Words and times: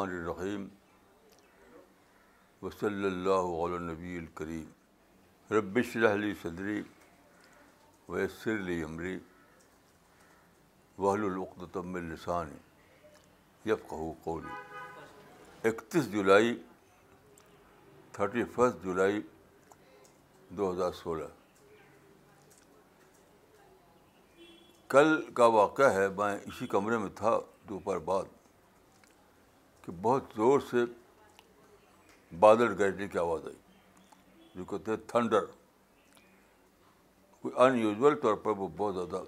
الرحمن 0.00 0.20
الرحیم 0.20 0.64
وصلی 2.62 3.04
اللہ 3.06 3.50
علیہ 3.64 3.78
نبی 3.90 4.16
الکریم 4.18 5.52
ربش 5.54 5.96
رحلی 6.02 6.32
صدری 6.42 6.80
ویسر 8.08 8.54
علی 8.60 8.80
عمری 8.82 9.16
وحل 10.98 11.24
العقدم 11.30 11.94
السانی 12.00 13.70
یفقہ 13.70 14.10
قولی 14.24 15.68
اکتیس 15.68 16.10
جولائی 16.12 16.54
تھرٹی 18.12 18.44
فسٹ 18.54 18.84
جولائی 18.84 19.20
دو 20.56 20.72
ہزار 20.72 20.92
سولہ 21.02 21.24
کل 24.96 25.20
کا 25.36 25.44
واقعہ 25.60 25.92
ہے 26.00 26.08
میں 26.16 26.36
اسی 26.44 26.66
کمرے 26.76 26.98
میں 27.04 27.10
تھا 27.16 27.38
دوپہر 27.68 27.98
بعد 28.10 28.33
کہ 29.84 29.92
بہت 30.02 30.24
زور 30.36 30.60
سے 30.70 30.84
بادل 32.40 32.72
گرجنے 32.78 33.08
کی 33.08 33.18
آواز 33.18 33.46
آئی 33.46 33.56
جو 34.54 34.64
کہتے 34.70 34.90
ہیں 34.90 34.96
تھنڈر 35.08 35.44
کوئی 37.40 37.54
ان 37.64 37.76
یوزول 37.78 38.14
طور 38.20 38.34
پر 38.44 38.56
وہ 38.58 38.68
بہت 38.76 38.94
زیادہ 38.94 39.22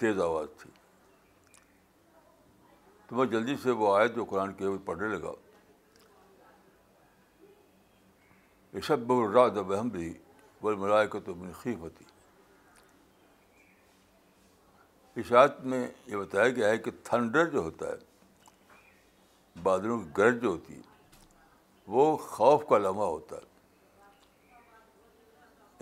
تیز 0.00 0.20
آواز 0.28 0.46
تھی 0.62 0.70
تو 3.08 3.16
میں 3.16 3.26
جلدی 3.36 3.56
سے 3.62 3.70
وہ 3.82 3.94
آئے 3.96 4.08
جو 4.16 4.24
قرآن 4.32 4.52
کے 4.54 4.66
وہ 4.66 4.78
پڑھنے 4.86 5.08
لگا 5.16 5.32
یہ 8.72 8.80
سب 8.86 9.06
بہت 9.06 9.34
رات 9.36 9.56
اب 9.58 9.78
ہم 9.80 9.88
بھی 9.88 10.12
بول 10.62 10.74
ملائے 10.80 11.06
کو 11.12 11.20
تو 11.28 11.34
خیف 11.62 11.78
ہوتی 11.78 12.04
اس 15.20 15.32
میں 15.62 15.86
یہ 16.06 16.16
بتایا 16.16 16.48
گیا 16.56 16.68
ہے 16.68 16.78
کہ 16.78 16.90
تھنڈر 17.04 17.48
جو 17.50 17.60
ہوتا 17.62 17.88
ہے 17.92 18.06
بادلوں 19.62 19.98
کی 20.00 20.08
گرج 20.16 20.40
جو 20.42 20.48
ہوتی 20.48 20.74
ہے 20.74 20.86
وہ 21.92 22.16
خوف 22.26 22.66
کا 22.68 22.78
لمحہ 22.78 23.04
ہوتا 23.04 23.36
ہے 23.36 24.56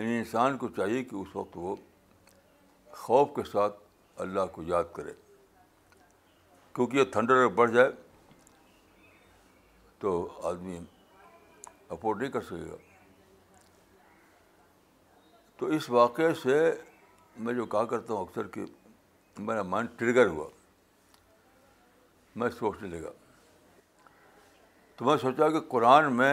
یعنی 0.03 0.19
انسان 0.19 0.57
کو 0.59 0.69
چاہیے 0.77 1.03
کہ 1.05 1.15
اس 1.17 1.35
وقت 1.37 1.57
وہ 1.57 1.75
خوف 3.05 3.29
کے 3.37 3.43
ساتھ 3.53 3.79
اللہ 4.25 4.47
کو 4.53 4.63
یاد 4.67 4.85
کرے 4.97 5.13
کیونکہ 6.75 6.97
یہ 6.97 7.03
اگر 7.21 7.47
بڑھ 7.61 7.71
جائے 7.73 7.91
تو 9.99 10.11
آدمی 10.49 10.79
افورڈ 11.91 12.21
نہیں 12.23 12.31
کر 12.33 12.41
سکے 12.49 12.71
گا 12.71 12.77
تو 15.59 15.67
اس 15.77 15.89
واقعے 15.91 16.33
سے 16.43 16.57
میں 17.45 17.55
جو 17.55 17.65
کہا 17.75 17.85
کرتا 17.93 18.13
ہوں 18.15 18.25
اکثر 18.25 18.47
کہ 18.57 18.65
میرا 19.47 19.63
مائنڈ 19.75 19.89
ٹریگر 19.99 20.27
ہوا 20.27 20.49
میں 22.41 22.49
سوچنے 22.59 22.89
لگا 22.99 23.11
تو 24.97 25.05
میں 25.05 25.17
سوچا 25.23 25.49
کہ 25.51 25.61
قرآن 25.71 26.13
میں 26.17 26.33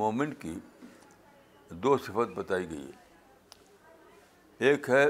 مومن 0.00 0.34
کی 0.42 0.54
دو 1.84 1.96
صفت 2.06 2.32
بتائی 2.36 2.68
گئی 2.70 2.84
ہے 2.90 4.68
ایک 4.68 4.88
ہے 4.90 5.04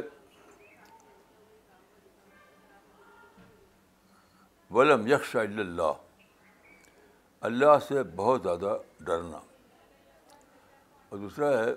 ولم 4.75 5.07
یکش 5.07 5.35
اللہ 5.37 5.93
اللہ 7.49 7.77
سے 7.89 8.03
بہت 8.17 8.43
زیادہ 8.43 8.77
ڈرنا 9.07 9.39
اور 11.09 11.19
دوسرا 11.19 11.49
ہے 11.65 11.71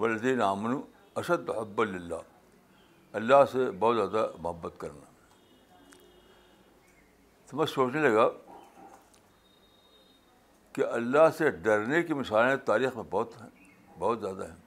ولدین 0.00 0.40
امن 0.42 0.80
اسد 1.22 1.50
حب 1.60 1.80
اللہ 1.80 3.16
اللہ 3.20 3.44
سے 3.52 3.70
بہت 3.78 3.96
زیادہ 3.96 4.30
محبت 4.42 4.80
کرنا 4.80 5.10
تو 7.52 7.58
میں 7.58 7.64
سوچنے 7.66 8.00
لگا 8.00 8.28
کہ 10.74 10.82
اللہ 10.84 11.26
سے 11.38 11.44
ڈرنے 11.64 11.98
کی 12.02 12.12
مثالیں 12.14 12.56
تاریخ 12.66 12.90
میں 12.96 13.02
بہت 13.10 13.30
ہیں 13.40 13.48
بہت 13.98 14.20
زیادہ 14.20 14.44
ہیں 14.50 14.58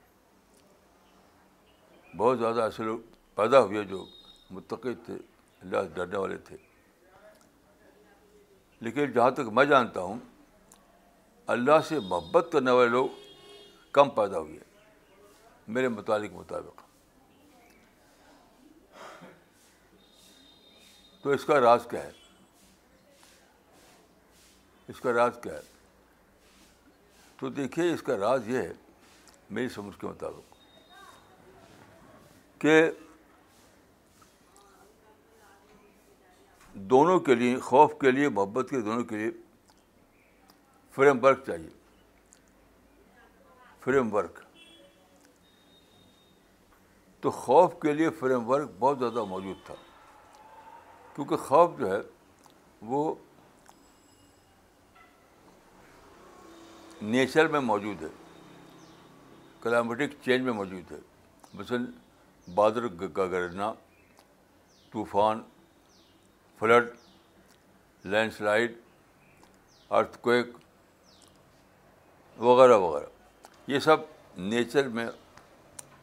بہت 2.16 2.38
زیادہ 2.38 2.60
ایسے 2.62 2.82
لوگ 2.84 2.98
پیدا 3.36 3.60
ہوئے 3.62 3.82
جو 3.92 4.04
متقی 4.56 4.94
تھے 5.06 5.14
اللہ 5.14 5.80
سے 5.84 5.88
ڈرنے 5.94 6.16
والے 6.18 6.36
تھے 6.48 6.56
لیکن 8.80 9.12
جہاں 9.14 9.30
تک 9.40 9.46
میں 9.58 9.64
جانتا 9.72 10.00
ہوں 10.02 10.18
اللہ 11.56 11.80
سے 11.88 11.96
محبت 12.10 12.44
کرنے 12.52 12.70
والے 12.70 12.88
لوگ 12.90 13.08
کم 13.98 14.06
پیدا 14.20 14.38
ہوئے 14.38 14.58
میرے 15.74 15.88
متعلق 15.98 16.32
مطابق 16.34 16.82
تو 21.22 21.28
اس 21.30 21.44
کا 21.44 21.60
راز 21.60 21.82
کیا 21.90 22.02
ہے 22.04 22.12
اس 24.88 25.00
کا 25.00 25.12
راز 25.12 25.38
کیا 25.42 25.52
ہے 25.52 25.74
تو 27.40 27.48
دیکھیے 27.50 27.92
اس 27.92 28.02
کا 28.02 28.16
راز 28.18 28.48
یہ 28.48 28.58
ہے 28.58 28.72
میری 29.56 29.68
سمجھ 29.74 29.96
کے 30.00 30.06
مطابق 30.06 30.54
کہ 32.60 32.80
دونوں 36.92 37.18
کے 37.26 37.34
لیے 37.34 37.58
خوف 37.68 37.92
کے 38.00 38.10
لیے 38.10 38.28
محبت 38.28 38.70
کے 38.70 38.80
دونوں 38.80 39.04
کے 39.10 39.16
لیے 39.16 39.30
فریم 40.94 41.24
ورک 41.24 41.44
چاہیے 41.46 41.68
فریم 43.84 44.14
ورک 44.14 44.38
تو 47.20 47.30
خوف 47.40 47.72
کے 47.82 47.92
لیے 47.92 48.10
فریم 48.18 48.48
ورک 48.50 48.70
بہت 48.78 48.98
زیادہ 48.98 49.24
موجود 49.28 49.64
تھا 49.66 49.74
کیونکہ 51.14 51.36
خوف 51.48 51.78
جو 51.78 51.92
ہے 51.94 52.00
وہ 52.88 53.14
نیچر 57.02 57.46
میں 57.50 57.60
موجود 57.60 58.02
ہے 58.02 58.08
کلائمیٹک 59.60 60.12
چینج 60.24 60.42
میں 60.44 60.52
موجود 60.52 60.92
ہے 60.92 60.96
مثلاً 61.54 61.84
بادر 62.54 62.86
کا 63.14 63.24
گرجنا 63.30 63.72
طوفان 64.92 65.42
فلڈ 66.58 66.88
لینڈ 68.12 68.32
سلائڈ 68.36 68.76
ارتھ 69.98 70.16
کویک 70.22 70.48
وغیرہ 72.38 72.76
وغیرہ 72.78 73.70
یہ 73.72 73.78
سب 73.88 73.96
نیچر 74.36 74.88
میں 74.96 75.06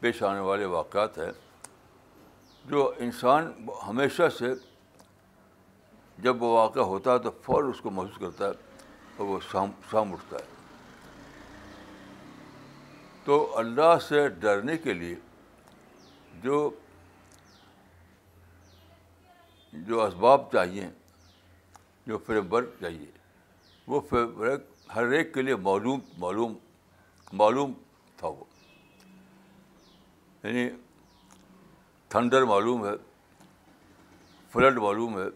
پیش 0.00 0.22
آنے 0.30 0.40
والے 0.48 0.64
واقعات 0.78 1.18
ہیں 1.18 1.30
جو 2.70 2.90
انسان 3.06 3.52
ہمیشہ 3.88 4.28
سے 4.38 4.52
جب 6.24 6.42
وہ 6.42 6.52
واقعہ 6.56 6.82
ہوتا 6.92 7.12
ہے 7.12 7.18
تو 7.18 7.30
فور 7.44 7.64
اس 7.70 7.80
کو 7.82 7.90
محسوس 7.90 8.18
کرتا 8.20 8.46
ہے 8.48 8.82
اور 9.16 9.26
وہ 9.26 9.38
سام 9.52 9.70
سام 9.90 10.12
اٹھتا 10.12 10.36
ہے 10.36 10.52
تو 13.24 13.36
اللہ 13.58 13.98
سے 14.08 14.26
ڈرنے 14.40 14.76
کے 14.78 14.92
لیے 14.94 15.14
جو 16.42 16.56
جو 19.86 20.02
اسباب 20.02 20.50
چاہیے 20.52 20.88
جو 22.06 22.18
فریم 22.26 22.52
ورک 22.52 22.74
چاہیے 22.80 23.10
وہ 23.86 24.00
فریم 24.10 24.40
ورک 24.40 24.64
ہر 24.94 25.12
ایک 25.12 25.32
کے 25.34 25.42
لیے 25.42 25.54
معلوم 25.68 26.00
معلوم 26.24 26.52
معلوم 27.40 27.72
تھا 28.16 28.28
وہ 28.28 28.44
یعنی 30.42 30.68
تھنڈر 32.08 32.44
معلوم 32.54 32.84
ہے 32.86 32.92
فلڈ 34.52 34.78
معلوم 34.82 35.18
ہے 35.18 35.26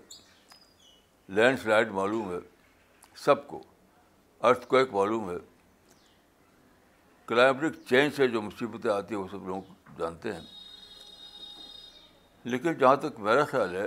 لینڈ 1.39 1.59
سلائڈ 1.63 1.91
معلوم 1.93 2.31
ہے 2.33 2.39
سب 3.25 3.47
کو 3.47 3.63
ارتھ 4.49 4.67
کویک 4.69 4.93
معلوم 4.95 5.31
ہے 5.31 5.37
کلائمیٹک 7.29 7.75
چینج 7.89 8.15
سے 8.17 8.27
جو 8.33 8.41
مصیبتیں 8.43 8.91
آتی 8.91 9.15
ہیں 9.15 9.21
وہ 9.23 9.27
سب 9.31 9.47
لوگ 9.47 9.63
جانتے 9.99 10.33
ہیں 10.35 10.41
لیکن 12.51 12.73
جہاں 12.81 12.97
تک 13.03 13.19
میرا 13.27 13.45
خیال 13.51 13.75
ہے 13.77 13.87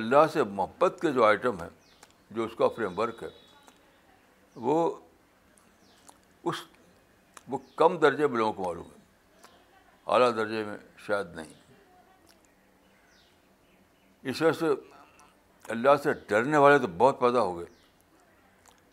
اللہ 0.00 0.26
سے 0.32 0.42
محبت 0.60 0.96
کے 1.02 1.12
جو 1.12 1.24
آئٹم 1.24 1.60
ہیں 1.62 1.68
جو 2.36 2.44
اس 2.44 2.54
کا 2.58 2.68
فریم 2.76 2.98
ورک 2.98 3.22
ہے 3.22 3.28
وہ 4.68 4.76
اس 6.52 6.62
وہ 7.52 7.58
کم 7.76 7.96
درجے 8.06 8.26
میں 8.26 8.38
لوگوں 8.38 8.52
کو 8.52 8.62
معلوم 8.68 8.86
ہے 8.94 9.02
اعلیٰ 10.14 10.34
درجے 10.36 10.64
میں 10.66 10.76
شاید 11.06 11.34
نہیں 11.36 11.52
اس 14.32 14.42
وجہ 14.42 14.52
سے 14.60 14.74
اللہ 15.72 15.96
سے 16.02 16.12
ڈرنے 16.28 16.56
والے 16.64 16.78
تو 16.78 16.86
بہت 16.98 17.20
پیدا 17.20 17.40
ہو 17.42 17.58
گئے 17.58 17.66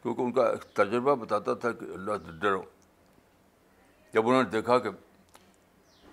کیونکہ 0.01 0.21
ان 0.21 0.31
کا 0.33 0.51
تجربہ 0.74 1.15
بتاتا 1.24 1.53
تھا 1.63 1.71
کہ 1.80 1.86
اللہ 1.94 2.12
سے 2.25 2.31
ڈرو 2.42 2.62
جب 4.13 4.27
انہوں 4.27 4.44
نے 4.44 4.50
دیکھا 4.50 4.77
کہ 4.86 4.89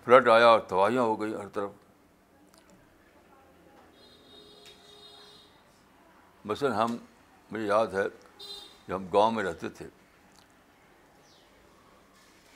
فلڈ 0.05 0.29
آیا 0.29 0.47
اور 0.49 0.61
تباہیاں 0.69 1.03
ہو 1.03 1.21
گئی 1.21 1.35
ہر 1.35 1.49
طرف 1.53 1.71
مثلاً 6.47 6.73
ہم 6.81 6.97
مجھے 7.51 7.65
یاد 7.67 7.87
ہے 7.95 8.05
کہ 8.87 8.93
ہم 8.93 9.07
گاؤں 9.13 9.31
میں 9.33 9.45
رہتے 9.45 9.69
تھے 9.79 9.87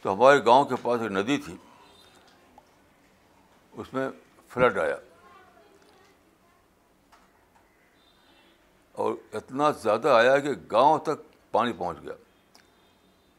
تو 0.03 0.13
ہمارے 0.13 0.45
گاؤں 0.45 0.65
کے 0.71 0.75
پاس 0.83 1.01
ایک 1.01 1.11
ندی 1.13 1.37
تھی 1.47 1.57
اس 3.81 3.93
میں 3.95 4.09
فلڈ 4.53 4.79
آیا 4.79 4.97
اور 9.01 9.15
اتنا 9.35 9.71
زیادہ 9.83 10.09
آیا 10.15 10.39
کہ 10.39 10.51
گاؤں 10.73 10.99
تک 11.05 11.21
پانی 11.53 11.73
پہنچ 11.79 12.03
گیا 12.03 12.13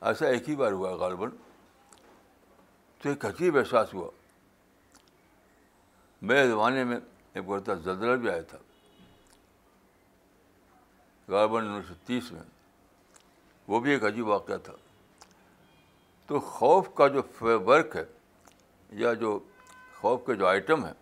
ایسا 0.08 0.28
ایک 0.28 0.50
ہی 0.50 0.56
بار 0.56 0.72
ہوا 0.72 0.92
غالباً 1.00 1.30
تو 3.02 3.10
ایک 3.10 3.26
عجیب 3.26 3.58
احساس 3.58 3.94
ہوا 3.94 4.10
میرے 6.30 6.48
زمانے 6.50 6.84
میں 6.92 6.98
ایک 7.34 7.46
بڑا 7.46 7.74
زلزلہ 7.74 8.16
بھی 8.22 8.30
آیا 8.30 8.42
تھا 8.50 8.58
غالباً 11.30 11.68
انیس 11.68 11.88
سو 11.88 11.94
تیس 12.06 12.32
میں 12.32 12.42
وہ 13.68 13.80
بھی 13.80 13.92
ایک 13.92 14.04
عجیب 14.06 14.28
واقعہ 14.28 14.58
تھا 14.64 14.74
تو 16.28 16.40
خوف 16.50 16.94
کا 16.96 17.08
جو 17.16 17.22
ورک 17.68 17.96
ہے 17.96 18.06
یا 19.02 19.14
جو 19.22 19.40
خوف 20.00 20.26
کے 20.26 20.36
جو 20.36 20.48
آئٹم 20.48 20.86
ہیں 20.86 20.94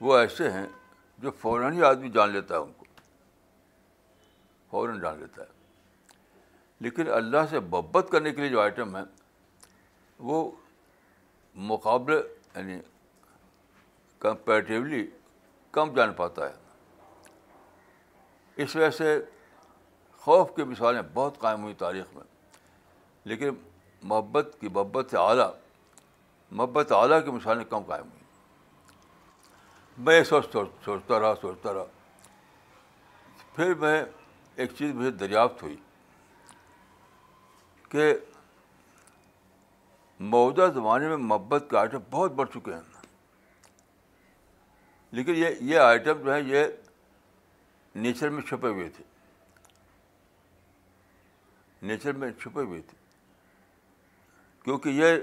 وہ 0.00 0.16
ایسے 0.18 0.50
ہیں 0.52 0.66
جو 1.22 1.30
فوراً 1.40 1.72
ہی 1.72 1.82
آدمی 1.84 2.10
جان 2.14 2.30
لیتا 2.30 2.54
ہے 2.54 2.60
ان 2.60 2.72
کو 2.76 2.83
فوراً 4.74 4.94
ڈال 4.98 5.18
لیتا 5.18 5.42
ہے 5.42 5.46
لیکن 6.84 7.08
اللہ 7.16 7.46
سے 7.50 7.58
محبت 7.60 8.08
کرنے 8.12 8.30
کے 8.34 8.40
لیے 8.40 8.50
جو 8.50 8.60
آئٹم 8.60 8.96
ہے 8.96 9.02
وہ 10.30 10.38
مقابلے 11.68 12.16
یعنی 12.16 12.78
کمپیریٹیولی 14.24 15.02
کم 15.78 15.92
جان 15.96 16.10
پاتا 16.22 16.40
ہے 16.48 16.54
اس 18.62 18.70
وجہ 18.76 18.90
سے 18.96 19.08
خوف 20.24 20.46
کی 20.56 20.62
مثالیں 20.72 21.02
بہت 21.20 21.34
قائم 21.46 21.60
ہوئی 21.62 21.74
تاریخ 21.84 22.06
میں 22.16 22.24
لیکن 23.32 23.50
محبت 24.14 24.52
کی 24.60 24.68
محبت 24.72 25.04
سے 25.10 25.16
اعلیٰ 25.20 25.50
محبت 26.58 26.92
اعلیٰ 26.98 27.20
کی 27.24 27.30
مثالیں 27.38 27.64
کم 27.76 27.82
قائم 27.92 28.06
ہوئیں 28.10 28.24
میں 30.06 30.14
یہ 30.18 30.24
سوچ 30.34 30.44
سوچتا 30.52 31.14
رہا 31.20 31.32
سوچتا 31.42 31.68
رہا 31.74 31.84
پھر 33.56 33.68
میں 33.86 33.98
ایک 34.56 34.72
چیز 34.78 34.94
مجھے 34.94 35.10
دریافت 35.24 35.62
ہوئی 35.62 35.76
کہ 37.90 38.12
موجودہ 40.34 40.70
زمانے 40.74 41.08
میں 41.08 41.16
محبت 41.16 41.64
کے 41.70 41.76
آئٹم 41.78 42.00
بہت 42.10 42.32
بڑھ 42.32 42.48
چکے 42.54 42.74
ہیں 42.74 42.80
لیکن 45.16 45.34
یہ 45.36 45.56
یہ 45.70 45.78
آئٹم 45.78 46.22
جو 46.24 46.32
ہیں 46.34 46.40
یہ 46.50 46.64
نیچر 48.04 48.30
میں 48.36 48.42
چھپے 48.48 48.68
ہوئے 48.68 48.88
تھے 48.96 49.04
نیچر 51.90 52.12
میں 52.22 52.30
چھپے 52.42 52.60
ہوئے 52.62 52.80
تھے 52.90 52.98
کیونکہ 54.64 54.88
یہ 55.02 55.16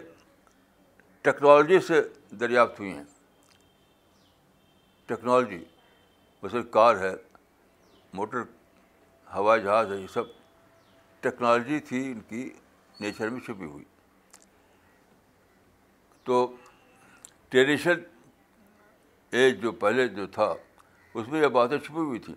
ٹیکنالوجی 1.24 1.80
سے 1.88 2.02
دریافت 2.40 2.80
ہوئی 2.80 2.92
ہیں 2.94 3.04
ٹیکنالوجی 5.08 5.64
ویسے 6.44 6.62
کار 6.72 6.96
ہے 7.00 7.14
موٹر 8.18 8.42
ہوائی 9.36 9.62
جہاز 9.64 9.92
ہے 9.92 9.98
یہ 9.98 10.08
سب 10.14 10.24
ٹیکنالوجی 11.22 11.80
تھی 11.90 12.06
ان 12.12 12.20
کی 12.30 12.50
نیچر 13.00 13.30
میں 13.30 13.40
چھپی 13.46 13.66
ہوئی 13.66 13.84
تو 16.24 16.36
ٹریڈیشن 17.50 18.00
ایج 19.40 19.62
جو 19.62 19.72
پہلے 19.84 20.08
جو 20.16 20.26
تھا 20.38 20.54
اس 21.14 21.28
میں 21.28 21.42
یہ 21.42 21.48
باتیں 21.58 21.78
چھپی 21.78 21.98
ہوئی 22.00 22.20
تھیں 22.26 22.36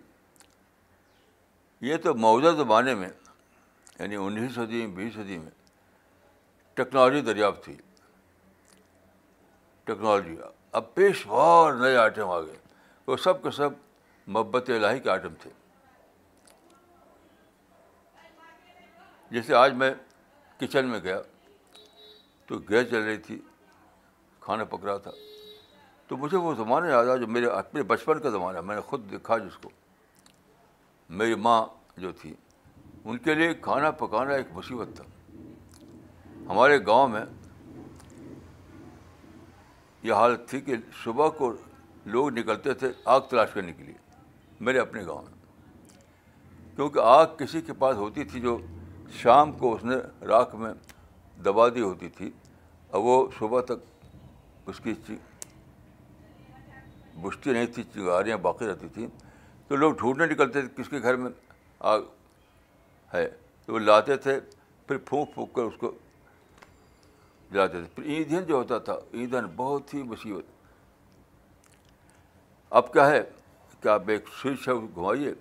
یہ 1.89 1.97
تو 2.03 2.13
موجودہ 2.25 2.55
زمانے 2.57 2.93
میں 2.95 3.09
یعنی 3.99 4.15
انیس 4.19 4.55
صدی 4.55 4.85
میں 4.85 4.95
بیس 4.95 5.13
صدی 5.13 5.37
میں 5.37 5.51
ٹیکنالوجی 6.75 7.21
دریافت 7.31 7.63
تھی 7.63 7.75
ٹیکنالوجی 9.85 10.35
اب 10.79 10.93
پیش 10.93 11.15
پیشوار 11.15 11.73
نئے 11.81 11.95
آئٹم 11.97 12.29
آ 12.29 12.39
گئے 12.41 12.57
وہ 13.07 13.17
سب 13.23 13.43
کے 13.43 13.51
سب 13.57 13.73
محبت 14.35 14.69
الہی 14.75 14.99
کے 14.99 15.09
آئٹم 15.09 15.33
تھے 15.41 15.49
جیسے 19.31 19.53
آج 19.55 19.73
میں 19.75 19.93
کچن 20.59 20.85
میں 20.87 20.99
گیا 21.03 21.19
تو 22.47 22.57
گیس 22.69 22.89
چل 22.89 23.01
رہی 23.03 23.17
تھی 23.27 23.39
کھانا 24.39 24.63
پک 24.69 24.85
رہا 24.85 24.97
تھا 25.05 25.11
تو 26.07 26.17
مجھے 26.17 26.37
وہ 26.37 26.53
زمانہ 26.57 26.87
یاد 26.89 27.05
آیا 27.05 27.15
جو 27.17 27.27
میرے 27.27 27.45
اپنے 27.49 27.83
بچپن 27.91 28.19
کا 28.21 28.29
زمانہ 28.29 28.61
میں 28.65 28.75
نے 28.75 28.81
خود 28.87 29.09
دیکھا 29.11 29.37
جس 29.37 29.57
کو 29.63 29.69
میری 31.21 31.35
ماں 31.45 31.61
جو 32.01 32.11
تھی 32.21 32.33
ان 33.03 33.17
کے 33.25 33.33
لیے 33.35 33.53
کھانا 33.61 33.91
پکانا 34.03 34.33
ایک 34.33 34.47
مصیبت 34.53 34.95
تھا 34.97 35.03
ہمارے 36.49 36.77
گاؤں 36.85 37.07
میں 37.09 37.23
یہ 40.03 40.13
حالت 40.13 40.47
تھی 40.49 40.61
کہ 40.61 40.75
صبح 41.03 41.29
کو 41.37 41.51
لوگ 42.13 42.29
نکلتے 42.37 42.73
تھے 42.81 42.91
آگ 43.13 43.19
تلاش 43.29 43.49
کرنے 43.53 43.73
کے 43.73 43.83
لیے 43.83 43.95
میرے 44.65 44.79
اپنے 44.79 45.03
گاؤں 45.05 45.21
میں 45.25 45.33
کیونکہ 46.75 46.99
آگ 47.05 47.25
کسی 47.37 47.61
کے 47.61 47.73
پاس 47.79 47.95
ہوتی 47.97 48.23
تھی 48.31 48.39
جو 48.41 48.57
شام 49.21 49.51
کو 49.57 49.73
اس 49.75 49.83
نے 49.83 49.95
راکھ 50.27 50.55
میں 50.55 50.73
دبا 51.45 51.67
دی 51.75 51.81
ہوتی 51.81 52.09
تھی 52.17 52.29
اور 52.91 53.01
وہ 53.03 53.25
صبح 53.39 53.61
تک 53.67 54.65
اس 54.69 54.79
کی 54.83 54.93
بشتی 57.21 57.51
نہیں 57.53 57.65
تھی 57.75 57.83
چنگاریاں 57.93 58.37
باقی 58.45 58.65
رہتی 58.67 58.87
تھیں 58.93 59.07
تو 59.67 59.75
لوگ 59.75 59.93
ڈھونڈنے 59.99 60.25
نکلتے 60.33 60.61
تھے 60.61 60.81
کس 60.81 60.89
کے 60.89 61.01
گھر 61.01 61.15
میں 61.17 61.29
آگ 61.91 61.99
ہے 63.13 63.27
تو 63.65 63.73
وہ 63.73 63.79
لاتے 63.79 64.17
تھے 64.25 64.39
پھر 64.87 64.97
پھونک 65.05 65.33
پھونک 65.33 65.53
کر 65.55 65.61
اس 65.61 65.77
کو 65.79 65.91
جلاتے 67.51 67.81
تھے 67.81 67.87
پھر 67.95 68.09
ایندھن 68.13 68.43
جو 68.47 68.55
ہوتا 68.55 68.77
تھا 68.89 68.97
ایندھن 69.11 69.45
بہت 69.55 69.93
ہی 69.93 70.01
مصیبت 70.03 70.43
اب 72.79 72.91
کیا 72.93 73.07
ہے 73.07 73.21
کہ 73.81 73.87
آپ 73.89 74.09
ایک 74.09 74.27
سوئچ 74.41 74.67
ہے 74.67 74.73
گھمائیے 74.95 75.33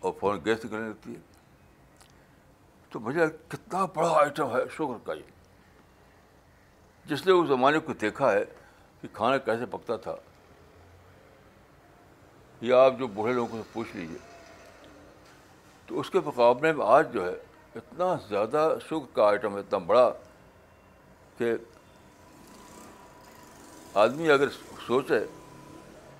اور 0.00 0.12
فوراً 0.20 0.38
گیس 0.44 0.64
نکلنے 0.64 0.88
لگتی 0.88 1.14
ہے 1.14 1.28
تو 2.90 3.00
مجھے 3.00 3.26
کتنا 3.48 3.84
بڑا 3.94 4.08
آئٹم 4.20 4.54
ہے 4.56 4.60
شکر 4.74 5.04
کا 5.06 5.12
یہ 5.14 5.38
جس 7.08 7.24
نے 7.26 7.32
اس 7.32 7.48
زمانے 7.48 7.78
کو 7.86 7.92
دیکھا 8.00 8.32
ہے 8.32 8.44
کہ 9.02 9.08
کھانا 9.12 9.36
کیسے 9.48 9.66
پکتا 9.70 9.96
تھا 10.06 10.14
یا 12.60 12.80
آپ 12.84 12.98
جو 12.98 13.06
بوڑھے 13.18 13.32
لوگوں 13.34 13.58
سے 13.58 13.68
پوچھ 13.72 13.96
لیجیے 13.96 14.18
تو 15.86 16.00
اس 16.00 16.10
کے 16.10 16.20
مقابلے 16.24 16.72
میں 16.72 16.86
آج 16.86 17.12
جو 17.12 17.26
ہے 17.28 17.34
اتنا 17.78 18.14
زیادہ 18.28 18.68
شوگر 18.88 19.06
کا 19.16 19.26
آئٹم 19.28 19.54
ہے 19.54 19.60
اتنا 19.60 19.78
بڑا 19.86 20.10
کہ 21.38 21.52
آدمی 24.00 24.30
اگر 24.30 24.48
سوچے 24.86 25.18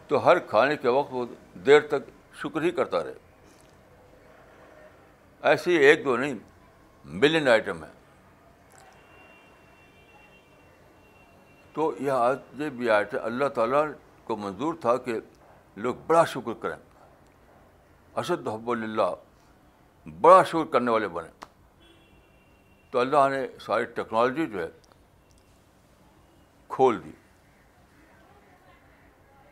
تو 0.09 0.25
ہر 0.27 0.39
کھانے 0.53 0.77
کے 0.83 0.89
وقت 0.99 1.13
وہ 1.15 1.25
دیر 1.67 1.81
تک 1.91 2.09
شکر 2.43 2.63
ہی 2.63 2.71
کرتا 2.79 3.03
رہے 3.05 3.19
ایسے 5.51 5.77
ایک 5.89 6.05
دو 6.05 6.17
نہیں 6.17 6.35
ملین 7.05 7.49
آئٹم 7.49 7.83
ہے 7.85 7.89
تو 11.75 11.93
یہ 12.01 12.11
آج 12.11 12.39
یہ 12.61 12.71
بھی 12.79 12.91
آئٹ 12.91 13.15
اللہ 13.23 13.49
تعالیٰ 13.55 13.85
کو 14.25 14.37
منظور 14.37 14.75
تھا 14.81 14.97
کہ 15.05 15.19
لوگ 15.83 15.95
بڑا 16.07 16.25
شکر 16.33 16.53
کریں 16.63 16.77
اسد 18.21 18.49
حب 18.49 18.71
اللہ 18.71 20.09
بڑا 20.21 20.43
شکر 20.43 20.65
کرنے 20.73 20.91
والے 20.91 21.09
بنے 21.19 21.29
تو 22.91 22.99
اللہ 22.99 23.29
نے 23.31 23.47
ساری 23.67 23.85
ٹیکنالوجی 23.97 24.47
جو 24.53 24.63
ہے 24.63 24.69
کھول 26.75 27.03
دی 27.05 27.11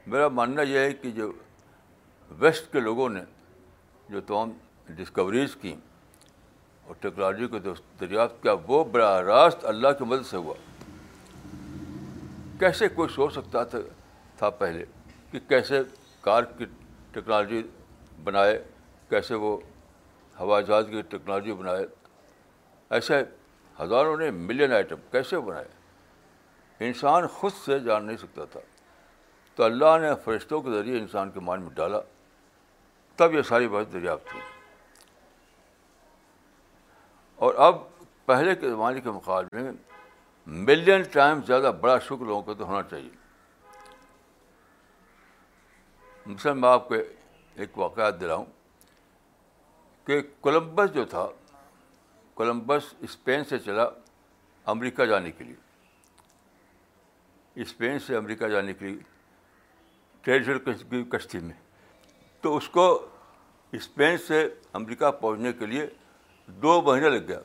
میرا 0.06 0.28
ماننا 0.38 0.62
یہ 0.62 0.78
ہے 0.78 0.92
کہ 1.02 1.10
جو 1.12 1.32
ویسٹ 2.38 2.72
کے 2.72 2.80
لوگوں 2.80 3.08
نے 3.08 3.20
جو 4.08 4.20
تمام 4.26 4.50
ڈسکوریز 4.96 5.56
کیں 5.60 5.74
اور 6.88 6.94
ٹیکنالوجی 7.00 7.46
کو 7.52 7.58
دریافت 8.00 8.42
کیا 8.42 8.52
وہ 8.66 8.82
براہ 8.92 9.16
راست 9.24 9.64
اللہ 9.72 9.88
کی 9.98 10.04
مدد 10.08 10.26
سے 10.26 10.36
ہوا 10.36 10.54
کیسے 12.60 12.88
کوئی 12.94 13.08
سوچ 13.14 13.32
سکتا 13.34 13.62
تھا 13.72 13.78
تھا 14.38 14.50
پہلے 14.60 14.84
کہ 15.30 15.38
کیسے 15.48 15.80
کار 16.20 16.42
کی 16.58 16.64
ٹیکنالوجی 17.12 17.62
بنائے 18.24 18.58
کیسے 19.10 19.34
وہ 19.44 19.56
ہوائی 20.40 20.64
جہاز 20.64 20.86
کی 20.90 21.02
ٹیکنالوجی 21.10 21.52
بنائے 21.62 21.86
ایسے 22.96 23.22
ہزاروں 23.80 24.16
نے 24.16 24.30
ملین 24.48 24.72
آئٹم 24.72 25.06
کیسے 25.12 25.40
بنائے 25.50 26.84
انسان 26.86 27.26
خود 27.38 27.52
سے 27.64 27.78
جان 27.88 28.04
نہیں 28.06 28.16
سکتا 28.20 28.44
تھا 28.52 28.60
تو 29.56 29.64
اللہ 29.64 29.98
نے 30.00 30.10
فرشتوں 30.24 30.62
کے 30.62 30.70
ذریعے 30.70 30.98
انسان 30.98 31.30
کے 31.34 31.40
مان 31.44 31.62
میں 31.62 31.70
ڈالا 31.76 32.00
تب 33.16 33.34
یہ 33.34 33.42
ساری 33.48 33.68
بات 33.68 33.92
دریافت 33.92 34.34
ہوئی 34.34 34.56
اور 37.38 37.54
اب 37.64 37.76
پہلے 38.26 38.54
کے 38.60 38.68
زمانے 38.70 39.00
کے 39.00 39.10
مقابلے 39.10 39.62
میں 39.62 39.72
ملین 40.68 41.02
ٹائم 41.12 41.40
زیادہ 41.46 41.70
بڑا 41.80 41.98
شکر 42.06 42.24
لوگوں 42.26 42.42
کا 42.42 42.52
تو 42.58 42.66
ہونا 42.66 42.82
چاہیے 42.90 43.08
مثلا 46.26 46.52
میں 46.52 46.68
آپ 46.68 46.88
کو 46.88 46.94
ایک 46.94 47.78
واقعات 47.78 48.20
دلاؤں 48.20 48.44
کہ 50.06 50.20
کولمبس 50.40 50.94
جو 50.94 51.04
تھا 51.14 51.26
کولمبس 52.34 52.92
اسپین 53.08 53.44
سے 53.48 53.58
چلا 53.64 53.84
امریکہ 54.72 55.04
جانے 55.06 55.30
کے 55.32 55.44
لیے 55.44 55.54
اسپین 57.62 57.98
سے 58.06 58.16
امریکہ 58.16 58.48
جانے 58.48 58.72
کے 58.78 58.86
لیے 58.86 58.98
ٹریشر 60.22 60.58
کشتی 61.16 61.38
میں 61.42 61.54
تو 62.42 62.56
اس 62.56 62.68
کو 62.68 62.86
اسپین 63.78 64.18
سے 64.26 64.46
امریکہ 64.80 65.10
پہنچنے 65.20 65.52
کے 65.58 65.66
لیے 65.66 65.86
دو 66.62 66.80
مہینہ 66.82 67.06
لگ 67.06 67.26
گیا 67.28 67.38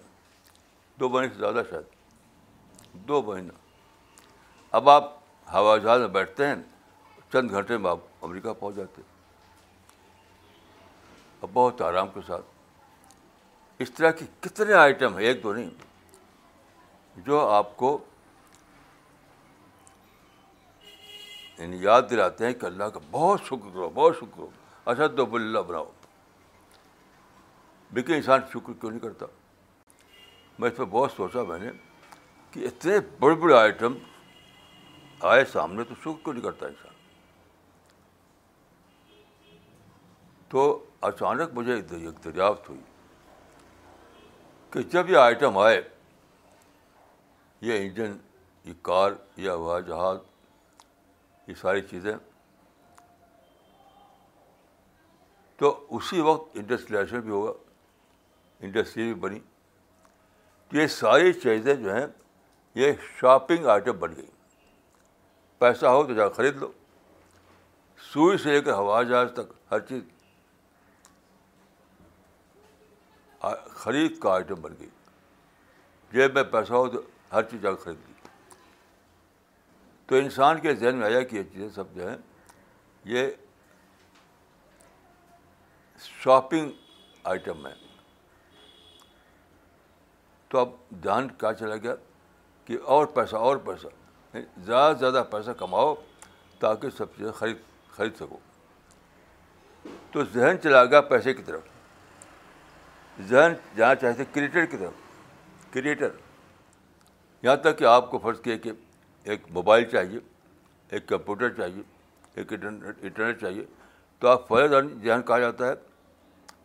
دو 0.99 1.09
مہینے 1.09 1.33
سے 1.33 1.39
زیادہ 1.39 1.61
شاید 1.69 3.07
دو 3.07 3.21
مہینہ 3.27 3.51
اب 4.77 4.89
آپ 4.89 5.11
ہوائی 5.53 5.81
جہاز 5.81 5.99
میں 5.99 6.07
بیٹھتے 6.17 6.45
ہیں 6.47 6.55
چند 7.33 7.51
گھنٹے 7.51 7.77
میں 7.77 7.89
آپ 7.91 7.99
امریکہ 8.25 8.53
پہنچ 8.59 8.75
جاتے 8.75 9.01
ہیں 9.01 9.11
اب 11.43 11.49
بہت 11.53 11.81
آرام 11.81 12.07
کے 12.13 12.19
ساتھ 12.27 13.81
اس 13.83 13.91
طرح 13.91 14.11
کے 14.19 14.25
کتنے 14.41 14.73
آئٹم 14.73 15.17
ہیں 15.17 15.25
ایک 15.27 15.41
دو 15.43 15.53
نہیں 15.53 15.69
جو 17.25 17.39
آپ 17.49 17.75
کو 17.77 17.97
یعنی 21.57 21.77
یاد 21.83 22.01
دلاتے 22.09 22.45
ہیں 22.45 22.53
کہ 22.61 22.65
اللہ 22.65 22.83
کا 22.93 22.99
بہت 23.11 23.41
شکر 23.47 23.73
کرو 23.73 23.89
بہت 23.93 24.15
شکر 24.19 24.39
ہو 24.41 24.47
اچھا 24.91 25.07
دو 25.17 25.25
بلّہ 25.33 25.59
بناؤ 25.67 25.89
لیکن 27.95 28.13
انسان 28.13 28.39
شکر 28.53 28.73
کیوں 28.79 28.91
نہیں 28.91 28.99
کرتا 28.99 29.25
میں 30.59 30.69
اس 30.69 30.77
پہ 30.77 30.83
بہت 30.91 31.11
سوچا 31.15 31.41
میں 31.47 31.57
نے 31.59 31.69
کہ 32.51 32.65
اتنے 32.67 32.95
بڑے 33.19 33.35
بڑے 33.41 33.53
آئٹم 33.57 33.93
آئے 35.31 35.43
سامنے 35.51 35.83
تو 35.89 35.95
شکر 36.01 36.17
کیوں 36.23 36.33
نہیں 36.33 36.43
کرتا 36.43 36.65
انسان 36.67 36.91
تو 40.49 40.63
اچانک 41.09 41.53
مجھے 41.53 41.73
ایک 41.75 41.89
دریافت 42.23 42.69
ہوئی 42.69 42.79
کہ 44.73 44.81
جب 44.93 45.09
یہ 45.09 45.17
آئٹم 45.17 45.57
آئے 45.57 45.81
یہ 47.67 47.77
انجن 47.81 48.17
یہ 48.65 48.73
کار 48.89 49.11
یہ 49.45 49.49
ہوائی 49.49 49.83
جہاز 49.87 50.17
یہ 51.47 51.53
ساری 51.61 51.81
چیزیں 51.89 52.13
تو 55.57 55.69
اسی 55.97 56.21
وقت 56.29 56.57
انڈسٹریلائزیشن 56.59 57.19
بھی 57.21 57.31
ہوگا 57.31 57.51
انڈسٹری 58.65 59.03
بھی 59.03 59.13
بنی 59.21 59.39
تو 60.69 60.77
یہ 60.77 60.87
ساری 60.87 61.33
چیزیں 61.43 61.73
جو 61.75 61.95
ہیں 61.95 62.05
یہ 62.81 62.91
شاپنگ 63.19 63.65
آئٹم 63.73 63.97
بن 63.99 64.15
گئی 64.15 64.27
پیسہ 65.59 65.85
ہو 65.95 66.05
تو 66.07 66.13
جا 66.13 66.27
خرید 66.37 66.55
لو 66.61 66.71
سوئی 68.11 68.37
سے 68.37 68.51
لے 68.53 68.61
کر 68.61 68.73
ہوائی 68.73 69.07
جہاز 69.09 69.31
تک 69.35 69.51
ہر 69.71 69.79
چیز 69.89 70.01
خرید 73.83 74.19
کا 74.21 74.33
آئٹم 74.33 74.61
بن 74.61 74.73
گئی 74.79 74.89
جیب 76.13 76.33
میں 76.33 76.43
پیسہ 76.57 76.73
ہو 76.73 76.87
تو 76.89 77.01
ہر 77.31 77.43
چیز 77.51 77.61
جا 77.61 77.71
کر 77.71 77.81
خرید 77.83 78.07
لی 78.07 78.11
تو 80.07 80.15
انسان 80.15 80.59
کے 80.61 80.73
ذہن 80.75 80.95
میں 80.97 81.05
آیا 81.07 81.21
کہ 81.23 81.35
یہ 81.35 81.43
چیزیں 81.53 81.69
سب 81.75 81.93
جو 81.95 82.09
ہیں 82.09 82.17
یہ 83.15 83.29
شاپنگ 86.23 86.69
آئٹم 87.31 87.65
ہیں 87.67 87.81
تو 90.53 90.59
اب 90.59 90.69
دھیان 91.03 91.27
کیا 91.39 91.51
چلا 91.59 91.75
گیا 91.83 91.93
کہ 92.65 92.77
اور 92.95 93.05
پیسہ 93.13 93.35
اور 93.35 93.57
پیسہ 93.65 93.87
زیادہ 94.65 94.91
سے 94.91 94.97
زیادہ 94.99 95.23
پیسہ 95.31 95.51
کماؤ 95.57 95.93
تاکہ 96.59 96.89
سب 96.97 97.15
چیزیں 97.15 97.31
خرید 97.37 97.57
خرید 97.95 98.15
سکو 98.19 98.37
تو 100.11 100.23
ذہن 100.33 100.55
چلا 100.63 100.83
گیا 100.85 101.01
پیسے 101.13 101.33
کی 101.33 101.43
طرف 101.45 103.21
ذہن 103.29 103.53
جانا 103.77 103.95
چاہتے 104.01 104.25
کریٹر 104.33 104.65
کی 104.65 104.77
طرف 104.77 105.71
کریٹر 105.73 106.09
یہاں 107.41 107.55
تک 107.63 107.77
کہ 107.79 107.85
آپ 107.95 108.11
کو 108.11 108.19
فرض 108.23 108.39
کیا 108.41 108.57
کہ 108.65 108.71
ایک 109.31 109.47
موبائل 109.53 109.85
چاہیے 109.91 110.19
ایک 110.93 111.07
کمپیوٹر 111.07 111.53
چاہیے 111.57 111.81
ایک 112.35 112.53
انٹرنیٹ 112.53 113.41
چاہیے 113.41 113.65
تو 114.19 114.27
آپ 114.33 114.47
فرض 114.47 114.69
ذہن 114.71 115.21
کہا 115.27 115.39
جاتا 115.39 115.67
ہے 115.69 115.73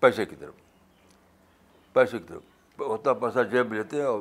پیسے 0.00 0.24
کی 0.26 0.36
طرف 0.40 0.54
پیسے 1.94 2.18
کی 2.18 2.24
طرف 2.28 2.47
اتنا 2.86 3.12
پیسہ 3.20 3.42
جیب 3.50 3.72
لیتے 3.72 3.96
ہیں 3.96 4.06
اور 4.08 4.20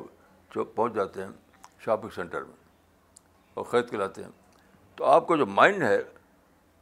پہنچ 0.64 0.94
جاتے 0.94 1.22
ہیں 1.22 1.30
شاپنگ 1.84 2.10
سینٹر 2.14 2.42
میں 2.44 2.56
اور 3.54 3.64
خرید 3.64 3.90
کے 3.90 3.96
لاتے 3.96 4.22
ہیں 4.24 4.30
تو 4.96 5.04
آپ 5.04 5.26
کا 5.28 5.36
جو 5.36 5.46
مائنڈ 5.46 5.82
ہے 5.82 5.98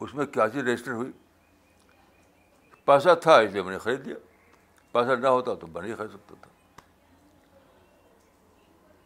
اس 0.04 0.14
میں 0.14 0.26
کیا 0.26 0.48
چیز 0.52 0.64
رجسٹر 0.66 0.92
ہوئی 0.92 1.10
پیسہ 2.84 3.14
تھا 3.22 3.36
اس 3.38 3.50
لیے 3.52 3.62
میں 3.62 3.72
نے 3.72 3.78
خرید 3.78 4.06
لیا 4.06 4.16
پیسہ 4.92 5.16
نہ 5.20 5.26
ہوتا 5.28 5.54
تو 5.60 5.66
بنی 5.72 5.94
خرید 5.98 6.10
سکتا 6.10 6.34
تھا 6.42 6.50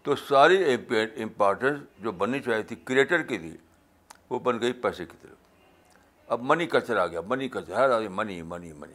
تو 0.02 0.16
ساری 0.16 0.62
امپارٹنس 1.22 1.80
جو 2.02 2.12
بننی 2.20 2.40
چاہیے 2.42 2.62
تھی 2.68 2.76
کریٹر 2.84 3.22
کے 3.32 3.38
لیے 3.38 3.56
وہ 4.30 4.38
بن 4.40 4.60
گئی 4.60 4.72
پیسے 4.82 5.04
کی 5.06 5.16
طرف 5.22 5.38
اب 6.32 6.42
منی 6.50 6.66
کلچر 6.74 6.96
آ 6.96 7.06
گیا 7.06 7.20
منی 7.28 7.48
کلچر 7.48 7.74
ہر 7.76 7.90
آدمی 7.94 8.08
منی 8.16 8.40
منی 8.50 8.72
منی 8.72 8.94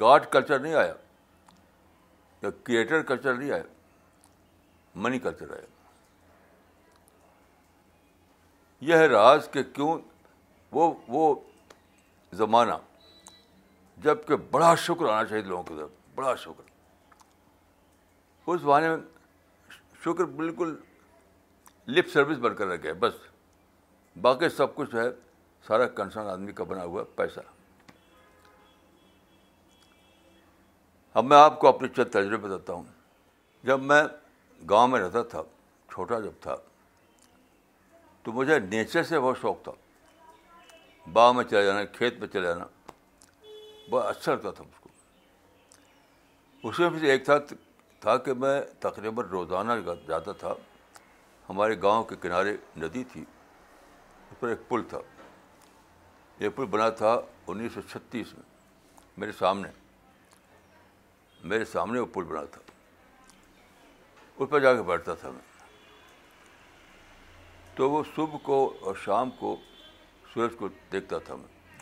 گاڈ 0.00 0.26
کلچر 0.32 0.58
نہیں 0.58 0.74
آیا 0.74 0.92
کریٹر 2.50 3.02
کلچر 3.08 3.34
نہیں 3.34 3.50
ہے 3.50 3.62
منی 5.02 5.18
کلچر 5.18 5.50
ہے 5.56 5.60
یہ 8.86 8.96
ہے 8.96 9.06
راز 9.08 9.48
کہ 9.52 9.62
کیوں 9.74 9.96
وہ 10.72 10.92
وہ 11.08 11.34
زمانہ 12.36 12.74
جب 14.04 14.26
کہ 14.28 14.36
بڑا 14.50 14.74
شکر 14.84 15.08
آنا 15.08 15.24
چاہیے 15.28 15.42
لوگوں 15.44 15.62
کے 15.62 15.74
طرف 15.74 15.90
بڑا 16.14 16.34
شکر 16.44 16.70
اس 18.50 18.60
زمانے 18.60 18.88
میں 18.94 20.00
شکر 20.04 20.24
بالکل 20.38 20.74
لپ 21.88 22.10
سروس 22.12 22.38
بن 22.38 22.54
کر 22.56 22.66
رکھے 22.68 22.92
بس 23.02 23.14
باقی 24.22 24.48
سب 24.56 24.74
کچھ 24.74 24.94
ہے 24.94 25.06
سارا 25.66 25.86
کنسرن 25.96 26.28
آدمی 26.30 26.52
کا 26.52 26.64
بنا 26.64 26.82
ہوا 26.84 27.00
ہے 27.02 27.06
پیسہ 27.16 27.40
اب 31.14 31.24
میں 31.28 31.36
آپ 31.36 31.58
کو 31.60 31.68
اپنے 31.68 31.88
چند 31.96 32.10
تجربے 32.12 32.48
دیتا 32.48 32.72
ہوں 32.72 32.84
جب 33.66 33.80
میں 33.88 34.02
گاؤں 34.68 34.88
میں 34.88 35.00
رہتا 35.00 35.22
تھا 35.32 35.42
چھوٹا 35.92 36.18
جب 36.20 36.40
تھا 36.40 36.54
تو 38.22 38.32
مجھے 38.32 38.58
نیچر 38.70 39.02
سے 39.02 39.20
بہت 39.20 39.38
شوق 39.40 39.62
تھا 39.64 39.72
باغ 41.12 41.34
میں 41.36 41.44
چلے 41.50 41.64
جانا 41.66 41.82
کھیت 41.98 42.18
میں 42.20 42.28
چلے 42.32 42.46
جانا 42.46 42.64
بہت 43.90 44.04
اچھا 44.04 44.32
لگتا 44.34 44.50
تھا 44.56 44.64
مجھ 44.64 44.80
کو 44.80 46.68
اس 46.68 46.78
میں 46.78 46.88
بھی 46.90 47.10
ایک 47.10 47.24
تھا 47.24 47.36
تھا 48.00 48.16
کہ 48.24 48.34
میں 48.44 48.60
تقریباً 48.80 49.26
روزانہ 49.30 49.72
جاتا 50.08 50.32
تھا 50.38 50.54
ہمارے 51.48 51.80
گاؤں 51.82 52.04
کے 52.12 52.16
کنارے 52.22 52.56
ندی 52.82 53.04
تھی 53.12 53.20
اس 53.24 54.40
پر 54.40 54.48
ایک 54.48 54.68
پل 54.68 54.82
تھا 54.90 54.98
یہ 56.40 56.48
پل 56.56 56.66
بنا 56.70 56.88
تھا 57.02 57.14
انیس 57.46 57.72
سو 57.74 57.80
چھتیس 57.90 58.32
میں 58.34 58.42
میرے 59.16 59.32
سامنے 59.38 59.68
میرے 61.50 61.64
سامنے 61.64 61.98
وہ 62.00 62.06
پل 62.14 62.24
بنا 62.24 62.42
تھا 62.52 62.60
اس 64.36 64.48
پر 64.50 64.60
جا 64.60 64.74
کے 64.74 64.82
بیٹھتا 64.86 65.14
تھا 65.20 65.30
میں 65.30 65.40
تو 67.76 67.90
وہ 67.90 68.02
صبح 68.14 68.38
کو 68.44 68.62
اور 68.80 68.94
شام 69.04 69.30
کو 69.38 69.56
سورج 70.32 70.54
کو 70.58 70.68
دیکھتا 70.92 71.18
تھا 71.26 71.34
میں 71.36 71.80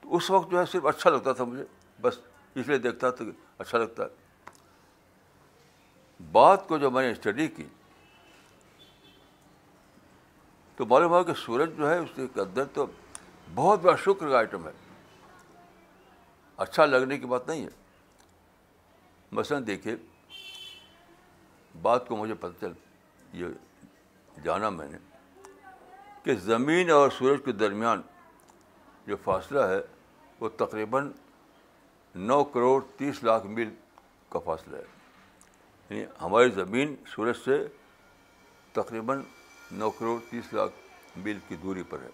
تو 0.00 0.16
اس 0.16 0.30
وقت 0.30 0.50
جو 0.50 0.58
ہے 0.60 0.64
صرف 0.72 0.86
اچھا 0.86 1.10
لگتا 1.10 1.32
تھا 1.32 1.44
مجھے 1.44 1.64
بس 2.02 2.18
اس 2.60 2.68
لیے 2.68 2.78
دیکھتا 2.78 3.10
تھا 3.10 3.24
کہ 3.24 3.30
اچھا 3.62 3.78
لگتا 3.78 4.04
ہے 4.04 4.20
بات 6.32 6.66
کو 6.68 6.78
جو 6.78 6.90
میں 6.90 7.02
نے 7.02 7.10
اسٹڈی 7.12 7.48
کی 7.56 7.64
تو 10.76 10.86
معلوم 10.86 11.10
ہوا 11.10 11.22
کہ 11.22 11.32
سورج 11.44 11.76
جو 11.78 11.90
ہے 11.90 11.98
اس 11.98 12.08
کے 12.14 12.22
اندر 12.40 12.64
تو 12.74 12.86
بہت 13.54 13.80
بڑا 13.82 13.96
شکر 14.04 14.28
کا 14.30 14.38
آئٹم 14.38 14.66
ہے 14.66 14.72
اچھا 16.66 16.84
لگنے 16.86 17.18
کی 17.18 17.26
بات 17.26 17.48
نہیں 17.48 17.64
ہے 17.64 17.80
مثلاً 19.36 19.60
دیکھیے 19.66 19.94
بات 21.82 22.06
کو 22.08 22.16
مجھے 22.16 22.34
پتہ 22.40 22.54
چل 22.60 22.72
یہ 23.40 24.40
جانا 24.44 24.70
میں 24.70 24.86
نے 24.88 24.98
کہ 26.24 26.34
زمین 26.50 26.90
اور 26.90 27.10
سورج 27.18 27.40
کے 27.44 27.52
درمیان 27.62 28.02
جو 29.06 29.16
فاصلہ 29.24 29.60
ہے 29.68 29.78
وہ 30.40 30.48
تقریباً 30.56 31.10
نو 32.28 32.42
کروڑ 32.54 32.80
تیس 32.96 33.22
لاکھ 33.24 33.46
میل 33.56 33.68
کا 34.30 34.38
فاصلہ 34.44 34.76
ہے 34.76 34.82
یعنی 35.88 36.04
ہماری 36.20 36.50
زمین 36.54 36.94
سورج 37.14 37.36
سے 37.44 37.58
تقریباً 38.80 39.22
نو 39.78 39.90
کروڑ 39.98 40.18
تیس 40.30 40.52
لاکھ 40.52 41.18
میل 41.24 41.38
کی 41.48 41.56
دوری 41.62 41.82
پر 41.90 42.02
ہے 42.02 42.08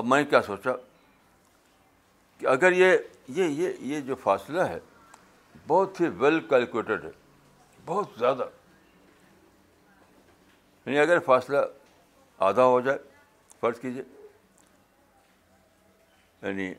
اب 0.00 0.06
میں 0.08 0.22
کیا 0.24 0.42
سوچا 0.42 0.72
کہ 2.38 2.46
اگر 2.56 2.72
یہ 2.72 2.96
یہ 3.28 3.44
یہ 3.62 3.68
یہ 3.94 4.00
جو 4.06 4.14
فاصلہ 4.22 4.62
ہے 4.68 4.78
بہت 5.68 6.00
ہی 6.00 6.08
ویل 6.18 6.40
کیلکولیٹڈ 6.48 7.04
ہے 7.04 7.10
بہت 7.86 8.18
زیادہ 8.18 8.44
یعنی 10.86 10.98
اگر 10.98 11.18
فاصلہ 11.26 11.58
آدھا 12.48 12.64
ہو 12.64 12.80
جائے 12.80 12.98
فرض 13.60 13.80
کیجیے 13.80 14.02
یعنی 16.42 16.72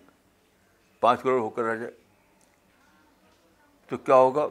پانچ 0.99 1.21
کروڑ 1.21 1.39
ہو 1.39 1.49
کر 1.49 1.63
رہ 1.63 1.75
جائے 1.77 1.91
تو 3.89 3.97
کیا 3.97 4.15
ہوگا 4.15 4.47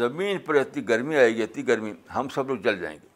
زمین 0.00 0.38
پر 0.44 0.54
اتنی 0.54 0.88
گرمی 0.88 1.16
آئے 1.16 1.34
گی 1.34 1.42
اتنی 1.42 1.66
گرمی 1.68 1.92
ہم 2.14 2.28
سب 2.34 2.48
لوگ 2.48 2.56
جل 2.64 2.78
جائیں 2.80 2.96
گے 3.02 3.08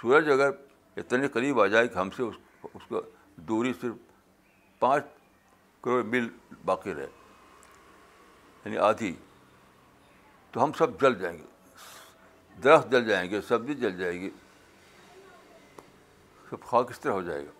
سورج 0.00 0.30
اگر 0.30 0.50
اتنے 0.96 1.28
قریب 1.32 1.60
آ 1.60 1.66
جائے 1.66 1.88
کہ 1.88 1.98
ہم 1.98 2.10
سے 2.16 2.22
اس 2.22 2.34
اس 2.74 2.82
کو 2.88 3.00
دوری 3.48 3.72
صرف 3.80 3.94
پانچ 4.80 5.04
کروڑ 5.82 6.02
میل 6.04 6.28
باقی 6.64 6.94
رہے 6.94 7.06
یعنی 8.64 8.76
آدھی 8.88 9.14
تو 10.52 10.62
ہم 10.64 10.72
سب 10.78 11.00
جل 11.00 11.18
جائیں 11.20 11.36
گے 11.38 11.46
درخت 12.64 12.90
جل 12.92 13.08
جائیں 13.08 13.28
گے 13.30 13.40
سبزی 13.48 13.74
جل 13.82 13.96
جائے 13.98 14.20
گی 14.20 14.30
سب 16.50 16.62
خاک 16.70 16.90
اس 16.90 17.00
طرح 17.00 17.12
ہو 17.12 17.22
جائے 17.22 17.44
گا 17.44 17.50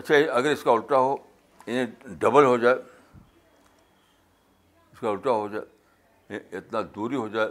اچھا 0.00 0.14
اگر 0.32 0.50
اس 0.50 0.62
کا 0.62 0.70
الٹا 0.72 0.98
ہو 0.98 1.14
یعنی 1.66 2.14
ڈبل 2.18 2.44
ہو 2.44 2.56
جائے 2.56 2.76
اس 4.92 4.98
کا 5.00 5.08
الٹا 5.08 5.30
ہو 5.30 5.48
جائے 5.48 5.62
یعنی 6.34 6.56
اتنا 6.56 6.80
دوری 6.94 7.16
ہو 7.16 7.28
جائے 7.36 7.50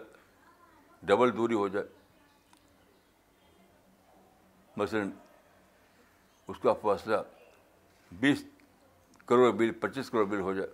ڈبل 1.12 1.38
دوری 1.38 1.56
ہو 1.56 1.68
جائے 1.76 1.86
مثلاً 4.78 5.10
اس 6.52 6.58
کا 6.64 6.74
فاصلہ 6.82 7.16
بیس 8.20 8.44
کروڑ 9.28 9.52
بل 9.60 9.72
پچیس 9.82 10.10
کروڑ 10.12 10.24
بل 10.32 10.40
ہو 10.48 10.54
جائے 10.54 10.70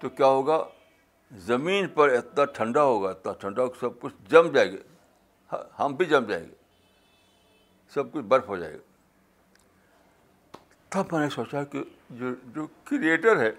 تو 0.00 0.08
کیا 0.18 0.26
ہوگا 0.38 0.58
زمین 1.46 1.88
پر 1.94 2.08
اتنا 2.16 2.44
ٹھنڈا 2.58 2.82
ہوگا 2.90 3.10
اتنا 3.10 3.32
ٹھنڈا 3.44 3.62
ہوگا 3.62 3.78
سب 3.80 4.00
کچھ 4.00 4.14
جم 4.30 4.48
جائے 4.56 4.72
گا 4.72 4.78
ہاں، 5.52 5.58
ہم 5.78 5.94
بھی 6.00 6.04
جم 6.12 6.24
جائیں 6.32 6.44
گے 6.48 6.54
سب 7.94 8.12
کچھ 8.12 8.24
برف 8.34 8.48
ہو 8.48 8.56
جائے 8.56 8.74
گا 8.74 10.60
تب 10.94 11.12
میں 11.12 11.20
نے 11.20 11.28
سوچا 11.38 11.62
کہ 11.76 11.82
جو 12.18 12.34
جو 12.54 12.66
کریٹر 12.90 13.40
ہے 13.44 13.50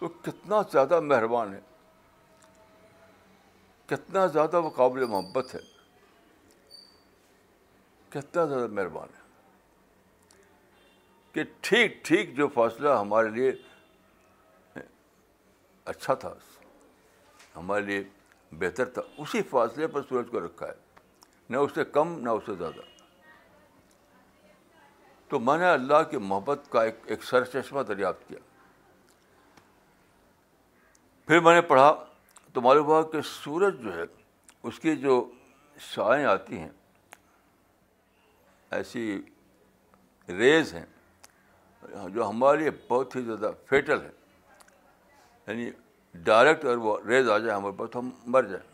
وہ 0.00 0.08
کتنا 0.28 0.60
زیادہ 0.72 1.00
مہربان 1.12 1.54
ہے 1.54 1.60
کتنا 3.94 4.26
زیادہ 4.36 4.60
وہ 4.66 4.70
قابل 4.82 5.04
محبت 5.06 5.54
ہے 5.54 5.60
کتنا 8.18 8.44
زیادہ 8.46 8.66
مہربان 8.78 9.08
ہے 9.16 9.20
کہ 11.32 11.42
ٹھیک 11.62 12.04
ٹھیک 12.04 12.36
جو 12.36 12.48
فاصلہ 12.54 12.88
ہمارے 13.00 13.28
لیے 13.36 13.52
اچھا 15.92 16.14
تھا 16.24 16.32
ہمارے 17.56 17.82
لیے 17.84 18.02
بہتر 18.58 18.84
تھا 18.96 19.02
اسی 19.22 19.42
فاصلے 19.50 19.86
پر 19.94 20.02
سورج 20.08 20.30
کو 20.30 20.40
رکھا 20.46 20.66
ہے 20.68 20.80
نہ 21.50 21.56
اس 21.56 21.70
سے 21.74 21.84
کم 21.92 22.18
نہ 22.24 22.30
اس 22.30 22.42
سے 22.46 22.54
زیادہ 22.58 22.80
تو 25.28 25.40
میں 25.40 25.56
نے 25.58 25.66
اللہ 25.70 26.02
کی 26.10 26.16
محبت 26.30 26.66
کا 26.72 26.82
ایک 26.84 26.94
ایک 27.12 27.22
سر 27.24 27.44
چشمہ 27.52 27.82
دریافت 27.88 28.28
کیا 28.28 28.38
پھر 31.26 31.40
میں 31.40 31.54
نے 31.54 31.60
پڑھا 31.68 31.92
تو 32.52 32.60
معلوم 32.60 32.86
ہوا 32.86 33.02
کہ 33.10 33.20
سورج 33.24 33.80
جو 33.82 33.96
ہے 33.96 34.02
اس 34.68 34.78
کی 34.80 34.96
جو 35.06 35.20
شائیں 35.92 36.24
آتی 36.26 36.58
ہیں 36.58 36.68
ایسی 38.78 39.20
ریز 40.38 40.72
ہیں 40.74 40.84
جو 42.14 42.28
ہمارے 42.28 42.58
لیے 42.58 42.70
بہت 42.88 43.16
ہی 43.16 43.20
زیادہ 43.24 43.50
فیٹل 43.68 44.00
ہے 44.02 44.10
یعنی 45.46 45.70
ڈائریکٹ 46.24 46.64
اگر 46.64 46.76
وہ 46.86 46.96
ریز 47.08 47.28
آ 47.30 47.38
جائے 47.38 47.56
ہمارے 47.56 47.76
پاس 47.78 47.90
تو 47.90 47.98
ہم 47.98 48.10
مر 48.32 48.42
جائیں 48.48 48.70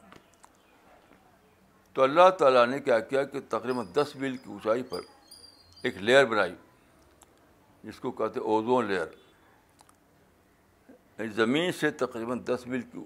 تو 1.95 2.03
اللہ 2.03 2.29
تعالیٰ 2.39 2.67
نے 2.67 2.79
کیا 2.81 2.99
کیا 3.13 3.23
کہ 3.31 3.41
تقریباً 3.49 3.87
دس 3.95 4.15
میل 4.17 4.37
کی 4.37 4.51
اونچائی 4.51 4.83
پر 4.91 5.01
ایک 5.83 5.97
لیئر 6.03 6.25
بنائی 6.29 6.55
جس 7.85 7.99
کو 8.01 8.11
کہتے 8.21 8.41
اوزون 8.53 8.91
یعنی 8.91 8.97
لیئر 11.19 11.33
زمین 11.37 11.73
سے 11.81 11.91
تقریباً 12.05 12.41
دس 12.47 12.67
میل 12.67 12.83
کی 12.93 13.05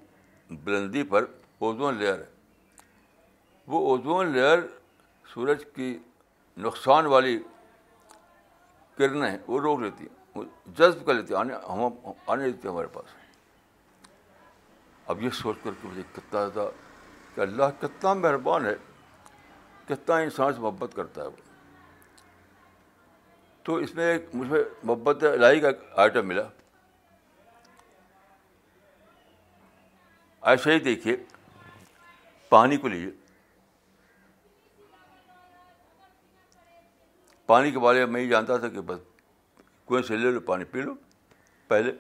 بلندی 0.65 1.03
پر 1.13 1.25
اوزون 1.67 1.95
لیئر 1.99 2.19
ہے 2.19 2.25
وہ 3.73 3.89
اوزون 3.91 4.29
لیئر 4.33 4.59
سورج 5.35 5.65
کی 5.75 5.97
نقصان 6.65 7.07
والی 7.07 7.39
کرنیں 8.99 9.29
ہیں 9.31 9.37
وہ 9.47 9.61
روک 9.61 9.81
لیتی 9.81 10.07
جذب 10.79 11.05
کر 11.07 11.15
لیتی 11.15 11.35
آنے 11.35 11.55
ہم 11.69 12.11
آنے 12.33 12.51
دیتے 12.51 12.69
ہمارے 12.69 12.87
پاس 12.93 13.15
اب 15.11 15.23
یہ 15.23 15.31
سوچ 15.43 15.57
کر 15.63 15.71
کے 15.83 15.89
مجھے 15.89 16.03
کتنا 16.17 16.47
زیادہ 16.49 16.69
کہ 17.35 17.41
اللہ 17.41 17.75
کتنا 17.81 18.13
مہربان 18.15 18.67
ہے 18.67 18.75
کتنا 19.89 20.17
انسان 20.27 20.53
سے 20.55 20.61
محبت 20.61 20.95
کرتا 20.97 21.23
ہے 21.23 21.27
وہ 21.27 21.41
تو 23.65 23.75
اس 23.87 23.95
میں 23.95 24.11
ایک 24.13 24.29
مجھے 24.35 24.63
محبت 24.83 25.25
الہی 25.33 25.61
کا 25.61 25.69
آئٹم 26.03 26.27
ملا 26.29 26.43
ایسے 30.51 30.73
ہی 30.75 30.79
دیکھیے 30.85 31.17
پانی 32.49 32.77
کو 32.77 32.89
لیجیے 32.89 33.11
پانی 37.47 37.71
کے 37.71 37.79
بارے 37.79 38.05
میں 38.07 38.21
یہ 38.23 38.29
جانتا 38.31 38.57
تھا 38.59 38.69
کہ 38.69 38.81
بس 38.87 38.99
کنویں 39.89 40.03
سے 40.09 40.17
لے 40.17 40.31
لو 40.31 40.41
پانی 40.47 40.65
پی 40.71 40.81
لو 40.83 40.95
پہلے 41.69 41.93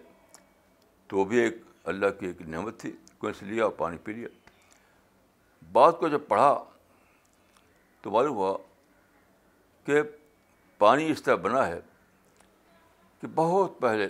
تو 1.09 1.24
بھی 1.31 1.38
ایک 1.40 1.57
اللہ 1.92 2.11
کی 2.18 2.26
ایک 2.26 2.40
نعمت 2.48 2.78
تھی 2.81 2.92
کنویں 3.20 3.33
سے 3.38 3.46
لیا 3.46 3.64
اور 3.64 3.72
پانی 3.78 3.96
پی 4.05 4.12
لیا 4.12 4.28
بعد 5.72 5.92
کو 6.00 6.09
جب 6.09 6.26
پڑھا 6.28 6.52
تو 8.02 8.11
معلوم 8.11 8.37
ہوا 8.37 8.57
کہ 9.87 10.02
پانی 10.78 11.11
اس 11.11 11.22
طرح 11.22 11.35
بنا 11.46 11.66
ہے 11.66 11.81
کہ 13.20 13.26
بہت 13.35 13.78
پہلے 13.81 14.09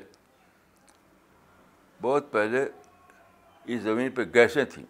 بہت 2.03 2.31
پہلے 2.31 2.65
اس 3.75 3.81
زمین 3.83 4.11
پہ 4.15 4.23
گیسیں 4.35 4.65
تھیں 4.73 4.85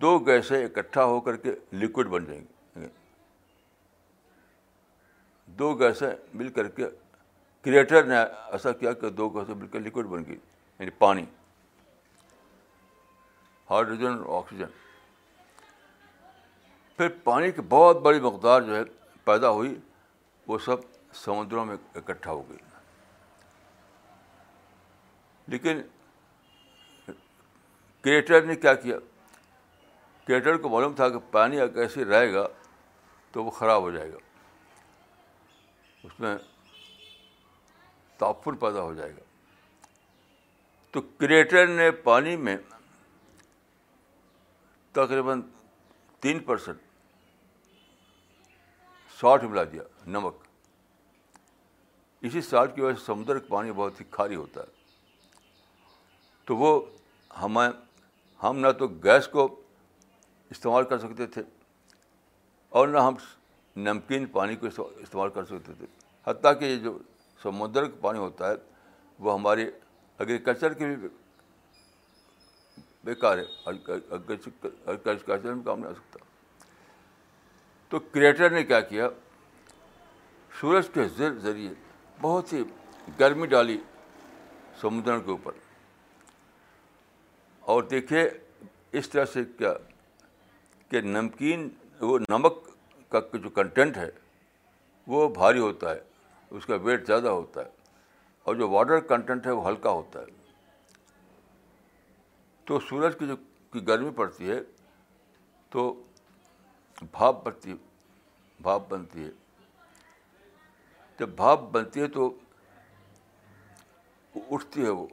دو 0.00 0.18
گیسیں 0.26 0.64
اکٹھا 0.64 1.04
ہو 1.04 1.20
کر 1.20 1.36
کے 1.44 1.52
لکوڈ 1.76 2.08
بن 2.08 2.24
جائیں 2.24 2.40
گی 2.40 2.51
دو 5.58 5.72
گیسیں 5.78 6.08
مل 6.34 6.48
کر 6.58 6.68
کے 6.76 6.88
کریٹر 7.64 8.04
نے 8.06 8.16
ایسا 8.52 8.72
کیا 8.80 8.92
کہ 9.00 9.08
دو 9.16 9.28
گیسیں 9.34 9.54
مل 9.54 9.66
کر 9.72 9.80
لکوڈ 9.80 10.06
بن 10.08 10.24
گئی 10.26 10.34
یعنی 10.36 10.90
پانی 10.98 11.24
ہائیڈروجن 13.70 14.12
اور 14.22 14.38
آکسیجن 14.38 14.80
پھر 16.96 17.08
پانی 17.24 17.50
کی 17.52 17.62
بہت 17.68 18.00
بڑی 18.02 18.20
مقدار 18.20 18.60
جو 18.62 18.76
ہے 18.76 18.82
پیدا 19.24 19.50
ہوئی 19.50 19.74
وہ 20.46 20.58
سب 20.64 20.76
سمندروں 21.24 21.64
میں 21.66 21.76
اکٹھا 21.94 22.30
ہو 22.30 22.42
گئی 22.48 22.58
لیکن 25.54 25.80
کریٹر 28.04 28.44
نے 28.46 28.54
کیا 28.56 28.74
کیا 28.84 28.96
کریٹر 30.26 30.56
کو 30.62 30.68
معلوم 30.68 30.92
تھا 30.94 31.08
کہ 31.08 31.18
پانی 31.30 31.60
اگر 31.60 31.82
ایسے 31.82 32.04
رہے 32.04 32.32
گا 32.32 32.46
تو 33.32 33.44
وہ 33.44 33.50
خراب 33.58 33.82
ہو 33.82 33.90
جائے 33.90 34.12
گا 34.12 34.16
اس 36.04 36.18
میں 36.20 36.36
تعفر 38.18 38.52
پیدا 38.60 38.82
ہو 38.82 38.94
جائے 38.94 39.12
گا 39.16 39.22
تو 40.92 41.00
کریٹر 41.18 41.66
نے 41.66 41.90
پانی 42.06 42.36
میں 42.36 42.56
تقریباً 44.92 45.40
تین 46.20 46.38
پرسینٹ 46.48 46.78
ساٹھ 49.20 49.44
ملا 49.44 49.64
دیا 49.72 49.82
نمک 50.06 50.42
اسی 52.28 52.40
ساٹھ 52.48 52.74
کی 52.74 52.80
وجہ 52.80 52.96
سے 52.98 53.04
سمندر 53.04 53.38
کا 53.38 53.46
پانی 53.50 53.72
بہت 53.76 54.00
ہی 54.00 54.04
کھاری 54.10 54.34
ہوتا 54.36 54.60
ہے 54.60 54.80
تو 56.46 56.56
وہ 56.56 56.78
ہمیں 57.42 57.68
ہم 58.42 58.58
نہ 58.58 58.70
تو 58.78 58.86
گیس 59.04 59.28
کو 59.32 59.46
استعمال 60.50 60.84
کر 60.88 60.98
سکتے 60.98 61.26
تھے 61.36 61.42
اور 62.78 62.88
نہ 62.88 62.98
ہم 63.06 63.14
نمکین 63.76 64.26
پانی 64.32 64.56
کو 64.56 64.66
استعمال 64.66 65.30
کر 65.34 65.44
سکتے 65.44 65.72
تھے 65.78 65.86
حتیٰ 66.26 66.58
کہ 66.60 66.64
یہ 66.64 66.76
جو 66.82 66.96
سمندر 67.42 67.84
کا 67.88 67.96
پانی 68.00 68.18
ہوتا 68.18 68.50
ہے 68.50 68.54
وہ 69.24 69.34
ہمارے 69.34 69.70
اگریکلچر 70.18 70.72
کے 70.72 70.86
بھی 70.94 71.08
بیکار 73.04 73.38
ہے 73.38 73.72
میں 74.16 75.62
کام 75.64 75.78
نہیں 75.78 75.90
آ 75.90 75.92
سکتا 75.92 76.24
تو 77.88 77.98
کریٹر 78.12 78.50
نے 78.50 78.62
کیا 78.64 78.80
کیا 78.80 79.08
سورج 80.60 80.88
کے 80.94 81.08
ذریعے 81.42 81.72
بہت 82.20 82.52
ہی 82.52 82.62
گرمی 83.20 83.46
ڈالی 83.46 83.76
سمندر 84.80 85.18
کے 85.24 85.30
اوپر 85.30 85.52
اور 87.72 87.82
دیکھے 87.90 88.28
اس 88.98 89.08
طرح 89.08 89.24
سے 89.32 89.44
کیا 89.58 89.72
کہ 90.90 91.00
نمکین 91.00 91.68
وہ 92.00 92.18
نمک 92.28 92.68
کا 93.12 93.36
جو 93.44 93.50
کنٹینٹ 93.60 93.96
ہے 93.96 94.08
وہ 95.12 95.28
بھاری 95.38 95.58
ہوتا 95.60 95.94
ہے 95.94 96.00
اس 96.58 96.66
کا 96.66 96.74
ویٹ 96.86 97.06
زیادہ 97.06 97.28
ہوتا 97.38 97.64
ہے 97.64 97.80
اور 98.46 98.54
جو 98.60 98.68
واٹر 98.70 99.00
کنٹینٹ 99.12 99.46
ہے 99.46 99.50
وہ 99.58 99.66
ہلکا 99.68 99.90
ہوتا 99.98 100.20
ہے 100.20 100.40
تو 102.66 102.78
سورج 102.88 103.18
کی 103.18 103.26
جو 103.26 103.36
کی 103.72 103.86
گرمی 103.88 104.10
پڑتی 104.20 104.50
ہے 104.50 104.58
تو 105.76 105.82
بھاپ 107.16 107.42
بنتی 107.44 107.74
بھاپ 108.66 108.88
بنتی 108.90 109.24
ہے 109.24 109.30
جب 111.20 111.28
بھاپ 111.40 111.68
بنتی 111.76 112.00
ہے 112.00 112.06
تو 112.18 112.32
اٹھتی 114.48 114.84
ہے 114.84 114.90
وہ 115.00 115.06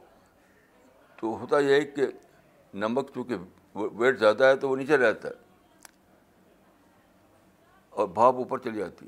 تو 1.20 1.36
ہوتا 1.40 1.58
یہ 1.68 1.74
ہے 1.74 1.80
کہ 1.96 2.06
نمک 2.84 3.12
چونکہ 3.14 3.78
ویٹ 4.02 4.18
زیادہ 4.18 4.44
ہے 4.50 4.56
تو 4.62 4.68
وہ 4.68 4.76
نیچے 4.76 4.96
رہتا 4.96 5.28
ہے 5.28 5.39
اور 7.90 8.08
بھاپ 8.14 8.34
اوپر 8.38 8.58
چلی 8.64 8.78
جاتی 8.78 9.06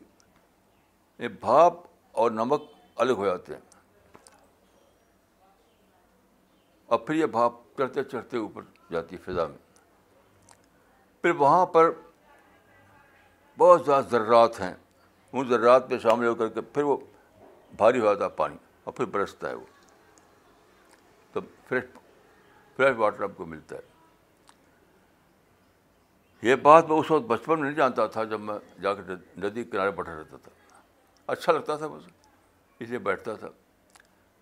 ہے 1.20 1.28
بھاپ 1.40 1.74
اور 2.20 2.30
نمک 2.30 2.62
الگ 3.02 3.12
ہو 3.18 3.26
جاتے 3.26 3.54
ہیں 3.54 3.60
اور 6.92 6.98
پھر 6.98 7.14
یہ 7.14 7.26
بھاپ 7.36 7.52
چڑھتے 7.78 8.02
چڑھتے 8.04 8.36
اوپر 8.38 8.62
جاتی 8.90 9.16
ہے 9.16 9.30
فضا 9.32 9.46
میں 9.46 9.58
پھر 11.22 11.30
وہاں 11.38 11.64
پر 11.76 11.90
بہت 13.58 13.84
زیادہ 13.86 14.06
ذرات 14.10 14.60
ہیں 14.60 14.74
ان 15.32 15.48
ذرات 15.48 15.88
میں 15.90 15.98
شامل 15.98 16.26
ہو 16.26 16.34
کر 16.34 16.48
کے 16.54 16.60
پھر 16.74 16.82
وہ 16.84 16.96
بھاری 17.76 18.00
ہو 18.00 18.04
جاتا 18.06 18.24
ہے 18.24 18.30
پانی 18.36 18.56
اور 18.84 18.92
پھر 18.94 19.04
برستا 19.14 19.48
ہے 19.48 19.54
وہ 19.54 19.64
تو 21.32 21.40
فریش 21.68 21.84
فریش 22.76 22.96
واٹر 22.98 23.22
آپ 23.24 23.30
کو 23.36 23.46
ملتا 23.46 23.76
ہے 23.76 23.90
یہ 26.42 26.54
بات 26.62 26.88
میں 26.88 26.96
اس 26.98 27.10
وقت 27.10 27.24
بچپن 27.26 27.58
میں 27.60 27.64
نہیں 27.66 27.76
جانتا 27.76 28.06
تھا 28.14 28.22
جب 28.30 28.40
میں 28.40 28.54
جا 28.82 28.92
کر 28.94 29.14
ندی 29.42 29.64
کنارے 29.64 29.90
بیٹھا 29.96 30.14
رہتا 30.14 30.36
تھا 30.42 30.80
اچھا 31.32 31.52
لگتا 31.52 31.76
تھا 31.82 31.88
مجھے 31.88 32.10
اس 32.84 32.88
لیے 32.88 32.98
بیٹھتا 33.08 33.34
تھا 33.42 33.48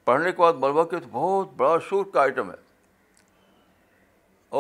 پڑھنے 0.05 0.33
کے 0.33 0.43
بعد 0.43 0.53
مروع 0.63 0.85
کے 0.93 0.97
بہت 1.11 1.49
بڑا 1.57 1.77
شور 1.89 2.05
کا 2.13 2.21
آئٹم 2.23 2.51
ہے 2.51 2.57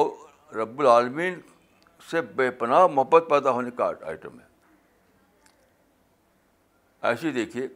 اور 0.01 0.55
رب 0.57 0.81
العالمین 0.81 1.41
سے 2.11 2.21
بے 2.37 2.51
پناہ 2.59 2.87
محبت 2.87 3.25
پیدا 3.31 3.51
ہونے 3.53 3.71
کا 3.77 3.91
آئٹم 4.09 4.39
ہے 4.41 4.49
ایسے 7.09 7.27
ہی 7.27 7.33
دیکھیے 7.33 7.67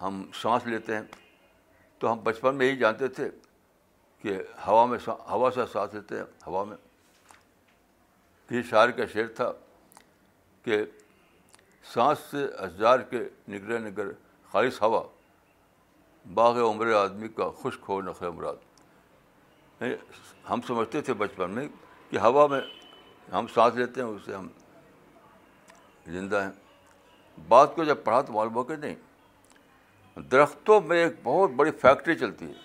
ہم 0.00 0.22
سانس 0.42 0.66
لیتے 0.66 0.94
ہیں 0.94 1.02
تو 1.98 2.12
ہم 2.12 2.18
بچپن 2.22 2.54
میں 2.58 2.70
ہی 2.70 2.76
جانتے 2.76 3.08
تھے 3.18 3.28
کہ 4.22 4.38
ہوا 4.66 4.84
میں 4.86 4.98
ہوا 5.08 5.50
سے 5.54 5.66
سانس 5.72 5.94
لیتے 5.94 6.18
ہیں 6.18 6.24
ہوا 6.46 6.64
میں 6.64 6.76
کسی 8.52 8.62
شاعر 8.70 8.90
کا 8.96 9.04
شعر 9.12 9.26
تھا 9.36 9.50
کہ 10.64 10.76
سانس 11.92 12.18
سے 12.30 12.44
اشجار 12.66 12.98
کے 13.10 13.18
نگر 13.48 13.78
نگر 13.80 14.10
خالص 14.50 14.80
ہوا 14.82 15.02
باغ 16.34 16.60
عمر 16.68 16.92
آدمی 16.94 17.28
کا 17.36 17.48
خشک 17.62 17.88
ہو 17.88 18.00
مراد 18.32 18.56
یعنی 19.82 19.94
ہم 20.50 20.60
سمجھتے 20.66 21.00
تھے 21.06 21.14
بچپن 21.22 21.50
میں 21.54 21.66
کہ 22.10 22.18
ہوا 22.24 22.46
میں 22.50 22.60
ہم 23.32 23.46
سانس 23.54 23.74
لیتے 23.76 24.00
ہیں 24.02 24.08
اس 24.08 24.22
سے 24.26 24.34
ہم 24.36 24.48
زندہ 26.18 26.42
ہیں 26.44 27.40
بات 27.48 27.74
کو 27.74 27.84
جب 27.84 28.04
پڑھا 28.04 28.20
تو 28.20 28.32
معلوم 28.32 28.54
ہو 28.54 28.62
کہ 28.72 28.76
نہیں 28.84 30.20
درختوں 30.32 30.80
میں 30.88 31.02
ایک 31.04 31.12
بہت 31.22 31.50
بڑی 31.56 31.70
فیکٹری 31.82 32.14
چلتی 32.24 32.46
ہے 32.52 32.60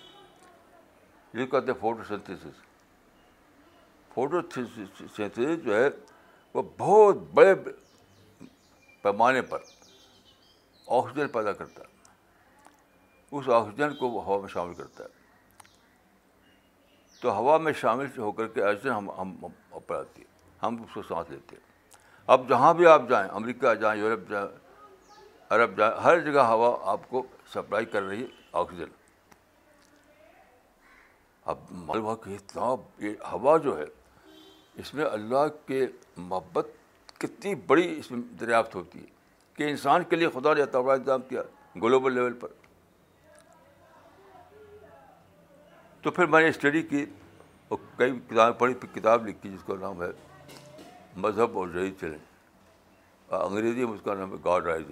جس 1.32 1.48
کو 1.50 1.58
کہتے 1.60 1.72
ہیں 1.72 1.78
فوٹو 1.80 2.04
سنتھیسس 2.08 2.66
فوٹو 4.18 4.40
سینتھس 5.16 5.64
جو 5.64 5.74
ہے 5.74 5.88
وہ 6.54 6.62
بہت 6.78 7.16
بڑے 7.34 7.54
پیمانے 9.02 9.42
پر 9.50 9.58
آکسیجن 10.96 11.28
پیدا 11.32 11.52
کرتا 11.58 11.82
ہے 11.82 13.36
اس 13.38 13.48
آکسیجن 13.58 13.94
کو 13.98 14.08
وہ 14.10 14.24
ہوا 14.24 14.40
میں 14.40 14.48
شامل 14.54 14.72
کرتا 14.74 15.04
ہے 15.04 15.66
تو 17.20 17.36
ہوا 17.36 17.56
میں 17.66 17.72
شامل 17.80 18.06
ہو 18.18 18.30
کر 18.40 18.46
کے 18.56 18.64
ایسے 18.64 18.90
ہم 18.90 19.10
ہم 19.18 19.34
اوپر 19.44 19.96
آتی 19.98 20.22
ہے 20.22 20.26
ہم 20.62 20.80
اس 20.82 20.94
کو 20.94 21.02
سانس 21.08 21.30
لیتے 21.30 21.56
ہیں 21.56 21.96
اب 22.36 22.48
جہاں 22.48 22.72
بھی 22.80 22.86
آپ 22.94 23.08
جائیں 23.10 23.28
امریکہ 23.40 23.74
جائیں 23.84 24.00
یورپ 24.00 24.28
جائیں 24.30 24.46
عرب 25.58 25.76
جائیں 25.78 25.92
ہر 26.04 26.18
جگہ 26.30 26.48
ہوا 26.54 26.76
آپ 26.96 27.08
کو 27.10 27.22
سپلائی 27.52 27.86
کر 27.94 28.02
رہی 28.08 28.22
ہے 28.22 28.26
آکسیجن 28.60 28.98
اب 31.52 31.70
کہ 32.24 32.34
اتنا 32.36 32.74
یہ 33.04 33.14
ہوا 33.36 33.56
جو 33.68 33.78
ہے 33.78 33.84
اس 34.80 34.92
میں 34.94 35.04
اللہ 35.04 35.46
کے 35.66 35.86
محبت 36.16 36.66
کتنی 37.20 37.54
بڑی 37.70 37.86
اس 37.98 38.10
میں 38.10 38.18
دریافت 38.40 38.74
ہوتی 38.74 38.98
ہے 39.00 39.06
کہ 39.54 39.70
انسان 39.70 40.04
کے 40.10 40.16
لیے 40.16 40.28
خدا 40.34 40.52
نے 40.54 40.66
تبڑا 40.74 40.94
انتظام 40.94 41.22
کیا 41.28 41.42
گلوبل 41.82 42.12
لیول 42.14 42.34
پر 42.40 42.48
تو 46.02 46.10
پھر 46.18 46.26
میں 46.34 46.40
نے 46.42 46.48
اسٹڈی 46.48 46.82
کی 46.92 47.04
اور 47.68 47.78
کئی 47.96 48.12
کتابیں 48.30 48.58
پڑھی 48.60 48.74
پھر 48.74 48.94
کتاب 48.98 49.26
لکھی 49.28 49.50
جس 49.56 49.64
کا 49.66 49.74
نام 49.80 50.02
ہے 50.02 50.08
مذہب 51.24 51.58
اور 51.58 51.68
جدید 51.74 51.98
چیلنج 52.00 53.28
اور 53.32 53.44
انگریزی 53.50 53.84
میں 53.86 53.94
اس 53.94 54.00
کا 54.04 54.14
نام 54.18 54.30
ہے 54.32 54.36
گاڈ 54.44 54.66
رائز 54.66 54.84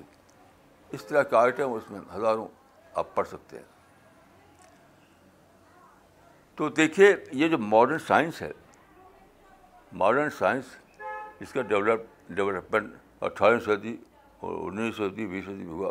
اس 0.97 1.05
طرح 1.07 1.23
کے 1.31 1.37
آئٹم 1.37 1.73
اس 1.73 1.91
میں 1.91 2.01
ہزاروں 2.17 2.49
آپ 3.03 3.15
پڑھ 3.15 3.29
سکتے 3.29 3.57
ہیں 3.59 3.65
تو 6.57 6.69
دیکھیے 6.83 7.15
یہ 7.43 7.49
جو 7.49 7.59
ماڈرن 7.59 7.99
سائنس 8.07 8.43
ہے 8.43 8.51
ماڈرن 9.93 10.31
سائنس 10.39 10.75
اس 11.41 11.53
کا 11.53 11.63
ڈیولپ 11.63 12.01
ڈیولپمنٹ 12.35 12.95
اٹھارہویں 13.25 13.61
صدی 13.65 13.97
اور 14.41 14.57
انیس 14.71 14.97
صدی 14.97 15.27
بیس 15.27 15.45
صدی 15.45 15.65
ہوا 15.67 15.91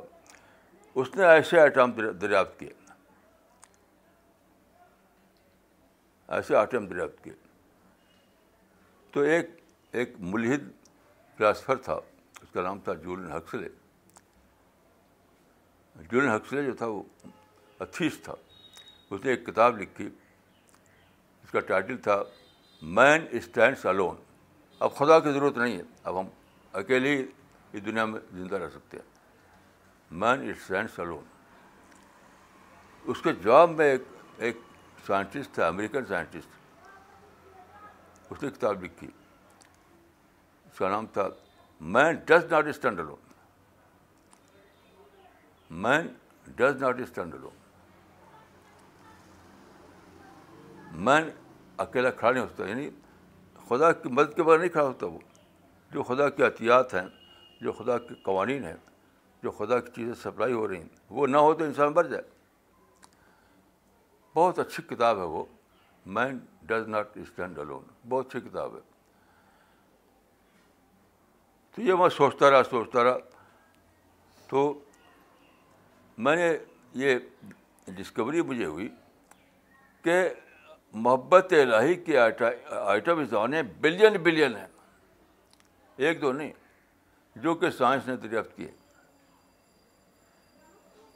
اس 0.96 1.16
نے 1.16 1.26
ایسے 1.26 1.60
آئٹم 1.60 1.92
دریافت 2.22 2.60
کیے 2.60 2.74
ایسے 6.36 6.56
آئٹم 6.56 6.86
دریافت 6.88 7.24
کیے 7.24 7.34
تو 9.14 9.22
ایک 9.22 9.50
ایک 9.98 10.14
ملحد 10.20 10.68
فلاسفر 11.38 11.76
تھا 11.84 11.94
اس 11.94 12.52
کا 12.54 12.62
نام 12.62 12.80
تھا 12.84 12.94
جولن 13.04 13.32
ہکسلے 13.32 13.68
جولن 16.12 16.30
ہکسلے 16.36 16.64
جو 16.66 16.74
تھا 16.78 16.86
وہ 16.88 17.02
اتھیس 17.80 18.20
تھا 18.24 18.34
اس 19.10 19.24
نے 19.26 19.30
ایک 19.32 19.46
کتاب 19.46 19.80
لکھی 19.82 20.08
اس 20.08 21.50
کا 21.52 21.60
ٹائٹل 21.68 21.98
تھا 22.08 22.22
مین 22.94 23.26
اسٹینڈس 23.38 23.86
الون 23.86 24.16
اب 24.86 24.96
خدا 24.96 25.20
کی 25.20 25.32
ضرورت 25.34 25.58
نہیں 25.58 25.78
ہے 25.78 25.84
اب 26.10 26.20
ہم 26.20 26.26
اکیلے 26.80 27.16
ہی 27.16 27.24
اس 27.74 27.86
دنیا 27.86 28.04
میں 28.06 28.20
زندہ 28.34 28.56
رہ 28.62 28.70
سکتے 28.74 28.98
ہیں 28.98 30.14
مین 30.22 30.50
اسٹینڈس 30.50 31.00
الون 31.00 31.24
اس 33.12 33.22
کے 33.22 33.32
جواب 33.44 33.70
میں 33.78 33.90
ایک 33.92 34.02
ایک 34.38 34.58
سائنٹسٹ 35.08 35.54
تھا 35.56 35.68
امریکن 35.68 36.06
سائنٹسٹ 36.08 36.84
اس 38.32 38.44
نے 38.44 38.50
کتاب 38.50 38.84
لکھی 38.84 39.08
اس 39.08 40.78
کا 40.78 40.90
نام 40.90 41.06
تھا 41.14 41.28
man 41.98 42.16
does 42.26 42.52
not 42.52 42.68
stand 42.68 43.00
alone 43.00 43.16
man 45.84 46.08
does 46.56 46.82
not 46.82 47.00
stand 47.02 47.34
alone 47.42 47.64
man 51.06 51.30
اکیلا 51.84 52.10
کھڑا 52.12 52.32
نہیں 52.32 52.44
ہوتا 52.44 52.68
یعنی 52.70 52.90
خدا 53.68 53.92
کی 53.92 54.10
مدد 54.14 54.36
کے 54.36 54.44
بغیر 54.44 54.60
نہیں 54.60 54.70
کھڑا 54.70 54.86
ہوتا 54.88 55.06
وہ 55.06 55.20
جو 55.94 56.04
خدا 56.04 56.30
کے 56.38 56.44
احتیاط 56.46 56.94
ہیں 56.96 57.06
جو 57.62 57.72
خدا 57.74 57.98
کے 57.98 58.16
قوانین 58.24 58.64
ہیں 58.66 58.76
جو 59.44 59.52
خدا 59.52 59.80
کی 59.80 59.92
چیزیں 59.96 60.14
سپلائی 60.22 60.54
ہو 60.54 60.68
رہی 60.68 60.78
ہیں 60.78 60.88
وہ 61.18 61.28
نہ 61.28 61.38
ہو 61.38 61.54
تو 61.58 61.64
انسان 61.64 61.94
مر 61.96 62.04
جائے 62.08 62.22
بہت 64.36 64.60
اچھی 64.60 64.84
کتاب 64.90 65.18
ہے 65.20 65.24
وہ 65.34 65.44
man 66.16 66.40
does 66.68 66.88
not 66.88 67.18
stand 67.18 67.60
alone 67.60 67.84
بہت 68.10 68.36
اچھی 68.36 68.50
کتاب 68.50 68.76
ہے 68.76 68.80
تو 71.76 71.82
یہ 71.82 71.94
میں 72.00 72.10
سوچتا 72.18 72.50
رہا 72.52 72.64
سوچتا 72.70 73.04
رہا 73.04 73.18
تو 74.50 74.72
میں 76.26 76.36
نے 76.36 76.52
یہ 77.06 77.18
ڈسکوری 77.96 78.42
مجھے 78.42 78.66
ہوئی 78.66 78.88
کہ 80.04 80.20
محبت 80.94 81.54
الہی 81.62 81.96
کے 82.06 82.18
آئٹم 82.20 83.20
اس 83.20 83.34
بلین 83.82 84.18
بلین 84.24 84.56
ہیں 84.56 84.68
ایک 86.08 86.22
دو 86.22 86.32
نہیں 86.34 86.52
جو 87.44 87.54
کہ 87.62 87.70
سائنس 87.78 88.08
نے 88.08 88.16
دریافت 88.28 88.56
کیے 88.56 88.72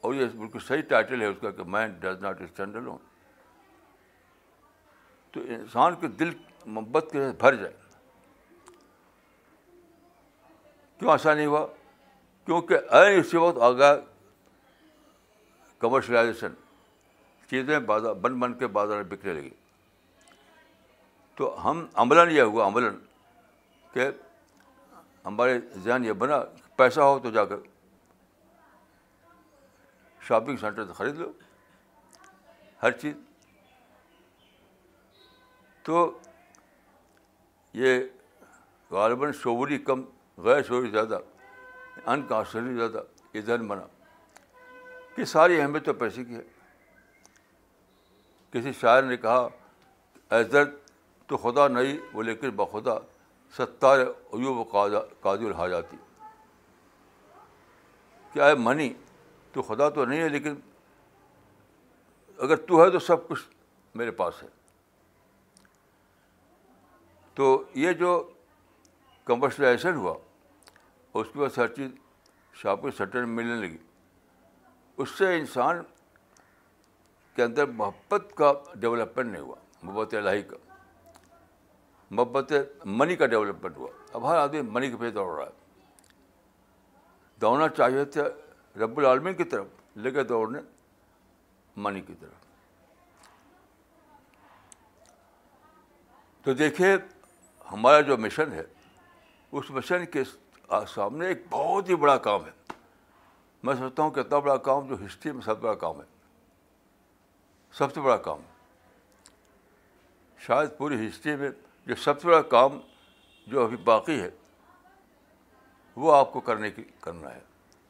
اور 0.07 0.13
یہ 0.15 0.25
بالکل 0.37 0.59
صحیح 0.67 0.81
ٹائٹل 0.89 1.21
ہے 1.21 1.25
اس 1.27 1.35
کا 1.41 1.51
کہ 1.51 1.63
مائنڈ 1.69 1.95
ڈز 2.01 2.21
ناٹ 2.23 2.41
اسٹینڈل 2.41 2.87
ہوں 2.87 2.97
تو 5.31 5.39
انسان 5.55 5.95
کے 6.01 6.07
دل 6.19 6.29
محبت 6.65 7.07
کے 7.11 7.19
ساتھ 7.25 7.35
بھر 7.39 7.55
جائے 7.55 7.73
کیوں 10.99 11.11
ایسا 11.11 11.33
نہیں 11.33 11.45
ہوا 11.45 11.65
کیونکہ 12.45 12.93
اے 12.95 13.17
اسی 13.19 13.37
وقت 13.37 13.57
آ 13.63 13.71
گیا 13.71 13.95
کمرشلائزیشن 15.79 16.53
چیزیں 17.49 17.77
بازار 17.89 18.13
بن 18.23 18.39
بن 18.39 18.53
کے 18.57 18.67
بازار 18.77 19.01
میں 19.01 19.09
بکنے 19.15 19.33
لگی 19.33 19.49
تو 21.35 21.55
ہم 21.69 21.85
عملاً 22.01 22.29
یہ 22.31 22.41
ہوا 22.53 22.65
عملاً 22.67 22.97
کہ 23.93 24.07
ہمارے 25.25 25.57
ذہن 25.85 26.05
یہ 26.05 26.13
بنا 26.23 26.37
پیسہ 26.77 27.01
ہو 27.09 27.17
تو 27.23 27.31
جا 27.37 27.45
کر 27.45 27.55
شاپنگ 30.27 30.57
سینٹر 30.61 30.85
سے 30.85 30.93
خرید 30.93 31.17
لو 31.19 31.31
ہر 32.83 32.91
چیز 32.99 33.13
تو 35.85 35.97
یہ 37.81 37.99
غالباً 38.91 39.31
شعوری 39.43 39.77
کم 39.89 40.01
غیر 40.43 40.61
شعوری 40.67 40.89
زیادہ 40.91 41.15
ان 41.15 42.13
انکانش 42.13 42.55
زیادہ 42.75 43.01
یہ 43.33 43.41
ذہن 43.47 43.67
بنا 43.67 43.85
کہ 45.15 45.25
ساری 45.35 45.59
اہمیت 45.61 45.85
تو 45.85 45.93
پیسے 46.03 46.23
کی 46.23 46.35
ہے 46.35 46.41
کسی 48.51 48.71
شاعر 48.79 49.03
نے 49.03 49.17
کہا 49.17 49.47
اے 50.35 50.43
درد 50.51 50.73
تو 51.27 51.37
خدا 51.37 51.67
نہیں 51.67 51.97
وہ 52.13 52.23
لیکن 52.23 52.49
بخدا 52.55 52.95
ستار 53.57 54.03
کاجل 54.71 55.03
قاضی 55.53 55.69
جاتی 55.69 55.97
کیا 58.33 58.47
ہے 58.47 58.55
منی 58.55 58.91
تو 59.53 59.61
خدا 59.67 59.89
تو 59.89 60.05
نہیں 60.05 60.21
ہے 60.21 60.29
لیکن 60.29 60.55
اگر 62.47 62.55
تو 62.67 62.83
ہے 62.83 62.89
تو 62.91 62.99
سب 63.09 63.27
کچھ 63.27 63.39
میرے 63.99 64.11
پاس 64.21 64.41
ہے 64.43 64.47
تو 67.35 67.51
یہ 67.83 67.93
جو 68.03 68.11
کمرشلائزیشن 69.25 69.95
ہوا 69.95 70.17
اس 71.13 71.27
کے 71.33 71.39
بعد 71.39 71.57
ہر 71.57 71.67
چیز 71.75 71.91
شاپنگ 72.61 72.91
سینٹر 72.97 73.25
میں 73.25 73.43
ملنے 73.43 73.55
لگی 73.67 73.77
اس 75.01 75.09
سے 75.17 75.35
انسان 75.37 75.81
کے 77.39 77.43
اندر 77.43 77.65
محبت 77.79 78.21
کا 78.35 78.51
ڈیولپمنٹ 78.79 79.31
نہیں 79.31 79.41
ہوا 79.41 79.55
محبت 79.81 80.13
الہی 80.17 80.41
کا 80.47 80.57
محبت 82.19 82.51
منی 82.99 83.15
کا 83.21 83.25
ڈیولپمنٹ 83.33 83.77
ہوا 83.77 83.89
اب 84.15 84.29
ہر 84.29 84.37
آدمی 84.37 84.61
منی 84.77 84.89
کے 84.91 84.97
پیچھے 85.01 85.11
دوڑ 85.17 85.27
رہا 85.35 85.45
ہے 85.45 86.17
دوڑنا 87.41 87.67
چاہیے 87.77 88.03
تھے 88.17 88.23
رب 88.83 88.97
العالمین 88.99 89.33
کی 89.33 89.43
طرف 89.55 89.95
لے 90.05 90.11
کے 90.17 90.23
دوڑنے 90.33 90.59
منی 91.87 92.01
کی 92.09 92.15
طرف 92.19 93.23
تو 96.45 96.53
دیکھیے 96.65 96.93
ہمارا 97.71 98.01
جو 98.11 98.17
مشن 98.27 98.51
ہے 98.59 98.63
اس 99.57 99.71
مشن 99.79 100.05
کے 100.17 100.23
سامنے 100.95 101.27
ایک 101.33 101.45
بہت 101.57 101.89
ہی 101.89 101.95
بڑا 102.05 102.17
کام 102.29 102.45
ہے 102.45 102.51
میں 103.63 103.75
سمجھتا 103.75 104.03
ہوں 104.03 104.11
کہ 104.11 104.19
اتنا 104.19 104.39
بڑا 104.39 104.57
کام 104.71 104.87
جو 104.93 105.05
ہسٹری 105.05 105.31
میں 105.31 105.41
سب 105.51 105.61
بڑا 105.67 105.73
کام 105.87 106.01
ہے 106.01 106.17
سب 107.77 107.93
سے 107.93 108.01
بڑا 108.01 108.15
کام 108.25 108.39
شاید 110.47 110.69
پوری 110.77 111.05
ہسٹری 111.07 111.35
میں 111.35 111.49
جو 111.85 111.95
سب 112.03 112.21
سے 112.21 112.27
بڑا 112.27 112.41
کام 112.55 112.77
جو 113.47 113.63
ابھی 113.63 113.77
باقی 113.83 114.19
ہے 114.21 114.29
وہ 116.01 116.15
آپ 116.15 116.31
کو 116.33 116.39
کرنے 116.49 116.71
کی 116.71 116.83
کرنا 117.01 117.33
ہے 117.35 117.39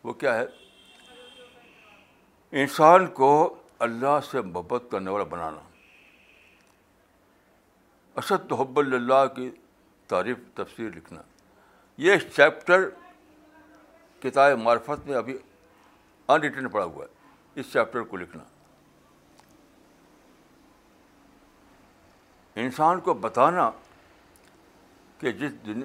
وہ 0.03 0.13
کیا 0.23 0.33
ہے 0.37 0.45
انسان 2.61 3.07
کو 3.13 3.29
اللہ 3.87 4.19
سے 4.31 4.41
محبت 4.41 4.83
کرنے 4.91 5.11
والا 5.11 5.23
بنانا 5.33 5.59
اسد 8.19 8.51
حب 8.59 8.79
اللہ 8.79 9.25
کی 9.35 9.49
تعریف 10.07 10.37
تفسیر 10.55 10.89
لکھنا 10.95 11.21
یہ 12.05 12.17
چیپٹر 12.35 12.87
کتاب 14.23 14.57
معرفت 14.59 15.07
میں 15.07 15.15
ابھی 15.17 15.37
ریٹرن 16.41 16.67
پڑا 16.69 16.83
ہوا 16.85 17.05
ہے 17.05 17.59
اس 17.59 17.71
چیپٹر 17.73 18.01
کو 18.09 18.17
لکھنا 18.17 18.43
انسان 22.61 22.99
کو 23.05 23.13
بتانا 23.27 23.69
کہ 25.19 25.31
جس 25.41 25.51
دن 25.65 25.81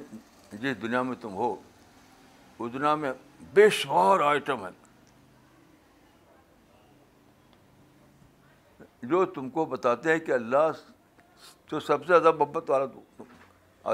جس 0.62 0.80
دنیا 0.82 1.02
میں 1.02 1.14
تم 1.20 1.34
ہو 1.34 1.54
اس 2.62 2.72
دنیا 2.72 2.94
میں 3.02 3.12
بے 3.54 3.68
شمار 3.82 4.20
آئٹم 4.30 4.64
ہے 4.66 4.70
جو 9.10 9.24
تم 9.34 9.48
کو 9.56 9.64
بتاتے 9.74 10.12
ہیں 10.12 10.18
کہ 10.26 10.32
اللہ 10.32 10.70
تو 11.70 11.80
سب 11.80 12.04
سے 12.06 12.06
زیادہ 12.08 12.30
محبت 12.38 12.70
والا 12.70 13.22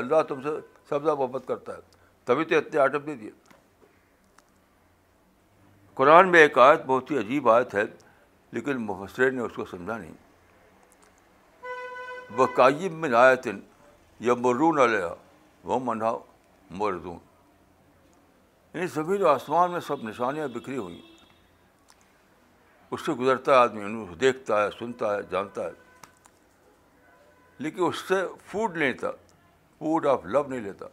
اللہ 0.00 0.22
تم 0.28 0.42
سے 0.42 0.48
سب 0.88 0.98
سے 0.98 1.04
زیادہ 1.04 1.18
محبت 1.18 1.46
کرتا 1.48 1.74
ہے 1.76 1.80
تبھی 2.24 2.44
تو 2.50 2.58
اتنے 2.58 2.80
آئٹم 2.80 3.04
دے 3.06 3.14
دیے 3.22 3.30
قرآن 6.00 6.28
میں 6.32 6.40
ایک 6.40 6.58
آیت 6.66 6.84
بہت 6.86 7.10
ہی 7.10 7.18
عجیب 7.18 7.48
آیت 7.50 7.74
ہے 7.74 7.82
لیکن 8.58 8.82
مبصرے 8.84 9.30
نے 9.30 9.40
اس 9.42 9.52
کو 9.56 9.64
سمجھا 9.70 9.96
نہیں 9.96 10.12
بقائم 12.36 13.00
میں 13.00 13.10
آیتن 13.16 13.58
یا 14.26 14.34
مرون 14.44 14.78
علیہ 14.80 15.14
وہ 15.68 15.78
منہا 15.84 16.12
مردون 16.78 17.18
یعنی 18.74 18.86
سبھی 18.94 19.16
جو 19.18 19.28
آسمان 19.28 19.70
میں 19.70 19.80
سب 19.86 20.04
نشانیاں 20.08 20.48
بکھری 20.54 20.76
ہوئی 20.76 20.94
ہیں 21.00 21.08
اس 22.92 23.04
سے 23.06 23.12
گزرتا 23.20 23.52
ہے 23.52 23.56
آدمی 23.56 23.84
انہوں 23.84 24.14
دیکھتا 24.20 24.62
ہے 24.62 24.70
سنتا 24.78 25.14
ہے 25.14 25.22
جانتا 25.30 25.64
ہے 25.64 25.70
لیکن 27.64 27.82
اس 27.86 28.02
سے 28.08 28.22
فوڈ 28.50 28.76
نہیں 28.76 28.88
لیتا 28.88 29.10
فوڈ 29.78 30.06
آف 30.12 30.24
لو 30.24 30.42
نہیں 30.48 30.60
لیتا 30.60 30.86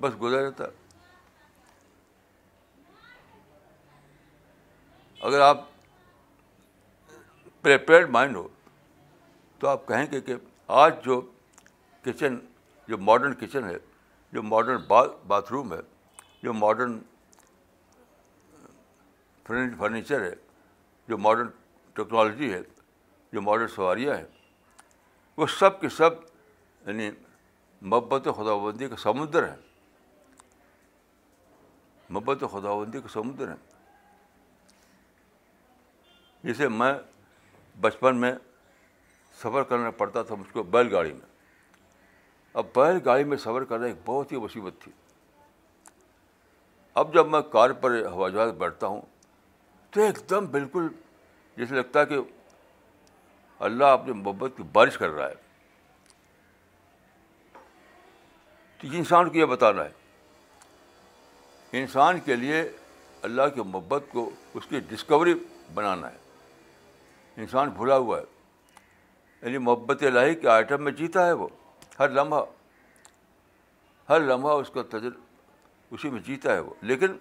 بس 0.00 0.12
گزر 0.22 0.42
جاتا 0.42 0.64
ہے 0.64 0.80
اگر 5.28 5.40
آپ 5.40 5.64
پریپیئرڈ 7.62 8.08
مائنڈ 8.10 8.36
ہو 8.36 8.46
تو 9.58 9.68
آپ 9.68 9.86
کہیں 9.88 10.04
گے 10.12 10.20
کہ 10.20 10.34
آج 10.84 10.94
جو 11.04 11.20
کچن 12.04 12.38
جو 12.88 12.98
ماڈرن 12.98 13.34
کچن 13.40 13.64
ہے 13.70 13.76
جو 14.32 14.42
ماڈرن 14.42 14.76
باتھ 15.28 15.52
روم 15.52 15.72
ہے 15.72 15.80
جو 16.42 16.52
ماڈرن 16.52 16.98
فرنیچر 19.46 20.20
uh, 20.20 20.24
ہے 20.24 20.34
جو 21.08 21.18
ماڈرن 21.18 21.48
ٹیکنالوجی 21.94 22.52
ہے 22.52 22.60
جو 23.32 23.42
ماڈرن 23.42 23.68
سواریاں 23.74 24.14
ہیں 24.16 24.24
وہ 25.36 25.46
سب 25.58 25.80
کے 25.80 25.88
سب 25.96 26.12
یعنی 26.86 27.10
محبت 27.80 28.28
خدا 28.36 28.54
بندی 28.64 28.88
کا 28.88 28.96
سمندر 29.02 29.48
ہے 29.48 29.54
محبت 32.08 32.44
خدا 32.52 32.74
بندی 32.82 33.00
کا 33.00 33.08
سمندر 33.12 33.48
ہیں 33.48 33.56
جسے 36.44 36.68
میں 36.68 36.92
بچپن 37.80 38.16
میں 38.20 38.32
سفر 39.42 39.62
کرنا 39.68 39.90
پڑتا 39.98 40.22
تھا 40.22 40.34
مجھ 40.38 40.52
کو 40.52 40.62
بیل 40.62 40.92
گاڑی 40.94 41.12
میں 41.12 41.30
اب 42.58 42.66
بیل 42.74 42.98
گاڑی 43.04 43.24
میں 43.24 43.36
سفر 43.44 43.64
کرنا 43.68 43.86
ایک 43.86 43.96
بہت 44.04 44.32
ہی 44.32 44.36
مصیبت 44.40 44.74
تھی 44.82 44.92
اب 47.00 47.14
جب 47.14 47.26
میں 47.30 47.40
کار 47.52 47.70
پر 47.80 48.00
ہوا 48.12 48.28
جہاز 48.28 48.50
بیٹھتا 48.58 48.86
ہوں 48.86 49.00
تو 49.90 50.00
ایک 50.04 50.18
دم 50.30 50.46
بالکل 50.50 50.88
جیسے 51.56 51.74
لگتا 51.74 52.00
ہے 52.00 52.06
کہ 52.06 52.18
اللہ 53.66 53.84
اپنی 53.96 54.12
محبت 54.20 54.52
کی 54.56 54.62
بارش 54.72 54.98
کر 54.98 55.10
رہا 55.10 55.28
ہے 55.28 55.40
تو 58.80 58.88
انسان 58.92 59.30
کو 59.30 59.36
یہ 59.38 59.44
بتانا 59.46 59.84
ہے 59.84 61.80
انسان 61.80 62.18
کے 62.24 62.36
لیے 62.36 62.62
اللہ 63.28 63.48
کی 63.54 63.60
محبت 63.66 64.04
کو 64.12 64.30
اس 64.54 64.66
کی 64.70 64.80
ڈسکوری 64.88 65.34
بنانا 65.74 66.10
ہے 66.12 66.20
انسان 67.36 67.68
بھلا 67.76 67.96
ہوا 67.96 68.18
ہے 68.18 68.24
یعنی 69.42 69.58
محبت 69.58 70.02
الہی 70.06 70.34
کے 70.40 70.48
آئٹم 70.48 70.82
میں 70.84 70.92
جیتا 70.98 71.26
ہے 71.26 71.32
وہ 71.32 71.46
ہر 71.98 72.08
لمحہ 72.10 72.40
ہر 74.08 74.20
لمحہ 74.20 74.52
اس 74.60 74.70
کا 74.74 74.82
تجربہ 74.90 75.20
اسی 75.94 76.10
میں 76.10 76.20
جیتا 76.26 76.54
ہے 76.54 76.60
وہ 76.60 76.74
لیکن 76.90 77.16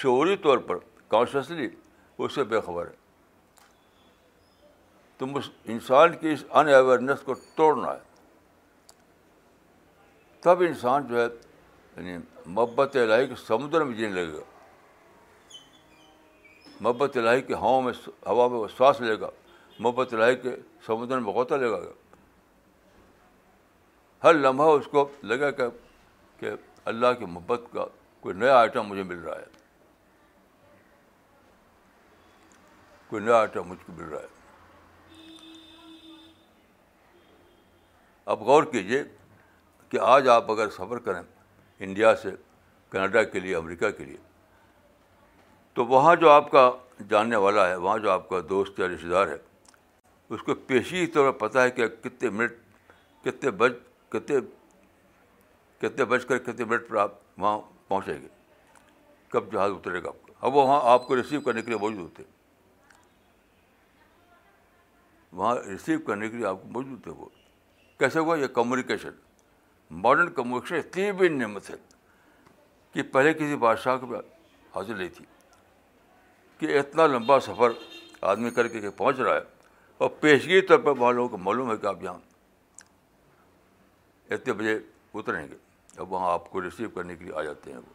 شعوری 0.00 0.36
طور 0.42 0.58
پر 0.68 0.76
کانشیسلی 1.08 1.68
اس 2.18 2.34
سے 2.34 2.44
بے 2.52 2.60
خبر 2.66 2.86
ہے 2.86 3.00
تم 5.18 5.34
اس 5.36 5.50
انسان 5.72 6.16
کی 6.20 6.30
اس 6.32 6.44
ان 6.50 6.68
اویئرنیس 6.74 7.20
کو 7.24 7.34
توڑنا 7.56 7.92
ہے 7.92 8.10
تب 10.42 10.60
انسان 10.68 11.06
جو 11.08 11.20
ہے 11.22 11.26
یعنی 11.96 12.16
محبت 12.46 12.96
الہی 12.96 13.26
کے 13.28 13.34
سمندر 13.46 13.84
میں 13.84 13.96
جینے 13.96 14.22
لگے 14.22 14.32
گا 14.38 14.50
محبت 16.82 17.16
الہی 17.16 17.42
کے 17.48 17.54
ہواؤں 17.54 17.82
میں 17.82 17.92
ہوا 18.26 18.46
میں 18.48 18.60
سواس 18.76 19.00
لے 19.00 19.18
گا 19.20 19.28
محبت 19.78 20.14
الہی 20.14 20.36
کے 20.42 20.54
سمندر 20.86 21.18
میں 21.26 21.32
غوطہ 21.32 21.54
لے 21.62 21.68
گا 21.70 21.78
ہر 24.24 24.34
لمحہ 24.34 24.66
اس 24.78 24.86
کو 24.90 25.04
لگا 25.32 25.50
کہ 26.40 26.50
اللہ 26.92 27.12
کی 27.18 27.24
محبت 27.34 27.66
کا 27.72 27.84
کوئی 28.20 28.34
نیا 28.38 28.56
آئٹم 28.58 28.86
مجھے 28.86 29.02
مل 29.10 29.18
رہا 29.18 29.36
ہے 29.38 29.44
کوئی 33.10 33.22
نیا 33.24 33.36
آئٹم 33.40 33.68
مجھ 33.68 33.78
کو 33.86 33.92
مل 33.96 34.08
رہا 34.14 34.20
ہے 34.20 35.20
اب 38.34 38.42
غور 38.48 38.64
کیجیے 38.72 39.02
کہ 39.90 39.98
آج 40.16 40.28
آپ 40.36 40.50
اگر 40.50 40.68
سفر 40.78 40.98
کریں 41.06 41.22
انڈیا 41.86 42.14
سے 42.22 42.30
کینیڈا 42.92 43.22
کے 43.34 43.40
لیے 43.40 43.56
امریکہ 43.56 43.90
کے 43.98 44.04
لیے 44.04 44.16
تو 45.74 45.84
وہاں 45.86 46.14
جو 46.20 46.30
آپ 46.30 46.50
کا 46.50 46.70
جاننے 47.10 47.36
والا 47.44 47.68
ہے 47.68 47.74
وہاں 47.74 47.98
جو 47.98 48.10
آپ 48.10 48.28
کا 48.28 48.40
دوست 48.48 48.80
یا 48.80 48.86
رشتے 48.88 49.08
دار 49.08 49.26
ہے 49.28 49.36
اس 50.34 50.42
کو 50.42 50.54
پیشی 50.66 51.06
طور 51.14 51.30
پر 51.32 51.48
پتہ 51.48 51.58
ہے 51.58 51.70
کہ 51.70 51.86
کتنے 52.02 52.30
منٹ 52.40 52.52
کتنے 53.24 53.50
بج 53.62 53.72
کتنے 54.12 54.36
کتنے 55.80 56.04
بج 56.04 56.24
کر 56.26 56.38
کتنے 56.50 56.64
منٹ 56.64 56.88
پر 56.88 56.96
آپ 57.04 57.12
وہاں 57.42 57.58
پہنچیں 57.88 58.22
گے 58.22 58.28
کب 59.32 59.52
جہاز 59.52 59.72
اترے 59.76 60.02
گا 60.02 60.08
آپ 60.08 60.26
کا 60.26 60.32
اب 60.46 60.54
وہاں 60.56 60.80
آپ 60.92 61.06
کو 61.06 61.16
ریسیو 61.16 61.40
کرنے 61.40 61.62
کے 61.62 61.70
لیے 61.70 61.78
موجود 61.80 62.00
ہوتے 62.02 62.22
وہاں 65.36 65.54
ریسیو 65.66 65.98
کرنے 66.06 66.28
کے 66.28 66.36
لیے 66.36 66.46
آپ 66.46 66.62
کو 66.62 66.68
موجود 66.72 67.02
تھے 67.02 67.10
وہ 67.18 67.28
کیسے 67.98 68.18
ہوا 68.18 68.38
یہ 68.38 68.46
کمیونیکیشن 68.60 69.10
ماڈرن 70.04 70.30
کمیونیکیشن 70.34 70.74
اتنی 70.86 71.10
بھی 71.18 71.28
نعمت 71.38 71.70
ہے 71.70 71.74
کہ 72.92 73.02
پہلے 73.12 73.32
کسی 73.34 73.56
بادشاہ 73.66 73.96
کو 74.00 74.14
حاضر 74.74 74.94
نہیں 74.94 75.08
تھی 75.16 75.24
کہ 76.62 76.78
اتنا 76.78 77.04
لمبا 77.06 77.38
سفر 77.44 77.72
آدمی 78.32 78.50
کر 78.56 78.66
کے 78.72 78.78
پہنچ 78.96 79.16
رہا 79.20 79.34
ہے 79.34 79.40
اور 80.02 80.08
پیشگی 80.20 80.58
طور 80.66 80.78
پر 80.78 80.92
وہاں 80.98 81.12
لوگوں 81.12 81.28
کو 81.28 81.36
معلوم 81.44 81.66
ہے 81.70 81.76
کہ 81.76 81.86
آپ 81.86 82.02
یہاں 82.02 82.18
اتنے 84.34 84.52
بجے 84.60 84.74
اتریں 85.20 85.44
گے 85.50 85.54
اب 86.00 86.06
وہاں 86.12 86.30
آپ 86.32 86.44
کو 86.50 86.60
ریسیو 86.62 86.88
کرنے 86.94 87.14
کے 87.16 87.22
لیے 87.24 87.34
آ 87.38 87.40
جاتے 87.42 87.70
ہیں 87.72 87.78
وہ 87.78 87.92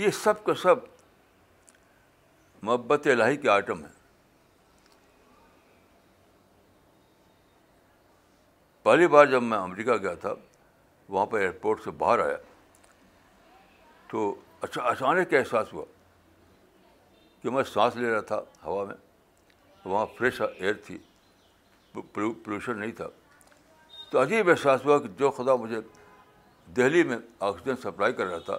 یہ 0.00 0.10
سب 0.22 0.36
کا 0.44 0.54
سب 0.62 0.76
محبت 2.68 3.06
الہی 3.12 3.36
کے 3.44 3.48
آئٹم 3.54 3.78
ہیں 3.84 3.94
پہلی 8.82 9.06
بار 9.14 9.24
جب 9.34 9.42
میں 9.42 9.58
امریکہ 9.58 9.94
گیا 10.04 10.14
تھا 10.20 10.32
وہاں 11.08 11.26
پہ 11.32 11.36
ایئرپورٹ 11.40 11.78
سے 11.84 11.90
باہر 12.04 12.18
آیا 12.26 12.36
تو 14.10 14.18
اچھا 14.60 14.80
اچانک 14.92 15.28
احساس 15.38 15.68
ہوا 15.72 15.84
کہ 17.42 17.50
میں 17.50 17.62
سانس 17.72 17.96
لے 17.96 18.10
رہا 18.10 18.20
تھا 18.28 18.40
ہوا 18.64 18.84
میں 18.84 18.94
وہاں 19.84 20.04
فریش 20.18 20.40
ایئر 20.42 20.72
تھی 20.86 20.98
پولوشن 22.12 22.78
نہیں 22.78 22.92
تھا 22.96 23.08
تو 24.10 24.20
عجیب 24.22 24.50
احساس 24.50 24.84
ہوا 24.84 24.98
کہ 25.02 25.08
جو 25.18 25.30
خدا 25.38 25.54
مجھے 25.62 25.80
دہلی 26.76 27.02
میں 27.04 27.16
آکسیجن 27.48 27.76
سپلائی 27.82 28.12
کر 28.18 28.26
رہا 28.26 28.38
تھا 28.46 28.58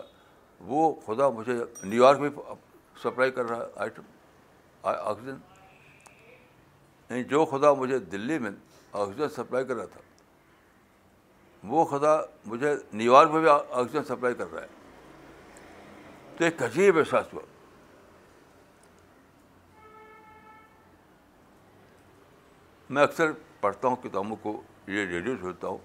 وہ 0.72 0.94
خدا 1.06 1.30
مجھے 1.38 1.54
نیو 1.84 2.04
یارک 2.04 2.20
میں 2.20 2.30
سپلائی 3.04 3.32
کر 3.32 3.50
رہا 3.50 3.58
ہے 3.60 3.80
آئٹم 3.84 4.02
آکسیجن 4.92 5.38
یعنی 7.10 7.24
جو 7.32 7.44
خدا 7.52 7.74
مجھے 7.84 8.00
دلی 8.12 8.40
میں 8.40 8.52
آکسیجن 9.02 9.30
سپلائی 9.36 9.66
کر 9.66 9.76
رہا 9.76 9.86
تھا 9.94 10.02
وہ 11.74 11.86
خدا 11.92 12.16
مجھے 12.46 12.74
نیو 12.94 13.14
یارک 13.14 13.32
میں 13.32 13.42
بھی 13.42 13.50
آکسیجن 13.50 14.04
سپلائی 14.08 14.36
کر 14.38 14.52
رہا 14.54 14.62
ہے 14.62 15.52
تو 16.38 16.44
ایک 16.46 16.62
عجیب 16.64 16.98
احساس 16.98 17.34
ہوا 17.34 17.42
میں 22.94 23.02
اکثر 23.04 23.32
پڑھتا 23.62 23.88
ہوں 23.88 23.96
کتابوں 24.04 24.36
کو 24.42 24.52
یہ 24.96 25.06
ریڈیو 25.12 25.36
سنتا 25.42 25.68
ہوں 25.68 25.78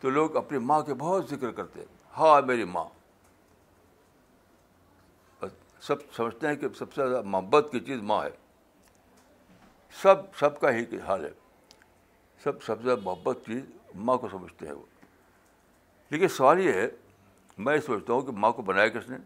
تو 0.00 0.10
لوگ 0.16 0.36
اپنی 0.36 0.58
ماں 0.70 0.80
کے 0.86 0.94
بہت 1.02 1.28
ذکر 1.30 1.50
کرتے 1.58 1.80
ہیں 1.80 1.86
ہاں 2.18 2.40
میری 2.50 2.64
ماں 2.76 2.84
سب 5.88 5.96
سمجھتے 6.16 6.48
ہیں 6.48 6.56
کہ 6.60 6.68
سب 6.78 6.92
سے 6.94 7.08
زیادہ 7.08 7.24
محبت 7.34 7.68
کی 7.72 7.80
چیز 7.88 8.00
ماں 8.10 8.22
ہے 8.22 8.30
سب 10.02 10.24
سب 10.38 10.58
کا 10.60 10.70
ہی 10.76 10.82
حال 11.06 11.24
ہے 11.24 11.30
سب 12.44 12.62
سب 12.68 12.76
سے 12.80 12.84
زیادہ 12.84 13.00
محبت 13.04 13.44
چیز 13.46 13.60
ماں 14.08 14.16
کو 14.22 14.28
سمجھتے 14.32 14.66
ہیں 14.66 14.72
وہ 14.78 14.84
لیکن 16.10 16.28
سوال 16.38 16.60
یہ 16.60 16.72
ہے 16.80 16.88
میں 17.66 17.74
یہ 17.74 17.80
سوچتا 17.90 18.12
ہوں 18.12 18.22
کہ 18.26 18.32
ماں 18.44 18.50
کو 18.58 18.62
بنایا 18.70 18.88
کس 18.96 19.08
نے 19.10 19.16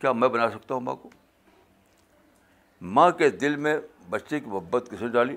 کیا 0.00 0.12
میں 0.22 0.28
بنا 0.38 0.48
سکتا 0.58 0.74
ہوں 0.74 0.80
ماں 0.90 0.94
کو 1.02 1.10
ماں 2.94 3.10
کے 3.18 3.28
دل 3.30 3.56
میں 3.56 3.76
بچے 4.10 4.40
کی 4.40 4.46
محبت 4.50 4.88
کس 4.90 5.02
نے 5.02 5.08
ڈالی 5.08 5.36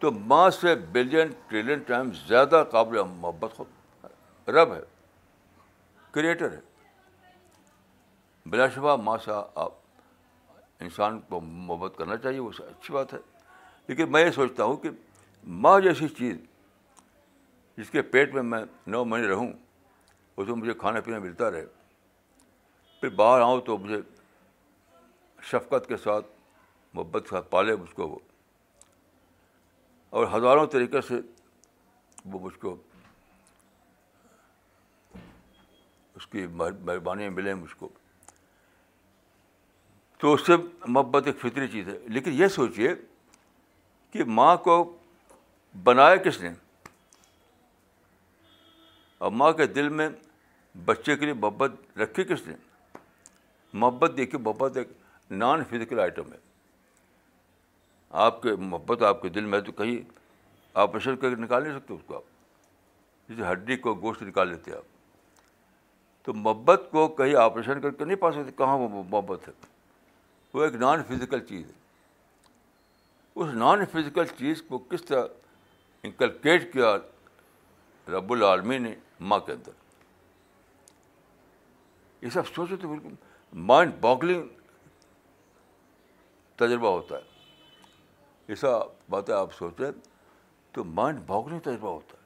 تو 0.00 0.10
ماں 0.12 0.48
سے 0.60 0.74
بلین 0.92 1.30
ٹریلین 1.48 1.78
ٹائم 1.86 2.10
زیادہ 2.26 2.62
قابل 2.70 3.02
محبت 3.16 3.56
خود 3.56 4.48
رب 4.48 4.72
ہے 4.74 4.80
کریٹر 6.12 6.52
ہے 6.52 6.60
بلا 8.50 8.68
شبہ 8.74 8.96
ماں 9.02 9.16
سے 9.24 9.32
آپ 9.54 9.70
انسان 10.82 11.20
کو 11.28 11.40
محبت 11.40 11.96
کرنا 11.98 12.16
چاہیے 12.22 12.38
وہ 12.38 12.50
اچھی 12.68 12.94
بات 12.94 13.12
ہے 13.14 13.18
لیکن 13.88 14.10
میں 14.12 14.24
یہ 14.24 14.30
سوچتا 14.30 14.64
ہوں 14.64 14.76
کہ 14.82 14.90
ماں 15.64 15.78
جیسی 15.80 16.08
چیز 16.18 16.36
جس 17.76 17.90
کے 17.90 18.02
پیٹ 18.10 18.34
میں 18.34 18.42
میں 18.42 18.62
نو 18.86 19.04
مہینے 19.04 19.28
رہوں 19.28 19.46
اس 19.48 20.48
میں 20.48 20.56
مجھے 20.56 20.72
کھانا 20.78 21.00
پینا 21.04 21.18
ملتا 21.18 21.50
رہے 21.50 21.64
پھر 23.00 23.08
باہر 23.18 23.40
آؤں 23.40 23.60
تو 23.66 23.76
مجھے 23.78 24.00
شفقت 25.50 25.86
کے 25.88 25.96
ساتھ 26.04 26.26
محبت 26.94 27.22
کے 27.24 27.28
ساتھ 27.36 27.50
پالے 27.50 27.74
مجھ 27.76 27.94
کو 27.94 28.08
وہ 28.08 28.18
اور 30.18 30.26
ہزاروں 30.34 30.66
طریقے 30.74 31.00
سے 31.08 31.14
وہ 32.32 32.38
مجھ 32.38 32.58
کو 32.58 32.76
اس 36.20 36.26
کی 36.32 36.46
مہربانی 36.58 37.28
ملے 37.28 37.54
مجھ 37.54 37.74
کو 37.76 37.88
تو 40.18 40.32
اس 40.34 40.46
سے 40.46 40.52
محبت 40.86 41.26
ایک 41.26 41.38
فطری 41.40 41.68
چیز 41.68 41.88
ہے 41.88 41.98
لیکن 42.18 42.32
یہ 42.42 42.48
سوچیے 42.58 42.94
کہ 44.12 44.24
ماں 44.38 44.56
کو 44.68 44.76
بنایا 45.84 46.16
کس 46.26 46.40
نے 46.40 46.50
اور 49.24 49.30
ماں 49.40 49.52
کے 49.58 49.66
دل 49.78 49.88
میں 50.00 50.08
بچے 50.84 51.16
کے 51.16 51.24
لیے 51.24 51.34
محبت 51.42 51.98
رکھی 51.98 52.24
کس 52.24 52.46
نے 52.46 52.54
محبت 53.82 54.16
دیکھی 54.16 54.38
محبت 54.38 54.76
ایک 54.76 54.88
نان 55.38 55.62
فزیکل 55.70 56.00
آئٹم 56.00 56.32
ہے 56.32 56.38
آپ 58.26 58.40
کے 58.42 58.54
محبت 58.72 59.02
آپ 59.10 59.22
کے 59.22 59.28
دل 59.36 59.44
میں 59.52 59.60
تو 59.68 59.72
کہیں 59.82 59.96
آپریشن 60.82 61.16
کر 61.20 61.34
کے 61.34 61.40
نکال 61.42 61.62
نہیں 61.62 61.78
سکتے 61.78 61.94
اس 61.94 62.00
کو 62.06 62.16
آپ 62.16 62.22
جیسے 63.28 63.50
ہڈی 63.50 63.76
کو 63.86 63.94
گوشت 64.02 64.22
نکال 64.22 64.48
لیتے 64.48 64.72
آپ 64.76 64.92
تو 66.26 66.32
محبت 66.34 66.88
کو 66.90 67.06
کہیں 67.20 67.34
آپریشن 67.42 67.80
کر 67.80 67.90
کے 67.90 68.04
نہیں 68.04 68.16
پا 68.24 68.30
سکتے 68.32 68.52
کہاں 68.58 68.76
وہ 68.78 68.88
محبت 69.02 69.48
ہے 69.48 69.52
وہ 70.54 70.64
ایک 70.64 70.74
نان 70.82 71.02
فزیکل 71.08 71.44
چیز 71.48 71.64
ہے 71.66 71.82
اس 73.42 73.54
نان 73.62 73.84
فزیکل 73.92 74.24
چیز 74.38 74.62
کو 74.68 74.78
کس 74.90 75.04
طرح 75.04 75.24
انکلکیٹ 76.08 76.72
کیا 76.72 76.96
رب 78.16 78.32
العالمی 78.32 78.78
نے 78.86 78.94
ماں 79.30 79.38
کے 79.46 79.52
اندر 79.52 79.82
یہ 82.24 82.30
سب 82.34 82.46
سوچو 82.54 82.76
تو 82.82 82.88
بالکل 82.88 83.14
مائنڈ 83.70 83.92
باگلنگ 84.00 84.46
تجربہ 86.56 86.88
ہوتا 86.90 87.16
ہے 87.16 87.32
ایسا 88.52 88.68
باتیں 89.10 89.34
آپ 89.34 89.54
سوچیں 89.54 89.90
تو 90.74 90.84
مائنڈ 90.84 91.18
بھاگنے 91.26 91.58
تجربہ 91.64 91.90
ہوتا 91.92 92.16
ہے 92.18 92.22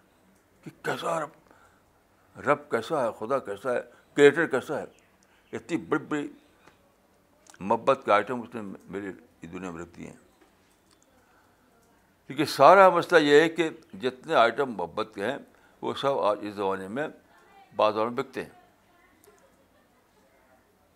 کہ 0.64 0.70
کیسا 0.84 1.18
رب 1.24 2.40
رب 2.48 2.68
کیسا 2.70 3.02
ہے 3.04 3.08
خدا 3.18 3.38
کیسا 3.48 3.72
ہے 3.74 3.80
کریٹر 4.16 4.46
کیسا 4.56 4.78
ہے 4.80 4.84
اتنی 5.56 5.76
بڑی 5.92 6.04
بڑی 6.08 6.26
محبت 7.60 8.00
کے 8.04 8.12
آئٹم 8.12 8.40
اس 8.40 8.54
نے 8.54 8.60
میری 8.88 9.12
دنیا 9.52 9.70
میں 9.70 9.82
رکھ 9.82 9.96
دیے 9.96 10.06
ہیں 10.06 10.16
کیونکہ 12.26 12.44
سارا 12.54 12.88
مسئلہ 12.94 13.18
یہ 13.26 13.40
ہے 13.40 13.48
کہ 13.48 13.68
جتنے 14.00 14.34
آئٹم 14.42 14.72
محبت 14.78 15.10
کے 15.14 15.24
ہیں 15.24 15.36
وہ 15.82 15.94
سب 16.00 16.18
آج 16.30 16.38
اس 16.46 16.54
زمانے 16.54 16.88
میں 16.98 17.08
بازار 17.76 18.06
میں 18.06 18.14
بکتے 18.22 18.42
ہیں 18.42 18.56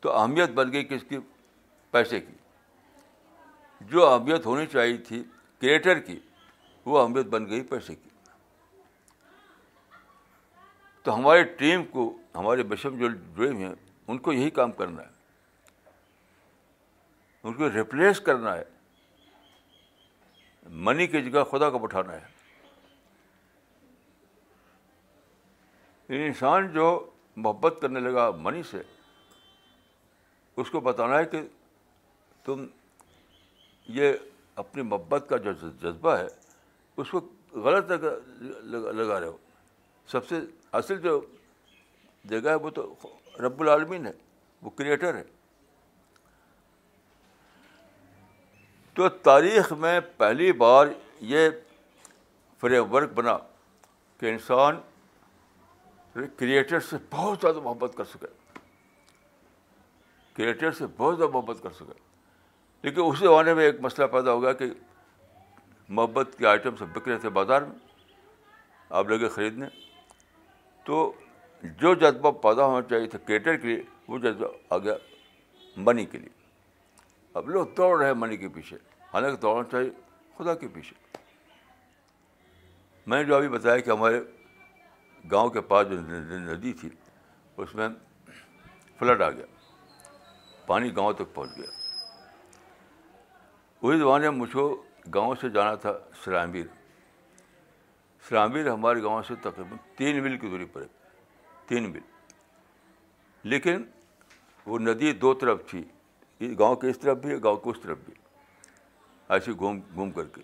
تو 0.03 0.13
اہمیت 0.19 0.51
بن 0.55 0.73
گئی 0.73 0.85
کس 0.91 1.05
کی 1.09 1.19
پیسے 1.91 2.21
کی 2.21 2.33
جو 3.91 4.07
اہمیت 4.09 4.47
ہونی 4.47 4.67
چاہیے 4.73 4.97
تھی 5.07 5.19
کریٹر 5.61 5.99
کی 6.07 6.17
وہ 6.85 6.95
اہمیت 7.01 7.27
بن 7.35 7.43
گئی 7.51 7.63
پیسے 7.71 7.93
کی 7.95 8.09
تو 11.03 11.09
ہماری 11.15 11.43
ٹیم 11.59 11.79
کو 11.93 12.03
ہمارے 12.35 12.63
بشم 12.73 12.93
جو 12.99 13.07
ڈریم 13.35 13.57
ہیں 13.59 13.73
ان 14.09 14.17
کو 14.27 14.33
یہی 14.33 14.51
کام 14.59 14.71
کرنا 14.81 15.03
ہے 15.03 15.11
ان 17.49 17.53
کو 17.55 17.69
ریپلیس 17.75 18.21
کرنا 18.27 18.51
ہے 18.57 18.65
منی 20.89 21.07
کی 21.07 21.19
جگہ 21.31 21.43
خدا 21.51 21.67
کو 21.71 21.79
بٹھانا 21.79 22.13
ہے 22.21 22.27
انسان 26.27 26.63
جو 26.73 26.85
محبت 27.45 27.79
کرنے 27.83 28.01
لگا 28.01 28.31
منی 28.43 28.63
سے 28.71 28.83
اس 30.61 30.69
کو 30.71 30.81
بتانا 30.87 31.19
ہے 31.19 31.25
کہ 31.25 31.41
تم 32.45 32.65
یہ 33.95 34.13
اپنی 34.63 34.83
محبت 34.83 35.29
کا 35.29 35.37
جو 35.45 35.53
جذبہ 35.81 36.17
ہے 36.17 36.27
اس 36.97 37.11
کو 37.11 37.21
غلط 37.65 37.91
لگا 37.91 38.91
لگا 38.93 39.19
رہے 39.21 39.27
ہو 39.27 39.37
سب 40.13 40.27
سے 40.29 40.41
اصل 40.81 41.01
جو 41.03 41.21
جگہ 42.31 42.49
ہے 42.49 42.55
وہ 42.65 42.71
تو 42.75 42.93
رب 43.47 43.61
العالمین 43.61 44.07
ہے 44.07 44.13
وہ 44.63 44.71
کریٹر 44.77 45.15
ہے 45.17 45.23
تو 48.95 49.09
تاریخ 49.31 49.73
میں 49.83 49.99
پہلی 50.17 50.53
بار 50.63 50.87
یہ 51.35 51.49
فریم 52.61 52.93
ورک 52.95 53.13
بنا 53.15 53.37
کہ 54.21 54.31
انسان 54.31 54.81
کریٹر 56.39 56.81
سے 56.91 56.97
بہت 57.11 57.39
زیادہ 57.43 57.61
محبت 57.61 57.97
کر 57.97 58.05
سکے 58.13 58.27
کریٹر 60.37 60.73
سے 60.73 60.85
بہت 60.97 61.17
زیادہ 61.17 61.31
محبت 61.33 61.63
کر 61.63 61.71
سکے 61.79 62.01
لیکن 62.83 63.01
اس 63.07 63.19
زمانے 63.19 63.55
میں 63.55 63.65
ایک 63.65 63.81
مسئلہ 63.81 64.07
پیدا 64.13 64.33
ہو 64.33 64.43
گیا 64.43 64.53
کہ 64.61 64.65
محبت 65.99 66.35
کے 66.39 66.47
آئٹم 66.47 66.77
سب 66.77 66.87
بک 66.97 67.09
رہے 67.09 67.19
تھے 67.19 67.29
بازار 67.39 67.63
میں 67.63 67.77
آپ 69.01 69.09
لگے 69.11 69.29
خریدنے 69.35 69.67
تو 70.85 70.97
جو 71.83 71.95
جذبہ 71.95 72.31
پیدا 72.47 72.65
ہونا 72.67 72.83
چاہیے 72.91 73.07
تھا 73.09 73.19
کیٹر 73.27 73.57
کے 73.57 73.69
لیے 73.69 73.83
وہ 74.09 74.19
جذبہ 74.19 74.47
آ 74.75 74.79
گیا 74.85 74.95
منی 75.77 76.05
کے 76.07 76.19
لیے 76.19 76.41
اب 77.41 77.51
لوگ 77.51 77.67
دوڑ 77.77 77.99
رہے 78.03 78.15
منی 78.23 78.37
کے 78.37 78.49
پیچھے 78.55 78.77
حالانکہ 79.13 79.37
دوڑنا 79.41 79.69
چاہیے 79.71 79.91
خدا 80.39 80.55
کے 80.65 80.69
پیچھے 80.75 80.97
میں 83.07 83.19
نے 83.23 83.25
جو 83.29 83.37
ابھی 83.37 83.49
بتایا 83.49 83.79
کہ 83.79 83.91
ہمارے 83.91 84.21
گاؤں 85.31 85.49
کے 85.51 85.61
پاس 85.71 85.87
جو 85.91 86.01
ندی 86.01 86.73
تھی 86.81 86.89
اس 87.63 87.75
میں 87.75 87.89
فلڈ 88.99 89.23
آ 89.23 89.31
گیا 89.31 89.47
پانی 90.67 90.95
گاؤں 90.97 91.13
تک 91.13 91.35
پہنچ 91.35 91.57
گیا 91.59 91.81
اسی 93.85 93.99
زمانے 93.99 94.29
میں 94.31 94.39
مجھ 94.39 94.53
کو 94.53 94.65
گاؤں 95.15 95.35
سے 95.41 95.49
جانا 95.55 95.75
تھا 95.85 95.93
سلامبیر 96.25 96.67
سلامبیر 98.29 98.69
ہمارے 98.71 99.03
گاؤں 99.03 99.23
سے 99.29 99.35
تقریباً 99.43 99.77
تین 99.99 100.23
میل 100.23 100.37
کی 100.39 100.49
دوری 100.51 100.65
پر 100.73 100.83
ہے 100.83 100.87
تین 101.69 101.91
میل 101.93 103.49
لیکن 103.51 103.85
وہ 104.67 104.79
ندی 104.79 105.13
دو 105.25 105.33
طرف 105.43 105.65
تھی 105.71 105.83
گاؤں 106.59 106.77
کے 106.83 106.91
اس 106.91 106.99
طرف 106.99 107.17
بھی 107.25 107.43
گاؤں 107.45 107.57
کے 107.65 107.71
اس 107.71 107.81
طرف 107.83 107.99
بھی 108.05 108.15
ایسے 109.35 109.53
گھوم 109.59 109.81
گھوم 109.95 110.11
کر 110.19 110.27
کے 110.35 110.43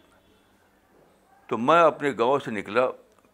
تو 1.49 1.59
میں 1.67 1.81
اپنے 1.83 2.13
گاؤں 2.19 2.39
سے 2.45 2.51
نکلا 2.59 2.87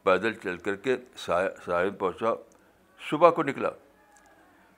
پیدل 0.02 0.34
چل 0.42 0.56
کر 0.66 0.76
کے 0.86 0.96
سائے 1.24 1.90
پہنچا 1.90 2.34
صبح 3.10 3.30
کو 3.38 3.42
نکلا 3.42 3.68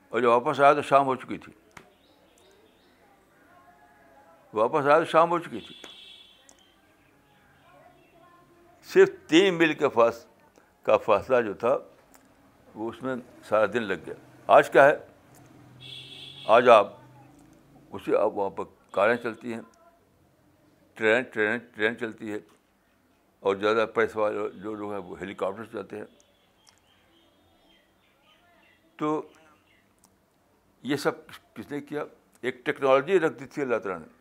اور 0.09 0.21
جب 0.21 0.29
واپس 0.29 0.61
آیا 0.61 0.73
تو 0.73 0.83
شام 0.91 1.07
ہو 1.07 1.15
چکی 1.17 1.39
تھی 1.39 1.53
واپس 4.55 4.87
آئے 4.87 4.99
تو 5.01 5.05
شام 5.11 5.31
ہو 5.31 5.39
چکی 5.39 5.61
تھی 5.67 5.75
صرف 8.93 9.09
تین 9.29 9.55
میل 9.59 9.73
کے 9.79 9.89
فاص 9.95 10.25
کا 10.85 10.97
فاصلہ 11.05 11.41
جو 11.47 11.53
تھا 11.61 11.77
وہ 12.75 12.89
اس 12.91 13.03
میں 13.03 13.15
سارا 13.49 13.67
دن 13.73 13.83
لگ 13.83 14.05
گیا 14.07 14.15
آج 14.57 14.71
کیا 14.71 14.85
ہے 14.87 14.97
آج 16.57 16.69
آپ 16.69 16.93
اسے 17.95 18.17
آپ 18.17 18.33
وہاں 18.35 18.51
پر 18.57 18.65
کاریں 18.93 19.17
چلتی 19.23 19.53
ہیں 19.55 19.61
ٹرین 20.97 21.23
ٹرین 21.33 21.59
ٹرین 21.75 21.99
چلتی 22.01 22.33
ہے 22.33 22.39
اور 23.47 23.57
زیادہ 23.57 23.87
پیسے 23.95 24.19
والے 24.19 24.49
جو 24.63 24.75
لوگ 24.75 24.93
ہیں 24.93 24.99
وہ 24.99 25.21
ہیلی 25.21 25.35
کاپٹر 25.43 25.65
جاتے 25.73 25.99
ہیں 25.99 26.05
تو 28.99 29.21
یہ 30.93 30.97
سب 30.97 31.27
کس 31.55 31.71
نے 31.71 31.81
کیا 31.81 32.05
ایک 32.43 32.65
ٹیکنالوجی 32.67 33.19
رکھ 33.21 33.39
دی 33.41 33.47
تھی 33.55 33.63
اللہ 33.63 33.79
تعالیٰ 33.85 34.01
نے 34.01 34.15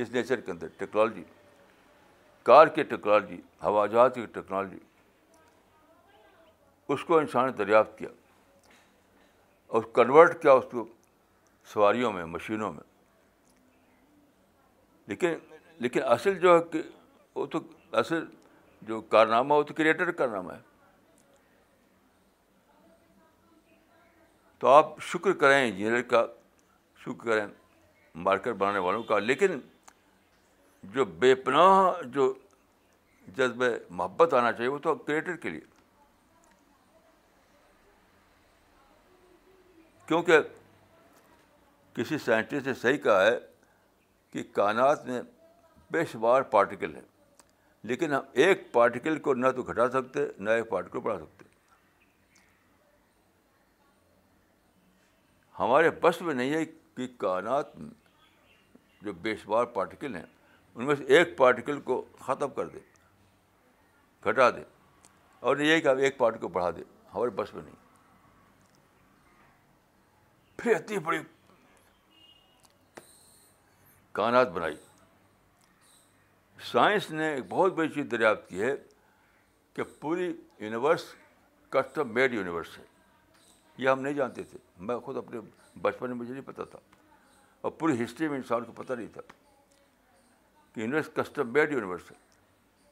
اس 0.00 0.10
نیچر 0.12 0.40
کے 0.40 0.50
اندر 0.52 0.66
ٹیکنالوجی 0.78 1.22
کار 2.48 2.66
کی 2.74 2.82
ٹیکنالوجی 2.82 3.40
ہوا 3.62 3.86
جہاز 3.86 4.10
کی 4.14 4.24
ٹیکنالوجی 4.32 4.78
اس 6.92 7.04
کو 7.04 7.18
انسان 7.18 7.46
نے 7.46 7.52
دریافت 7.64 7.96
کیا 7.98 8.08
اور 9.76 9.82
کنورٹ 9.94 10.40
کیا 10.42 10.52
اس 10.52 10.64
کو 10.70 10.84
سواریوں 11.72 12.12
میں 12.12 12.24
مشینوں 12.32 12.72
میں 12.72 12.82
لیکن 15.08 15.34
لیکن 15.82 16.02
اصل 16.16 16.38
جو 16.38 16.54
ہے 16.56 16.62
کہ 16.72 16.82
وہ 17.34 17.46
تو 17.54 17.58
اصل 18.02 18.24
جو 18.88 19.00
کارنامہ 19.14 19.54
وہ 19.54 19.62
تو 19.68 19.74
کریٹر 19.74 20.10
کارنامہ 20.20 20.52
ہے 20.52 20.60
تو 24.58 24.68
آپ 24.72 25.00
شکر 25.12 25.32
کریں 25.40 25.60
انجینئر 25.66 26.02
کا 26.10 26.24
شکر 27.04 27.24
کریں 27.30 27.46
مارکر 28.26 28.52
بنانے 28.60 28.78
والوں 28.78 29.02
کا 29.02 29.18
لیکن 29.18 29.58
جو 30.92 31.04
بے 31.18 31.34
پناہ 31.44 32.02
جو 32.14 32.32
جذبہ 33.36 33.64
محبت 33.90 34.34
آنا 34.34 34.52
چاہیے 34.52 34.68
وہ 34.70 34.78
تو 34.82 34.94
کریٹر 34.94 35.36
کے 35.44 35.50
لیے 35.50 35.60
کیونکہ 40.06 40.38
کسی 41.96 42.18
سائنٹسٹ 42.24 42.66
نے 42.66 42.74
صحیح 42.80 42.98
کہا 43.04 43.24
ہے 43.26 43.36
کہ 44.32 44.42
کائنات 44.52 45.06
میں 45.06 45.20
بے 45.92 46.04
شمار 46.12 46.42
پارٹیکل 46.56 46.94
ہیں 46.94 47.02
لیکن 47.90 48.12
ہم 48.14 48.22
ایک 48.42 48.70
پارٹیکل 48.72 49.18
کو 49.26 49.34
نہ 49.34 49.50
تو 49.56 49.62
گھٹا 49.62 49.88
سکتے 49.90 50.20
نہ 50.44 50.50
ایک 50.50 50.68
پارٹیکل 50.70 51.00
بڑھا 51.04 51.18
سکتے 51.18 51.42
ہمارے 55.58 55.90
بس 56.02 56.22
میں 56.22 56.34
نہیں 56.34 56.54
ہے 56.54 56.64
کہ 56.64 57.06
کائنات 57.18 57.74
جو 59.04 59.12
بے 59.22 59.34
شمار 59.36 59.64
پارٹیکل 59.74 60.14
ہیں 60.16 60.24
ان 60.76 60.86
میں 60.86 60.94
سے 60.96 61.04
ایک 61.16 61.36
پارٹیکل 61.38 61.80
کو 61.80 62.00
ختم 62.20 62.50
کر 62.54 62.68
دے 62.68 62.78
گھٹا 64.28 64.48
دے 64.56 64.62
اور 65.48 65.56
یہ 65.60 65.80
کہ 65.80 65.88
آپ 65.88 65.96
ایک 66.08 66.18
کو 66.40 66.48
بڑھا 66.48 66.70
دے 66.76 66.82
ہمارے 67.14 67.30
بس 67.40 67.54
میں 67.54 67.62
نہیں 67.62 67.82
پھر 70.58 70.74
اتنی 70.74 70.98
بڑی 71.08 71.18
کائنات 74.18 74.50
بنائی 74.52 74.74
سائنس 76.72 77.10
نے 77.10 77.28
ایک 77.34 77.44
بہت 77.48 77.72
بڑی 77.74 77.88
چیز 77.94 78.06
دریافت 78.10 78.48
کی 78.48 78.62
ہے 78.62 78.74
کہ 79.74 79.82
پوری 80.00 80.32
یونیورس 80.60 81.04
کسٹم 81.70 82.12
میڈ 82.14 82.34
یونیورس 82.34 82.78
ہے 82.78 82.84
یہ 83.78 83.88
ہم 83.88 84.00
نہیں 84.00 84.14
جانتے 84.14 84.42
تھے 84.50 84.58
میں 84.88 84.98
خود 85.04 85.16
اپنے 85.16 85.40
بچپن 85.82 86.08
میں 86.10 86.16
مجھے 86.16 86.32
نہیں 86.32 86.44
پتا 86.46 86.64
تھا 86.70 86.78
اور 87.62 87.72
پوری 87.78 88.02
ہسٹری 88.04 88.28
میں 88.28 88.36
انسان 88.36 88.64
کو 88.64 88.72
پتہ 88.82 88.92
نہیں 88.92 89.08
تھا 89.14 89.20
کہ 90.74 90.80
یونیورس 90.80 91.08
کسٹم 91.14 91.50
بیڈ 91.52 91.72
یونیورس 91.72 92.10
ہے 92.10 92.16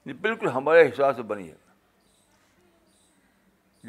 یہ 0.06 0.12
بالکل 0.20 0.48
ہمارے 0.54 0.86
حساب 0.88 1.16
سے 1.16 1.22
بنی 1.32 1.50
ہے 1.50 1.60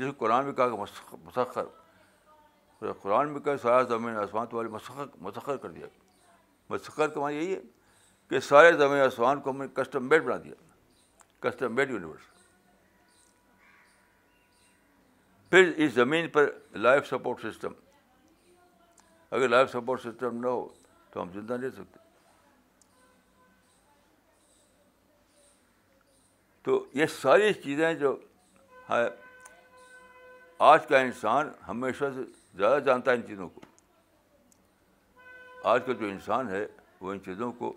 کو 0.06 0.12
قرآن 0.26 0.46
میں 0.46 0.54
کہا 0.54 0.70
کہ 0.70 0.76
مسخر 1.24 2.92
قرآن 3.02 3.32
میں 3.32 3.40
کہا 3.42 3.58
سارا 3.62 3.82
زمین 3.96 4.18
آسمان 4.18 4.48
تو 4.52 4.64
مسخر 4.72 5.06
مسخر 5.22 5.58
کر 5.66 5.72
دیا 5.72 5.88
مسخر 6.70 7.08
کا 7.08 7.20
معنی 7.22 7.36
یہی 7.36 7.54
ہے 7.54 7.60
کہ 8.30 8.40
سارے 8.50 8.72
زمین 8.78 9.02
آسمان 9.04 9.40
کو 9.42 9.50
ہم 9.52 9.62
نے 9.64 9.68
کسٹم 9.76 10.08
بیڈ 10.10 10.24
بنا 10.24 10.38
دیا 10.44 10.54
کسٹم 11.50 11.76
بیڈ 11.76 11.92
یونیورس 11.92 12.32
پھر 15.50 15.72
اس 15.86 15.94
زمین 15.94 16.30
پر 16.34 16.50
لائف 16.84 17.08
سپورٹ 17.08 17.42
سسٹم 17.46 17.74
اگر 19.36 19.48
لائف 19.50 19.72
سپورٹ 19.72 20.02
سسٹم 20.02 20.40
نہ 20.42 20.48
ہو 20.48 20.68
تو 21.14 21.22
ہم 21.22 21.32
زندہ 21.34 21.58
نہیں 21.60 21.72
سکتے 21.78 22.02
تو 26.64 26.86
یہ 26.94 27.06
ساری 27.22 27.52
چیزیں 27.64 27.94
جو 28.00 28.16
ہے 28.90 29.04
آج 30.74 30.86
کا 30.88 31.00
انسان 31.00 31.50
ہمیشہ 31.68 32.06
سے 32.16 32.22
زیادہ 32.58 32.80
جانتا 32.84 33.12
ہے 33.12 33.16
ان 33.16 33.22
چیزوں 33.28 33.48
کو 33.50 33.62
آج 35.72 35.82
کا 35.86 35.94
جو 36.00 36.06
انسان 36.08 36.50
ہے 36.50 36.66
وہ 37.02 37.12
ان 37.12 37.20
چیزوں 37.26 37.52
کو 37.60 37.74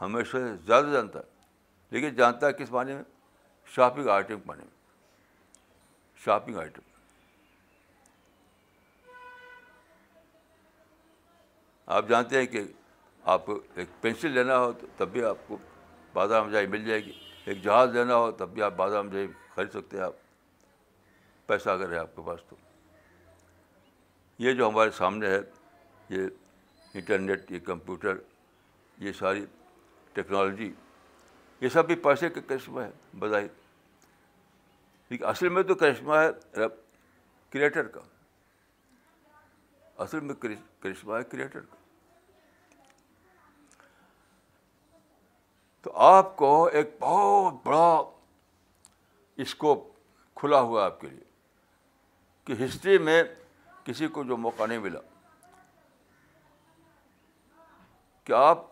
ہمیشہ 0.00 0.36
سے 0.36 0.54
زیادہ 0.66 0.86
جانتا 0.92 1.18
ہے 1.18 1.38
لیکن 1.94 2.14
جانتا 2.16 2.46
ہے 2.46 2.52
کس 2.62 2.70
معنی 2.72 2.94
میں 2.94 3.02
شاپنگ 3.74 4.08
آئٹم 4.08 4.36
کے 4.38 4.42
معنی 4.46 4.62
میں 4.64 6.22
شاپنگ 6.24 6.56
آئٹم 6.58 6.88
آپ 11.96 12.08
جانتے 12.08 12.38
ہیں 12.38 12.46
کہ 12.46 12.62
آپ 13.34 13.50
ایک 13.74 13.88
پینسل 14.00 14.30
لینا 14.32 14.58
ہو 14.58 14.70
تو 14.80 14.86
تب 14.96 15.08
بھی 15.12 15.24
آپ 15.24 15.36
کو 15.46 15.56
بازار 16.12 16.42
میں 16.42 16.52
جائے 16.52 16.66
مل 16.74 16.84
جائے 16.84 17.04
گی 17.04 17.12
ایک 17.50 17.62
جہاز 17.62 17.94
لینا 17.94 18.14
ہو 18.16 18.30
تب 18.38 18.52
بھی 18.54 18.62
آپ 18.62 18.72
بادام 18.76 19.06
میں 19.12 19.22
ہے 19.22 19.26
خرید 19.54 19.70
سکتے 19.74 19.96
ہیں 19.96 20.02
آپ 20.04 20.12
پیسہ 21.46 21.70
اگر 21.70 21.92
ہے 21.92 21.96
آپ 21.98 22.14
کے 22.16 22.22
پاس 22.26 22.40
تو 22.48 22.56
یہ 24.44 24.52
جو 24.60 24.68
ہمارے 24.68 24.90
سامنے 24.98 25.30
ہے 25.30 25.38
یہ 26.16 26.26
انٹرنیٹ 26.98 27.50
یہ 27.52 27.58
کمپیوٹر 27.70 28.18
یہ 29.06 29.12
ساری 29.18 29.44
ٹیکنالوجی 30.14 30.72
یہ 31.60 31.68
سب 31.72 31.86
بھی 31.86 31.94
پیسے 32.04 32.30
کا 32.36 32.40
کرشمہ 32.48 32.80
ہے 32.82 32.90
بظاہر 33.18 33.46
لیکن 35.10 35.24
اصل 35.32 35.48
میں 35.58 35.62
تو 35.62 35.74
کرشمہ 35.82 36.16
ہے 36.18 36.64
کریٹر 37.52 37.86
کا 37.96 38.00
اصل 40.04 40.20
میں 40.30 40.34
کرشمہ 40.46 41.16
ہے 41.16 41.22
کریٹر 41.30 41.60
کا 41.60 41.76
تو 45.82 45.90
آپ 46.06 46.36
کو 46.36 46.64
ایک 46.78 46.86
بہت 47.00 47.54
بڑا 47.66 48.00
اسکوپ 49.42 49.86
کھلا 50.40 50.60
ہوا 50.60 50.84
آپ 50.84 51.00
کے 51.00 51.06
لیے 51.08 51.24
کہ 52.44 52.54
ہسٹری 52.64 52.98
میں 53.08 53.22
کسی 53.84 54.08
کو 54.16 54.22
جو 54.24 54.36
موقع 54.36 54.66
نہیں 54.66 54.78
ملا 54.78 55.00
کہ 58.24 58.32
آپ 58.36 58.68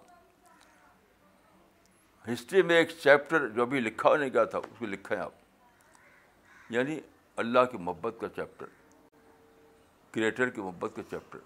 ہسٹری 2.32 2.62
میں 2.70 2.76
ایک 2.76 2.90
چیپٹر 3.02 3.48
جو 3.50 3.62
ابھی 3.62 3.80
لکھا 3.80 4.14
نہیں 4.16 4.30
گیا 4.32 4.44
تھا 4.54 4.58
اس 4.58 4.78
کو 4.78 4.86
لکھیں 4.86 5.18
آپ 5.18 5.32
یعنی 6.72 6.98
اللہ 7.42 7.64
کی 7.70 7.78
محبت 7.80 8.16
کا 8.20 8.28
چیپٹر 8.36 8.66
کریٹر 10.12 10.50
کی 10.50 10.60
محبت 10.60 10.92
کا 10.96 11.02
چیپٹر 11.10 11.38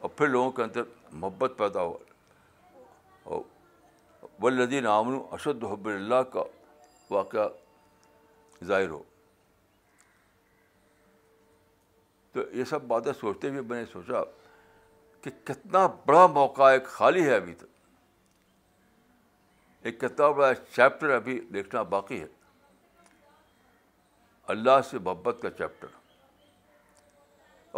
اور 0.00 0.10
پھر 0.16 0.28
لوگوں 0.28 0.50
کے 0.58 0.62
اندر 0.62 0.82
محبت 1.12 1.54
پیدا 1.58 1.82
ہوا 1.82 1.98
اور 3.34 3.40
عامن 4.22 5.18
اشد 5.32 5.64
حب 5.70 5.86
اللہ 5.88 6.22
کا 6.32 6.42
واقعہ 7.10 7.48
ظاہر 8.66 8.88
ہو 8.88 9.02
تو 12.32 12.40
یہ 12.56 12.64
سب 12.70 12.82
باتیں 12.88 13.12
سوچتے 13.20 13.48
ہوئے 13.48 13.60
میں 13.68 13.78
نے 13.80 13.84
سوچا 13.92 14.22
کہ 15.22 15.30
کتنا 15.46 15.86
بڑا 16.06 16.26
موقع 16.34 16.68
ایک 16.72 16.84
خالی 16.88 17.24
ہے 17.28 17.34
ابھی 17.36 17.54
تک 17.54 17.64
ایک 19.86 19.98
کتنا 20.00 20.28
بڑا 20.30 20.52
چیپٹر 20.54 21.10
ابھی 21.14 21.40
لکھنا 21.52 21.82
باقی 21.96 22.20
ہے 22.20 22.26
اللہ 24.52 24.80
سے 24.90 24.98
محبت 24.98 25.36
کا 25.42 25.50
چیپٹر 25.58 25.98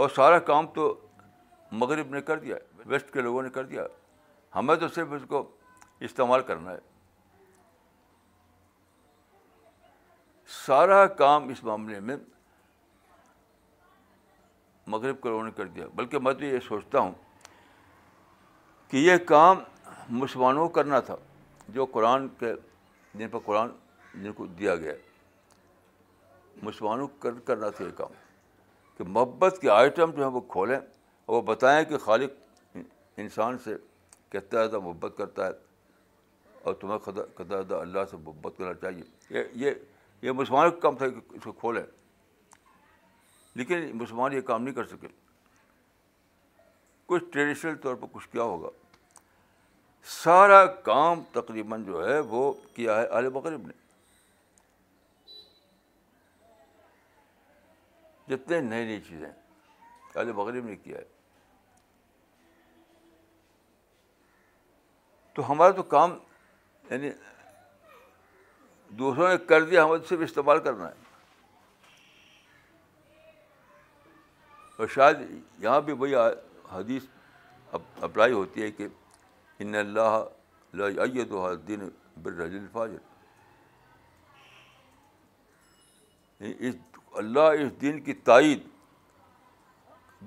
اور 0.02 0.08
سارا 0.14 0.38
کام 0.50 0.66
تو 0.74 0.94
مغرب 1.80 2.14
نے 2.14 2.20
کر 2.30 2.38
دیا 2.38 2.56
ویسٹ 2.86 3.12
کے 3.12 3.20
لوگوں 3.20 3.42
نے 3.42 3.50
کر 3.50 3.64
دیا 3.66 3.84
ہمیں 4.54 4.74
تو 4.76 4.88
صرف 4.96 5.12
اس 5.16 5.22
کو 5.28 5.42
استعمال 6.04 6.42
کرنا 6.46 6.72
ہے 6.72 6.78
سارا 10.64 11.04
کام 11.20 11.48
اس 11.48 11.62
معاملے 11.64 11.98
میں 12.08 12.16
مغرب 14.94 15.28
نے 15.44 15.50
کر 15.56 15.66
دیا 15.74 15.86
بلکہ 15.94 16.18
میں 16.24 16.32
تو 16.38 16.44
یہ 16.44 16.58
سوچتا 16.68 16.98
ہوں 17.00 17.12
کہ 18.90 18.96
یہ 18.96 19.16
کام 19.26 19.60
مسلمانوں 20.20 20.66
کو 20.66 20.72
کرنا 20.74 21.00
تھا 21.10 21.16
جو 21.76 21.84
قرآن 21.92 22.28
کے 22.38 22.52
جن 23.18 23.28
پر 23.30 23.38
قرآن 23.44 23.68
جن 24.22 24.32
کو 24.36 24.46
دیا 24.58 24.74
گیا 24.76 24.92
مسلمانوں 26.62 27.06
کر 27.20 27.38
کرنا 27.46 27.68
تھا 27.76 27.84
یہ 27.84 27.90
کام 27.96 28.12
کہ 28.96 29.04
محبت 29.08 29.58
کے 29.60 29.70
آئٹم 29.70 30.10
جو 30.16 30.22
ہیں 30.22 30.30
وہ 30.30 30.40
کھولیں 30.54 30.76
اور 30.78 31.34
وہ 31.36 31.40
بتائیں 31.52 31.82
کہ 31.88 31.98
خالق 32.08 32.78
انسان 33.24 33.58
سے 33.64 33.74
کہتا 34.30 34.62
ہے 34.62 34.68
تو 34.68 34.80
محبت 34.80 35.14
کرتا 35.18 35.46
ہے 35.46 35.50
اور 36.62 36.74
تمہیں 36.80 36.98
خدا 37.04 37.22
خدا 37.36 37.56
اللہ 37.78 38.04
سے 38.10 38.16
محبت 38.24 38.58
کرنا 38.58 38.74
چاہیے 38.80 39.42
یہ 39.64 39.72
یہ 40.22 40.32
مسلمانوں 40.40 40.70
کا 40.70 40.78
کام 40.80 40.96
تھا 40.96 41.08
کہ 41.08 41.20
اس 41.36 41.42
کو 41.44 41.52
کھولیں 41.62 41.82
لیکن 43.56 43.90
مسلمان 44.02 44.32
یہ 44.32 44.40
کام 44.50 44.62
نہیں 44.62 44.74
کر 44.74 44.84
سکے 44.86 45.08
کچھ 47.06 47.24
ٹریڈیشنل 47.32 47.74
طور 47.82 47.94
پر 48.00 48.06
کچھ 48.12 48.28
کیا 48.32 48.42
ہوگا 48.52 48.68
سارا 50.22 50.64
کام 50.90 51.22
تقریباً 51.32 51.84
جو 51.84 52.06
ہے 52.08 52.18
وہ 52.30 52.52
کیا 52.74 53.00
ہے 53.00 53.06
عالب 53.16 53.36
مغرب 53.36 53.66
نے 53.66 53.80
جتنے 58.28 58.60
نئی 58.60 58.84
نئی 58.86 59.00
چیزیں 59.08 59.28
عال 60.16 60.32
مغرب 60.32 60.66
نے 60.68 60.76
کیا 60.76 60.98
ہے 60.98 61.10
تو 65.34 65.50
ہمارا 65.50 65.70
تو 65.76 65.82
کام 65.94 66.16
یعنی 66.90 67.10
دوسروں 68.98 69.28
نے 69.28 69.36
کر 69.48 69.64
دیا 69.64 69.84
ہمیں 69.84 70.08
صرف 70.08 70.20
استعمال 70.22 70.58
کرنا 70.64 70.88
ہے 70.88 71.00
اور 74.76 74.86
شاید 74.94 75.18
یہاں 75.62 75.80
بھی 75.88 75.92
وہی 75.98 76.14
حدیث 76.74 77.02
اپلائی 77.74 78.32
ہوتی 78.32 78.62
ہے 78.62 78.70
کہ 78.70 78.86
ان 79.62 79.74
اللہ 79.74 80.22
لا 80.78 80.88
جائیے 80.90 81.24
تو 81.30 81.44
حرض 81.44 81.70
اس 86.58 86.74
اللہ 87.20 87.60
اس 87.62 87.70
دن 87.80 88.00
کی 88.04 88.14
تائید 88.30 88.62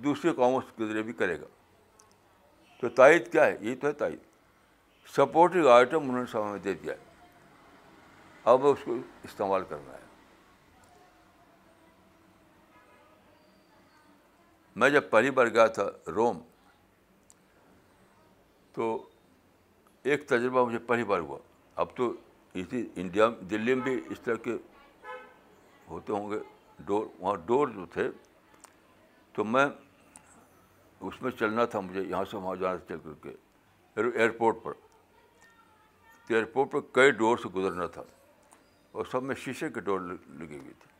دوسرے 0.03 0.33
قوموں 0.33 0.59
کے 0.77 0.85
ذریعے 0.87 1.03
بھی 1.03 1.13
کرے 1.21 1.39
گا 1.39 1.45
تو 2.81 2.89
تائید 2.99 3.31
کیا 3.31 3.45
ہے 3.45 3.57
یہ 3.61 3.75
تو 3.81 3.87
ہے 3.87 3.91
تائید 4.03 4.24
سپورٹنگ 5.15 5.67
آئٹم 5.71 6.03
انہوں 6.09 6.19
نے 6.19 6.25
سب 6.31 6.63
دے 6.63 6.73
دیا 6.83 6.93
اب 8.53 8.65
اس 8.67 8.83
کو 8.85 8.95
استعمال 9.23 9.63
کرنا 9.69 9.93
ہے 9.93 10.03
میں 14.83 14.89
جب 14.89 15.09
پہلی 15.09 15.31
بار 15.31 15.47
گیا 15.53 15.65
تھا 15.77 15.83
روم 16.15 16.39
تو 18.75 18.85
ایک 20.11 20.27
تجربہ 20.27 20.65
مجھے 20.65 20.79
پہلی 20.87 21.03
بار 21.11 21.19
ہوا 21.19 21.37
اب 21.83 21.95
تو 21.95 22.11
اسی 22.61 22.85
انڈیا 23.01 23.27
دلی 23.49 23.73
میں 23.75 23.83
بھی 23.83 23.99
اس 24.11 24.19
طرح 24.23 24.35
کے 24.43 24.55
ہوتے 25.89 26.13
ہوں 26.13 26.29
گے 26.31 26.37
ڈور 26.85 27.05
وہاں 27.19 27.35
ڈور 27.45 27.67
جو 27.75 27.85
تھے 27.93 28.09
تو 29.35 29.43
میں 29.43 29.65
اس 30.99 31.21
میں 31.21 31.31
چلنا 31.39 31.65
تھا 31.71 31.79
مجھے 31.79 32.01
یہاں 32.01 32.23
سے 32.31 32.37
وہاں 32.37 32.55
جانا 32.61 32.77
چل 32.89 32.99
کر 33.03 33.13
کے 33.23 33.35
ایئرپورٹ 34.01 34.63
پر 34.63 34.73
کہ 36.27 36.33
ایئرپورٹ 36.33 36.71
پہ 36.71 36.77
کئی 36.93 37.11
ڈور 37.21 37.37
سے 37.43 37.49
گزرنا 37.55 37.85
تھا 37.95 38.03
اور 38.97 39.05
سب 39.11 39.23
میں 39.23 39.35
شیشے 39.43 39.69
کے 39.73 39.79
ڈور 39.89 39.99
لگے 39.99 40.57
ہوئی 40.57 40.73
تھی 40.79 40.93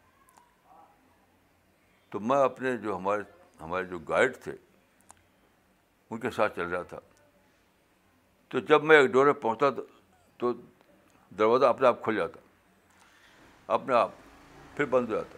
تو 2.12 2.20
میں 2.32 2.38
اپنے 2.44 2.76
جو 2.78 2.96
ہمارے 2.98 3.22
ہمارے 3.62 3.86
جو 3.86 3.98
گائیڈ 4.10 4.36
تھے 4.44 4.52
ان 6.10 6.20
کے 6.20 6.30
ساتھ 6.32 6.56
چل 6.56 6.68
رہا 6.70 6.82
تھا 6.90 7.00
تو 8.50 8.60
جب 8.72 8.84
میں 8.90 8.98
ایک 8.98 9.10
ڈور 9.12 9.32
پہ 9.32 9.40
پہنچتا 9.42 9.70
تو 10.40 10.54
دروازہ 11.40 11.66
اپنے 11.66 11.88
آپ 11.88 12.02
کھل 12.04 12.16
جاتا 12.16 12.40
اپنے 13.76 13.94
آپ 13.96 14.12
پھر 14.78 14.86
بند 14.90 15.10
ہو 15.10 15.16
جاتا 15.16 15.38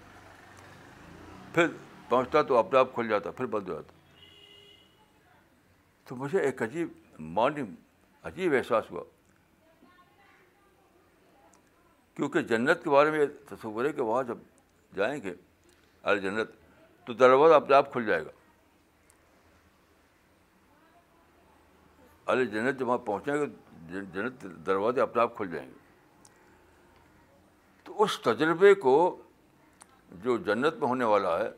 پھر 1.54 1.68
پہنچتا 2.10 2.42
تو 2.50 2.58
اپنے 2.58 2.80
آپ 2.80 2.94
کھل 2.96 3.08
جاتا 3.10 3.32
پھر 3.38 3.46
بند 3.56 3.70
ہو 3.70 3.74
جاتا 3.74 3.94
تو 6.08 6.16
مجھے 6.16 6.40
ایک 6.40 6.62
عجیب 6.64 6.90
مارننگ 7.40 7.74
عجیب 8.30 8.54
احساس 8.56 8.92
ہوا 8.92 9.04
کیونکہ 12.18 12.42
جنت 12.50 12.84
کے 12.84 12.90
بارے 12.90 13.10
میں 13.12 13.26
تصور 13.50 13.86
ہے 13.86 13.92
کہ 13.94 14.02
وہاں 14.02 14.22
جب 14.28 14.38
جائیں 14.96 15.18
گے 15.24 15.34
علی 16.10 16.20
جنت 16.22 16.52
تو 17.08 17.14
دروازہ 17.20 17.54
اپنے 17.54 17.76
آپ 17.76 17.92
کھل 17.94 18.06
جائے 18.06 18.24
گا 18.26 18.32
علی 22.34 22.46
جنت 22.54 22.80
جب 22.80 22.88
وہاں 22.88 22.98
پہنچیں 23.10 23.34
گے 23.34 24.00
جنت 24.14 24.46
دروازے 24.66 25.02
اپنے 25.02 25.22
آپ 25.22 25.36
کھل 25.38 25.52
جائیں 25.52 25.66
گے 25.68 26.34
تو 27.84 28.04
اس 28.04 28.20
تجربے 28.24 28.74
کو 28.88 28.96
جو 30.24 30.38
جنت 30.48 30.80
میں 30.80 30.88
ہونے 30.88 31.06
والا 31.14 31.38
ہے 31.40 31.50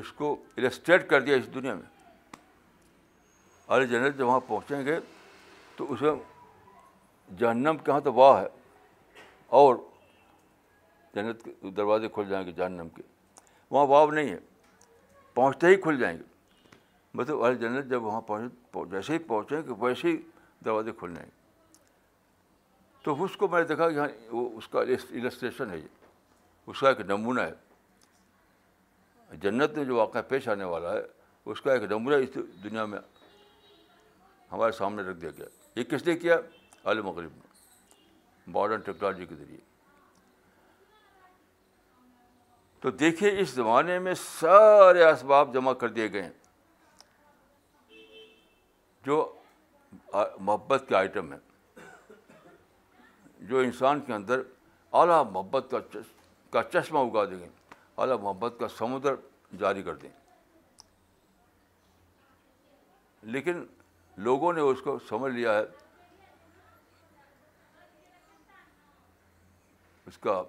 اس 0.00 0.12
کو 0.22 0.32
الیسٹریٹ 0.56 1.08
کر 1.10 1.20
دیا 1.28 1.36
اس 1.36 1.52
دنیا 1.54 1.74
میں 1.74 2.42
علی 3.74 3.86
جنت 3.90 4.18
جب 4.18 4.26
وہاں 4.26 4.40
پہنچیں 4.48 4.84
گے 4.86 4.98
تو 5.76 5.92
اسے 5.92 6.14
جہنم 7.38 7.76
کہاں 7.84 8.00
تو 8.04 8.12
واہ 8.14 8.40
ہے 8.40 8.48
اور 9.60 9.76
جنت 11.14 11.42
کے 11.44 11.70
دروازے 11.76 12.08
کھل 12.14 12.28
جائیں 12.28 12.46
گے 12.46 12.52
جہنم 12.56 12.88
کے 12.96 13.02
وہاں 13.70 13.86
واو 13.86 14.10
نہیں 14.10 14.28
ہے 14.32 14.38
پہنچتے 15.34 15.66
ہی 15.66 15.76
کھل 15.82 15.98
جائیں 15.98 16.16
گے 16.18 16.22
مطلب 17.20 17.42
اہل 17.44 17.56
جنت 17.58 17.86
جب 17.90 18.02
وہاں 18.04 18.20
پہنچ 18.30 18.90
جیسے 18.90 19.12
ہی 19.12 19.18
پہنچیں 19.28 19.56
گے 19.68 19.84
ویسے 19.84 20.08
ہی 20.08 20.16
دروازے 20.64 20.92
کھل 20.98 21.14
جائیں 21.14 21.26
گے 21.28 21.38
تو 23.02 23.22
اس 23.24 23.36
کو 23.36 23.48
میں 23.48 23.60
نے 23.60 23.66
دیکھا 23.66 23.90
کہ 23.90 23.98
ہاں 23.98 24.08
وہ 24.30 24.48
اس 24.58 24.66
کا 24.68 24.80
السٹریشن 24.80 25.70
ہے 25.70 25.78
یہ 25.78 26.06
اس 26.70 26.80
کا 26.80 26.88
ایک 26.88 27.00
نمونہ 27.08 27.40
ہے 27.40 29.36
جنت 29.42 29.76
میں 29.76 29.84
جو 29.84 29.96
واقعہ 29.96 30.22
پیش 30.28 30.48
آنے 30.54 30.64
والا 30.72 30.92
ہے 30.92 31.00
اس 31.50 31.60
کا 31.62 31.72
ایک 31.72 31.82
نمونہ 31.92 32.16
اس 32.22 32.34
دنیا 32.64 32.84
میں 32.86 32.98
ہمارے 34.52 34.72
سامنے 34.78 35.02
رکھ 35.10 35.18
دیا 35.20 35.30
گیا 35.38 35.46
یہ 35.78 35.84
کس 35.90 36.06
نے 36.06 36.16
کیا 36.18 36.36
عالم 36.84 37.06
مغرب 37.06 37.34
نے 37.36 38.48
ماڈرن 38.52 38.80
ٹیکنالوجی 38.84 39.26
کے 39.26 39.34
ذریعے 39.34 39.68
تو 42.82 42.90
دیکھیے 43.00 43.30
اس 43.40 43.50
زمانے 43.54 43.98
میں 43.98 44.14
سارے 44.20 45.04
اسباب 45.04 45.52
جمع 45.54 45.72
کر 45.80 45.88
دیے 45.96 46.12
گئے 46.12 46.22
ہیں 46.22 46.38
جو 49.06 49.16
محبت 50.38 50.84
کے 50.88 50.94
آئٹم 50.96 51.32
ہیں 51.32 51.38
جو 53.48 53.58
انسان 53.58 54.00
کے 54.06 54.12
اندر 54.14 54.40
اعلیٰ 55.00 55.22
محبت 55.32 55.74
کا 56.52 56.62
چشمہ 56.72 56.98
اگا 56.98 57.24
دیں 57.30 57.38
گے 57.38 57.48
اعلیٰ 58.04 58.18
محبت 58.20 58.56
کا 58.60 58.68
سمندر 58.78 59.14
جاری 59.58 59.82
کر 59.82 59.94
دیں 60.02 60.08
لیکن 63.36 63.64
لوگوں 64.28 64.52
نے 64.52 64.60
اس 64.70 64.80
کو 64.84 64.98
سمجھ 65.08 65.32
لیا 65.32 65.54
ہے 65.58 65.62
اس 70.06 70.18
کا 70.18 70.42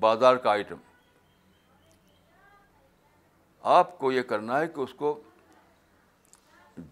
بازار 0.00 0.36
کا 0.44 0.50
آئٹم 0.50 0.76
آپ 3.72 3.98
کو 3.98 4.10
یہ 4.12 4.22
کرنا 4.28 4.58
ہے 4.60 4.66
کہ 4.68 4.80
اس 4.80 4.92
کو 4.94 5.18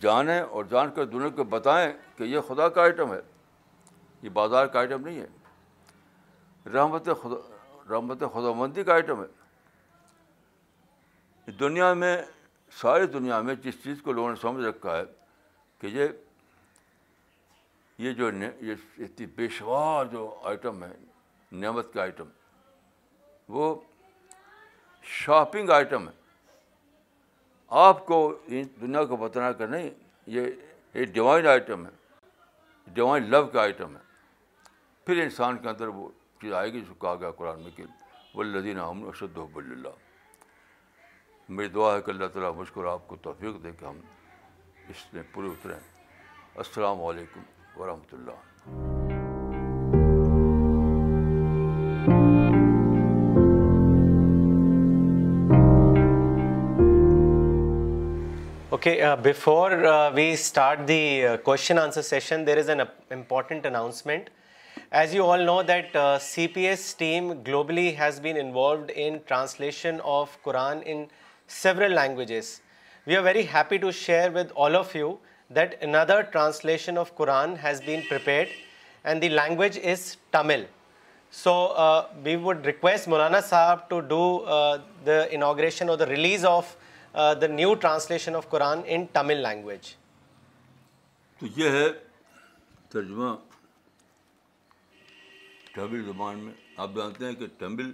جانیں 0.01 0.41
اور 0.41 0.65
جان 0.71 0.91
کر 0.97 1.05
دنیا 1.07 1.29
کو 1.37 1.45
بتائیں 1.55 1.93
کہ 2.17 2.23
یہ 2.25 2.41
خدا 2.49 2.67
کا 2.77 2.81
آئٹم 2.83 3.13
ہے 3.13 3.21
یہ 4.23 4.29
بازار 4.39 4.65
کا 4.75 4.79
آئٹم 4.79 5.03
نہیں 5.07 5.19
ہے 5.21 5.29
رحمت 6.75 7.05
خدا 7.23 7.39
رحمت 7.95 8.21
خدا 8.35 8.51
مندی 8.57 8.83
کا 8.85 8.93
آئٹم 8.95 9.19
ہے 9.23 9.29
دنیا 11.61 11.93
میں 12.05 12.17
ساری 12.81 13.07
دنیا 13.19 13.39
میں 13.47 13.55
جس 13.65 13.77
چیز 13.85 13.97
کو 14.03 14.09
لوگوں 14.13 14.31
نے 14.31 14.37
سمجھ 14.43 14.65
رکھا 14.67 14.93
ہے 14.97 15.03
کہ 15.79 15.87
یہ 15.99 16.07
یہ 18.07 18.11
جو 18.21 18.27
یہ 18.61 18.75
اتنی 19.05 19.27
بے 19.37 19.47
جو 20.11 20.23
آئٹم 20.51 20.75
ہے 20.85 20.93
نعمت 21.61 21.87
کا 21.95 21.99
آئٹم 22.03 22.29
وہ 23.59 23.67
شاپنگ 25.19 25.67
آئٹم 25.81 26.03
ہے 26.09 26.15
آپ 27.81 28.05
کو 28.07 28.17
دنیا 28.51 29.05
کو 29.11 29.17
بتانا 29.17 29.51
کر 29.59 29.69
نہیں 29.69 29.89
یہ 30.35 31.05
ڈیوائن 31.13 31.47
آئٹم 31.49 31.85
ہے 31.87 31.91
ڈیوائن 32.95 33.31
لو 33.31 33.45
کا 33.53 33.61
آئٹم 33.63 33.95
ہے 33.97 34.01
پھر 35.07 35.23
انسان 35.23 35.59
کے 35.63 35.69
اندر 35.69 35.89
وہ 35.95 36.09
چیز 36.43 36.53
آئے 36.55 36.73
گی 36.73 36.81
جس 36.81 36.89
کو 36.89 36.95
کہا 37.07 37.15
گیا 37.21 37.31
قرآن 37.39 37.63
میں 37.63 37.71
کہ 37.77 37.83
احمد 38.37 38.79
امن 38.83 39.05
و 39.05 39.59
اللہ 39.59 40.11
میری 41.49 41.69
دعا 41.75 41.95
ہے 41.95 42.03
کہ 42.03 42.11
اللہ 42.11 42.27
تعالیٰ 42.35 42.55
مشکر 42.57 42.85
آپ 42.93 43.07
کو 43.09 43.17
توفیق 43.23 43.63
دے 43.65 43.73
کہ 43.79 43.85
ہم 43.85 44.01
اس 44.89 45.13
میں 45.13 45.23
پورے 45.33 45.49
اتریں 45.49 45.77
السلام 46.65 47.03
علیکم 47.05 47.81
ورحمۃ 47.81 48.13
اللہ 48.15 49.01
Okay, 58.83 59.01
uh, 59.01 59.15
before 59.15 59.87
uh, 59.87 60.11
we 60.11 60.35
start 60.35 60.89
the 60.89 61.27
uh, 61.27 61.37
question 61.37 61.79
answer 61.79 62.03
session, 62.03 62.45
there 62.45 62.59
is 62.59 62.69
an 62.69 62.83
important 63.13 63.65
announcement. 63.65 64.29
As 64.91 65.15
you 65.15 65.23
all 65.25 65.39
know 65.39 65.63
that 65.63 65.93
CPS 66.33 66.97
team 66.97 67.45
globally 67.45 67.95
has 67.95 68.19
been 68.19 68.37
involved 68.37 68.91
in 68.91 69.21
translation 69.29 70.01
of 70.01 70.37
Quran 70.43 70.83
in 70.83 71.07
several 71.47 71.93
languages. 71.93 72.61
We 73.07 73.15
are 73.15 73.23
very 73.23 73.45
happy 73.45 73.79
to 73.79 73.93
share 73.93 74.33
with 74.33 74.51
all 74.57 74.75
of 74.75 74.93
you 74.97 75.21
that 75.49 75.81
another 75.81 76.25
translation 76.25 76.99
of 76.99 77.17
Quran 77.17 77.59
has 77.59 77.81
been 77.81 78.05
prepared 78.09 78.49
and 79.05 79.23
the 79.23 79.29
language 79.29 79.77
is 79.77 80.17
Tamil. 80.33 80.65
So 81.31 82.11
we 82.25 82.35
would 82.35 82.67
request 82.67 83.09
Maulana 83.09 83.45
Sahab 83.51 83.89
to 83.91 84.03
do 84.03 84.23
the 85.05 85.33
inauguration 85.33 85.89
or 85.89 85.97
the 85.97 86.13
release 86.17 86.43
of 86.43 86.69
the 87.15 87.47
new 87.47 87.73
translation 87.81 88.37
of 88.37 88.49
Quran 88.51 88.81
in 88.95 89.05
Tamil 89.13 89.43
language 89.43 89.89
تو 91.39 91.47
یہ 91.57 91.71
ہے 91.71 91.87
ترجمہ 92.93 93.35
تمل 95.75 96.05
زبان 96.05 96.39
میں 96.45 96.53
آپ 96.85 96.91
جانتے 96.97 97.25
ہیں 97.27 97.33
کہ 97.41 97.47
تمل 97.59 97.93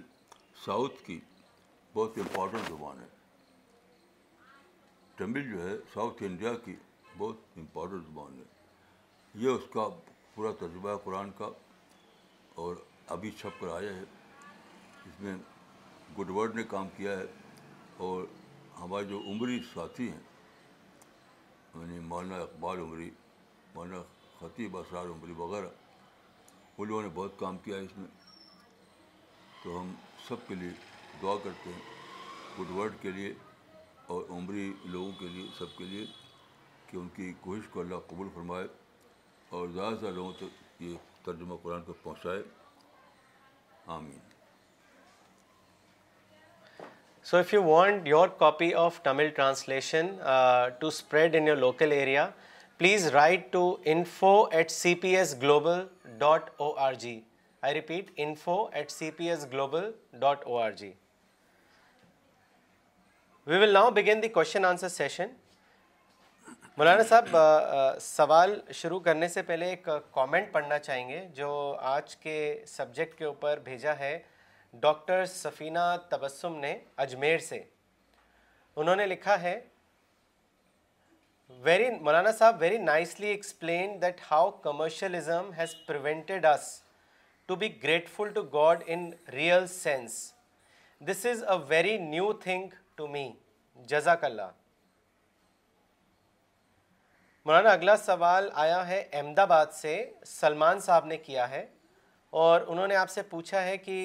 ساؤتھ 0.65 1.03
کی 1.05 1.19
بہت 1.93 2.17
امپورٹنٹ 2.25 2.67
زبان 2.69 2.99
ہے 3.01 3.05
تمل 5.17 5.49
جو 5.51 5.61
ہے 5.67 5.75
ساؤتھ 5.93 6.23
انڈیا 6.23 6.53
کی 6.65 6.75
بہت 7.17 7.57
امپورٹنٹ 7.57 8.05
زبان 8.07 8.37
ہے 8.39 8.43
یہ 9.45 9.49
اس 9.59 9.63
کا 9.73 9.87
پورا 10.35 10.51
تجربہ 10.59 10.89
ہے 10.89 10.97
قرآن 11.03 11.31
کا 11.37 11.49
اور 12.63 12.75
ابھی 13.17 13.31
چھپ 13.39 13.59
کر 13.61 13.75
آیا 13.77 13.93
ہے 13.95 14.01
اس 15.05 15.19
میں 15.21 15.35
گڈ 16.19 16.29
ورڈ 16.35 16.55
نے 16.55 16.63
کام 16.69 16.87
کیا 16.97 17.19
ہے 17.19 17.25
اور 18.07 18.23
ہمارے 18.81 19.03
جو 19.05 19.19
عمری 19.29 19.57
ساتھی 19.73 20.09
ہیں 20.11 20.21
یعنی 21.75 21.97
مولانا 22.09 22.35
اقبال 22.43 22.79
عمری 22.81 23.09
مولانا 23.73 24.01
خطیب 24.39 24.77
اسرار 24.77 25.07
عمری 25.15 25.33
وغیرہ 25.37 25.69
ان 26.77 26.87
لوگوں 26.87 27.01
نے 27.03 27.09
بہت 27.13 27.39
کام 27.39 27.57
کیا 27.63 27.75
ہے 27.77 27.81
اس 27.85 27.97
میں 27.97 28.07
تو 29.63 29.79
ہم 29.79 29.93
سب 30.27 30.47
کے 30.47 30.55
لیے 30.61 30.69
دعا 31.21 31.35
کرتے 31.43 31.73
ہیں 31.73 31.81
گڈ 32.59 32.71
ورڈ 32.77 32.93
کے 33.01 33.11
لیے 33.17 33.33
اور 34.13 34.21
عمری 34.37 34.71
لوگوں 34.91 35.11
کے 35.19 35.27
لیے 35.33 35.47
سب 35.57 35.77
کے 35.77 35.83
لیے 35.91 36.05
کہ 36.91 36.97
ان 36.97 37.07
کی 37.15 37.31
کوشش 37.41 37.67
کو 37.71 37.79
اللہ 37.79 37.99
قبول 38.09 38.27
فرمائے 38.33 38.67
اور 39.59 39.67
زیادہ 39.75 39.95
سے 40.01 40.11
لوگوں 40.11 40.33
تک 40.39 40.81
یہ 40.87 40.95
ترجمہ 41.25 41.55
قرآن 41.63 41.83
تک 41.91 42.03
پہنچائے 42.03 42.41
آمین 43.97 44.17
so 47.29 47.37
if 47.37 47.53
you 47.53 47.61
want 47.63 48.07
your 48.07 48.27
copy 48.37 48.69
of 48.83 48.99
Tamil 49.03 49.27
translation 49.35 50.07
to 50.79 50.87
spread 50.87 51.35
in 51.35 51.47
your 51.47 51.55
local 51.57 51.91
area 51.91 52.25
please 52.77 53.05
write 53.13 53.43
to 53.53 53.61
info 53.91 54.31
at 54.57 54.71
C 54.71 54.93
P 55.01 55.15
S 55.17 55.35
global 55.41 55.83
dot 56.19 56.49
O 56.57 56.71
R 56.85 56.93
G 57.03 57.19
I 57.61 57.73
repeat 57.73 58.09
info 58.25 58.55
at 58.79 58.91
C 58.91 59.09
P 59.17 59.29
S 59.29 59.45
global 59.51 59.89
dot 60.19 60.45
O 60.47 60.57
R 60.61 60.71
G 60.79 60.91
we 63.47 63.57
will 63.61 63.73
now 63.73 63.91
begin 63.99 64.21
the 64.23 64.29
question 64.39 64.65
answer 64.65 64.89
session 64.89 65.29
مولانا 66.77 67.03
صاحب 67.11 67.99
سوال 68.01 68.59
شروع 68.81 68.99
کرنے 69.09 69.27
سے 69.37 69.41
پہلے 69.51 69.69
ایک 69.75 69.89
comment 70.15 70.51
پڑھنا 70.53 70.79
چاہیں 70.79 71.07
گے 71.09 71.25
جو 71.35 71.53
آج 71.95 72.15
کے 72.25 72.39
سبجیکٹ 72.75 73.17
کے 73.17 73.25
اوپر 73.25 73.59
بھیجا 73.69 73.97
ہے 73.99 74.17
ڈاکٹر 74.81 75.25
سفینہ 75.25 75.95
تبسم 76.09 76.55
نے 76.61 76.77
اجمیر 77.03 77.37
سے 77.47 77.63
انہوں 78.75 78.95
نے 78.95 79.05
لکھا 79.07 79.41
ہے 79.41 79.59
ویری 81.63 81.89
مولانا 82.01 82.31
صاحب 82.39 82.55
very 82.59 82.77
nicely 82.77 83.27
explain 83.27 84.01
that 84.01 84.21
how 84.31 84.51
commercialism 84.63 85.49
has 85.57 85.75
prevented 85.87 86.45
us 86.45 86.69
to 87.47 87.55
be 87.63 87.69
grateful 87.83 88.31
to 88.33 88.41
God 88.53 88.83
in 88.95 89.09
real 89.31 89.67
sense 89.67 90.19
this 91.07 91.25
is 91.31 91.43
a 91.43 91.57
very 91.67 91.97
new 91.97 92.31
thing 92.43 92.69
to 92.95 93.07
me 93.07 93.29
جزاک 93.87 94.23
اللہ 94.25 94.49
مولانا 97.45 97.69
اگلا 97.71 97.95
سوال 97.97 98.49
آیا 98.61 98.87
ہے 98.87 99.03
احمد 99.11 99.39
آباد 99.39 99.65
سے 99.73 99.99
سلمان 100.27 100.79
صاحب 100.79 101.05
نے 101.05 101.17
کیا 101.17 101.49
ہے 101.49 101.65
اور 102.39 102.61
انہوں 102.67 102.87
نے 102.87 102.95
آپ 102.95 103.09
سے 103.09 103.21
پوچھا 103.29 103.63
ہے 103.63 103.77
کہ 103.77 103.99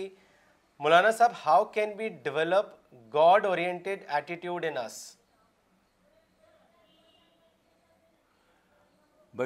مولانا 0.85 1.11
صاحب 1.19 1.33
how 1.45 1.65
can 1.75 1.93
be 1.97 2.09
develop 2.23 2.67
God 3.13 3.45
oriented 3.47 4.03
attitude 4.17 4.65
in 4.65 4.77
us 4.79 4.97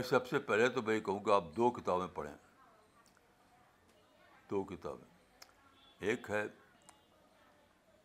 سب 0.08 0.26
سے 0.28 0.38
پہلے 0.48 0.68
تو 0.76 0.82
میں 0.88 0.94
یہ 0.96 1.00
کہوں 1.08 1.24
گا 1.26 1.34
آپ 1.36 1.44
دو 1.56 1.70
کتابیں 1.78 2.06
پڑھیں 2.16 2.34
دو 4.50 4.62
کتابیں 4.72 6.08
ایک 6.08 6.30
ہے 6.30 6.42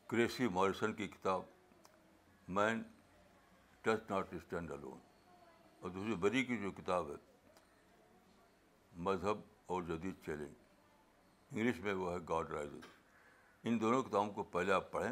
کریسی 0.10 0.48
موریسن 0.60 0.94
کی 1.02 1.08
کتاب 1.18 1.42
man 2.62 2.84
does 3.82 4.10
not 4.12 4.34
stand 4.34 4.72
alone 4.82 5.00
اور 5.82 5.90
دوسری 5.90 6.16
بری 6.28 6.44
کی 6.52 6.58
جو 6.64 6.72
کتاب 6.82 7.10
ہے 7.12 7.16
مذہب 9.10 9.42
اور 9.74 9.84
جدید 9.94 10.24
چیلنج 10.26 10.54
انگلش 11.52 11.82
میں 11.88 11.94
وہ 12.04 12.14
ہے 12.14 12.18
گاڈ 12.30 12.52
رائزز 12.54 12.92
ان 13.70 13.78
دونوں 13.82 14.02
کتابوں 14.04 14.30
کو 14.34 14.44
پہلے 14.54 14.72
آپ 14.74 14.90
پڑھیں 14.92 15.12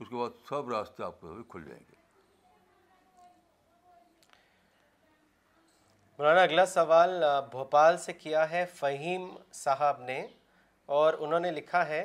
اس 0.00 0.08
کے 0.08 0.14
بعد 0.14 0.30
سب 0.48 0.68
راستے 0.70 1.02
آپ 1.04 1.20
کو 1.20 1.34
کھل 1.48 1.64
جائیں 1.66 1.82
گے 1.88 1.98
مولانا 6.18 6.42
اگلا 6.42 6.64
سوال 6.66 7.22
بھوپال 7.50 7.98
سے 8.06 8.12
کیا 8.12 8.48
ہے 8.50 8.64
فہیم 8.78 9.28
صاحب 9.62 10.00
نے 10.06 10.20
اور 10.96 11.14
انہوں 11.18 11.40
نے 11.40 11.50
لکھا 11.60 11.86
ہے 11.88 12.02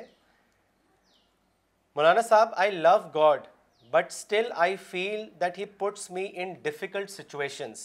مولانا 1.96 2.22
صاحب 2.28 2.52
I 2.64 2.70
love 2.70 2.96
God 3.14 3.46
but 3.90 4.12
still 4.12 4.50
I 4.66 4.76
feel 4.90 5.28
that 5.40 5.58
he 5.58 5.64
puts 5.78 6.10
me 6.10 6.26
in 6.42 6.52
difficult 6.62 7.10
situations 7.10 7.84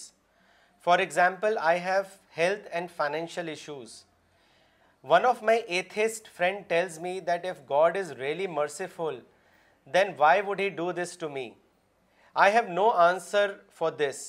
for 0.85 0.99
example 0.99 1.57
I 1.73 1.81
have 1.85 2.01
health 2.37 2.67
and 2.71 2.91
financial 2.97 3.49
issues 3.49 4.01
one 5.09 5.25
of 5.25 5.41
my 5.43 5.61
atheist 5.75 6.27
friend 6.35 6.63
tells 6.69 6.97
me 7.01 7.19
that 7.27 7.45
if 7.45 7.61
God 7.69 7.97
is 7.97 8.11
really 8.19 8.45
merciful 8.47 9.19
then 9.93 10.11
why 10.17 10.41
would 10.47 10.59
he 10.59 10.67
do 10.81 10.91
this 11.01 11.17
to 11.17 11.29
me 11.29 11.49
I 12.43 12.53
have 12.53 12.67
no 12.73 12.89
answer 13.05 13.55
for 13.77 13.91
this 14.01 14.19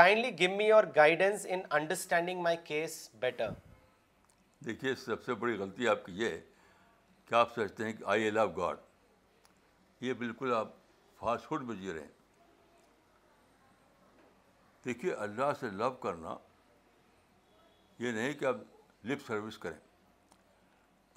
kindly 0.00 0.30
give 0.46 0.54
me 0.56 0.64
your 0.66 0.84
guidance 0.96 1.46
in 1.48 1.60
understanding 1.80 2.40
my 2.42 2.56
case 2.64 2.98
better 3.20 3.50
دیکھیے 4.66 4.94
سب 5.04 5.24
سے 5.24 5.34
بڑی 5.42 5.56
غلطی 5.58 5.88
آپ 5.88 6.04
کی 6.06 6.12
یہ 6.24 6.28
ہے 6.30 6.40
کہ 7.28 7.34
آپ 7.34 7.54
سوچتے 7.54 7.84
ہیں 7.84 7.92
کہ 7.96 8.04
آئی 8.10 8.30
لو 8.30 8.48
گاڈ 8.56 8.76
یہ 10.04 10.12
بالکل 10.22 10.54
آپ 10.56 10.72
فاسٹ 11.18 11.48
فوڈ 11.48 11.66
میں 11.68 11.74
جی 11.80 11.92
رہے 11.92 12.00
ہیں 12.00 12.20
دیکھیے 14.84 15.12
اللہ 15.26 15.52
سے 15.60 15.70
لو 15.72 15.90
کرنا 16.06 16.36
یہ 17.98 18.12
نہیں 18.12 18.32
کہ 18.38 18.44
آپ 18.46 18.71
لپ 19.08 19.18
سروس 19.26 19.56
کریں 19.58 19.78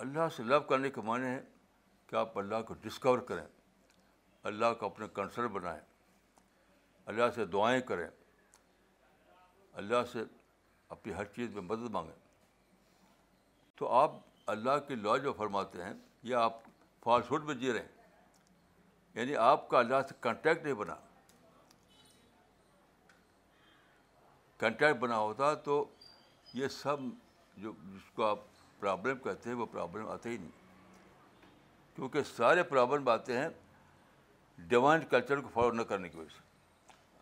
اللہ 0.04 0.28
سے 0.36 0.44
لو 0.44 0.60
کرنے 0.70 0.90
کے 0.92 1.02
معنی 1.06 1.26
ہے 1.26 1.40
کہ 2.08 2.16
آپ 2.16 2.38
اللہ 2.38 2.62
کو 2.68 2.74
ڈسکور 2.82 3.20
کریں 3.28 3.46
اللہ 4.52 4.74
کو 4.80 4.86
اپنے 4.86 5.08
کنسر 5.14 5.48
بنائیں 5.58 5.80
اللہ 7.12 7.30
سے 7.36 7.46
دعائیں 7.54 7.80
کریں 7.88 8.08
اللہ 9.82 10.04
سے 10.12 10.24
اپنی 10.96 11.14
ہر 11.14 11.26
چیز 11.36 11.54
میں 11.54 11.62
مدد 11.62 11.90
مانگیں 11.92 12.14
تو 13.80 13.90
آپ 14.00 14.12
اللہ 14.52 14.78
کی 14.88 14.96
لا 14.96 15.18
جو 15.24 15.34
فرماتے 15.38 15.84
ہیں 15.84 15.94
یہ 16.30 16.36
آپ 16.36 16.58
فالس 17.04 17.30
ہوڈ 17.32 17.44
میں 17.46 17.56
جی 17.64 17.72
رہے 17.74 17.80
ہیں 17.80 17.94
یعنی 19.16 19.36
آپ 19.50 19.70
کا 19.70 19.80
اللہ 19.80 20.02
سے 20.10 20.16
کانٹیکٹ 20.20 20.64
نہیں 20.64 20.74
بنا 20.84 20.96
کانٹیکٹ 24.58 25.00
بنا 25.00 25.18
ہوتا 25.20 25.54
تو 25.70 25.84
یہ 26.54 26.68
سب 26.82 26.98
جو 27.62 27.72
جس 27.94 28.10
کو 28.16 28.24
آپ 28.26 28.40
پرابلم 28.80 29.18
کہتے 29.24 29.50
ہیں 29.50 29.56
وہ 29.58 29.66
پرابلم 29.72 30.08
آتے 30.10 30.30
ہی 30.30 30.38
نہیں 30.38 30.64
کیونکہ 31.96 32.24
سارے 32.36 32.64
پرابلم 32.72 33.10
آتے 33.10 33.38
ہیں 33.38 33.48
ڈیوائن 34.70 35.02
کلچر 35.10 35.40
کو 35.42 35.50
فالو 35.54 35.72
نہ 35.74 35.82
کرنے 35.90 36.10
کی 36.10 36.18
وجہ 36.18 36.30
سے 36.38 36.44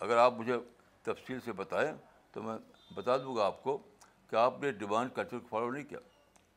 اگر 0.06 0.18
آپ 0.18 0.34
مجھے 0.40 0.58
تفصیل 1.04 1.40
سے 1.46 1.52
بتائیں 1.62 1.92
تو 2.34 2.42
میں 2.44 2.58
بتا 2.96 3.18
دوں 3.18 3.36
گا 3.36 3.46
آپ 3.46 3.62
کو 3.64 3.78
کہ 4.30 4.36
آپ 4.46 4.62
نے 4.62 4.72
ڈیوائن 4.82 5.10
کلچر 5.16 5.40
کو 5.40 5.48
فالو 5.50 5.70
نہیں 5.72 5.84
کیا 5.90 6.00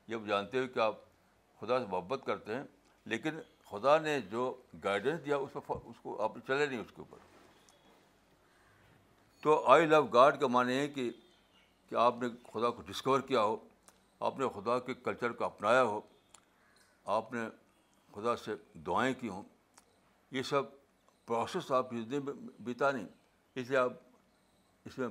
یہ 0.09 0.27
جانتے 0.27 0.59
ہوئے 0.59 0.69
کہ 0.69 0.81
آپ 0.81 0.99
خدا 1.61 1.79
سے 1.81 1.87
محبت 1.91 2.25
کرتے 2.27 2.55
ہیں 2.55 2.63
لیکن 3.13 3.41
خدا 3.71 3.99
نے 3.99 4.19
جو 4.31 4.53
گائیڈنس 4.85 5.25
دیا 5.25 5.37
اس 5.37 5.57
کو 5.67 5.81
اس 5.91 5.97
کو 6.03 6.21
آپ 6.23 6.33
چلے 6.47 6.67
نہیں 6.67 6.81
اس 6.81 6.91
کے 6.97 7.01
اوپر 7.03 7.19
تو 9.43 9.63
آئی 9.73 9.87
لو 9.87 10.03
گاڈ 10.13 10.41
کا 10.41 10.47
معنی 10.55 10.77
ہے 10.79 10.87
کہ 10.89 11.11
کہ 11.89 11.95
آپ 12.05 12.15
نے 12.23 12.29
خدا 12.53 12.71
کو 12.77 12.83
ڈسکور 12.87 13.21
کیا 13.27 13.43
ہو 13.43 13.57
آپ 14.25 14.39
نے 14.39 14.47
خدا 14.55 14.79
کے 14.87 14.95
کلچر 15.05 15.31
کو 15.39 15.45
اپنایا 15.45 15.83
ہو 15.85 16.01
آپ 17.17 17.33
نے 17.33 17.41
خدا 18.15 18.37
سے 18.45 18.55
دعائیں 18.87 19.15
کی 19.21 19.29
ہوں 19.29 19.43
یہ 20.33 20.43
سب 20.51 20.63
پروسیس 21.27 21.71
آپ 21.79 21.93
نے 21.93 22.21
بتا 22.65 22.91
نہیں 22.91 23.07
اس 23.55 23.69
لیے 23.69 23.79
آپ 23.79 23.93
اس 24.85 24.99
میں 24.99 25.09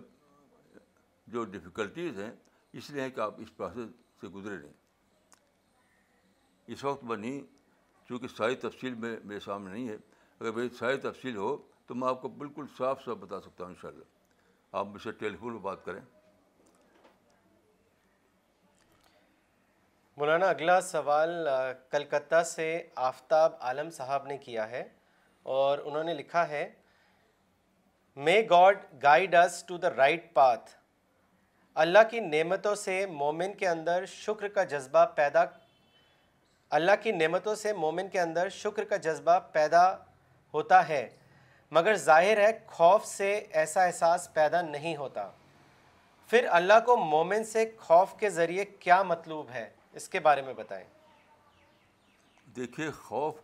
جو 1.33 1.43
ڈفیکلٹیز 1.53 2.19
ہیں 2.19 2.31
اس 2.77 2.89
لیے 2.89 3.01
ہیں 3.01 3.09
کہ 3.09 3.19
آپ 3.21 3.39
اس 3.41 3.55
پروسیس 3.57 3.89
سے 4.21 4.27
گزرے 4.35 4.57
نہیں 4.57 4.73
اس 6.73 6.83
وقت 6.83 7.03
میں 7.03 7.17
نہیں 7.17 7.39
چونکہ 8.07 8.27
ساری 8.35 8.55
تفصیل 8.65 8.95
میں 9.03 9.15
میرے 9.25 9.39
سامنے 9.45 9.71
نہیں 9.71 9.87
ہے 9.89 9.97
اگر 10.39 10.51
میری 10.51 10.69
ساری 10.79 10.97
تفصیل 11.09 11.35
ہو 11.37 11.55
تو 11.87 11.95
میں 11.95 12.07
آپ 12.07 12.21
کو 12.21 12.29
بالکل 12.41 12.65
صاف 12.77 13.03
صاف 13.05 13.17
بتا 13.19 13.39
سکتا 13.41 13.63
ہوں 13.63 13.71
ان 13.71 13.75
شاء 13.81 13.89
اللہ 13.89 14.77
آپ 14.77 14.87
مجھ 14.91 15.01
سے 15.01 15.11
ٹیلیفون 15.19 15.53
پہ 15.57 15.61
بات 15.63 15.85
کریں 15.85 16.01
مولانا 20.19 20.47
اگلا 20.49 20.79
سوال 20.81 21.47
کلکتہ 21.91 22.41
سے 22.45 22.67
آفتاب 23.07 23.53
عالم 23.69 23.89
صاحب 23.91 24.27
نے 24.27 24.37
کیا 24.45 24.69
ہے 24.69 24.83
اور 25.55 25.77
انہوں 25.85 26.03
نے 26.03 26.13
لکھا 26.13 26.47
ہے 26.49 26.61
may 28.27 28.39
God 28.49 28.77
guide 29.03 29.35
us 29.35 29.63
to 29.67 29.77
the 29.85 29.89
right 29.95 30.33
path 30.33 30.69
اللہ 31.85 32.07
کی 32.11 32.19
نعمتوں 32.27 32.73
سے 32.83 33.05
مومن 33.17 33.53
کے 33.59 33.67
اندر 33.69 34.05
شکر 34.13 34.47
کا 34.59 34.63
جذبہ 34.77 35.05
پیدا 35.15 35.43
اللہ 36.79 36.95
کی 37.03 37.11
نعمتوں 37.11 37.55
سے 37.65 37.73
مومن 37.85 38.09
کے 38.11 38.19
اندر 38.21 38.49
شکر 38.61 38.83
کا 38.89 38.97
جذبہ 39.09 39.37
پیدا 39.53 39.83
ہوتا 40.53 40.87
ہے 40.89 41.07
مگر 41.79 41.95
ظاہر 42.09 42.39
ہے 42.45 42.51
خوف 42.67 43.05
سے 43.07 43.33
ایسا 43.63 43.83
احساس 43.85 44.33
پیدا 44.33 44.61
نہیں 44.73 44.95
ہوتا 44.97 45.29
پھر 46.29 46.45
اللہ 46.61 46.79
کو 46.85 46.97
مومن 47.05 47.43
سے 47.53 47.71
خوف 47.87 48.15
کے 48.19 48.29
ذریعے 48.39 48.65
کیا 48.79 49.03
مطلوب 49.15 49.49
ہے 49.53 49.69
اس 49.97 50.07
کے 50.09 50.19
بارے 50.19 50.41
میں 50.41 50.53
بتائیں 50.53 50.85
دیکھیے 52.55 52.89
خوف 53.01 53.35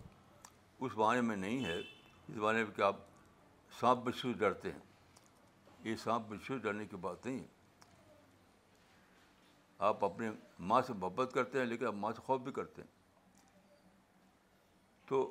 اس 0.84 0.98
معنی 0.98 1.22
میں 1.28 1.36
نہیں 1.44 1.64
ہے 1.66 1.78
اس 1.80 2.36
معنی 2.38 2.64
میں 2.64 2.72
کہ 2.76 2.82
آپ 2.82 2.96
سانپ 3.80 4.00
بچھو 4.08 4.32
ڈرتے 4.40 4.72
ہیں 4.72 4.80
یہ 5.84 5.96
سانپ 6.04 6.28
بچھو 6.30 6.58
ڈرنے 6.66 6.86
کی 6.86 6.98
بات 7.06 7.26
نہیں 7.26 7.40
ہے 7.40 7.48
آپ 9.90 10.04
اپنے 10.06 10.30
ماں 10.72 10.82
سے 10.88 10.94
محبت 11.00 11.32
کرتے 11.34 11.60
ہیں 11.60 11.66
لیکن 11.66 11.88
آپ 11.88 11.94
ماں 12.02 12.12
سے 12.16 12.22
خوف 12.26 12.42
بھی 12.48 12.52
کرتے 12.60 12.82
ہیں 12.82 13.80
تو 15.10 15.24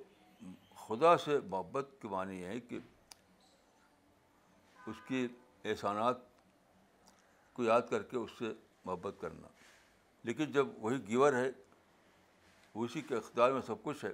خدا 0.87 1.17
سے 1.25 1.39
محبت 1.51 1.95
کے 2.03 2.09
معنی 2.15 2.41
یہ 2.41 2.47
ہے 2.47 2.61
کہ 2.69 2.79
اس 4.91 5.03
کی 5.09 5.27
احسانات 5.71 6.25
کو 7.55 7.65
یاد 7.65 7.83
کر 7.91 8.03
کے 8.11 8.17
اس 8.17 8.31
سے 8.39 8.53
محبت 8.85 9.21
کرنا 9.21 9.59
لیکن 10.25 10.53
جب 10.53 10.67
وہی 10.85 10.97
گیور 11.07 11.33
ہے 11.33 11.49
اسی 12.85 13.01
کے 13.09 13.15
اقدار 13.17 13.53
میں 13.53 13.61
سب 13.67 13.83
کچھ 13.83 14.05
ہے 14.05 14.11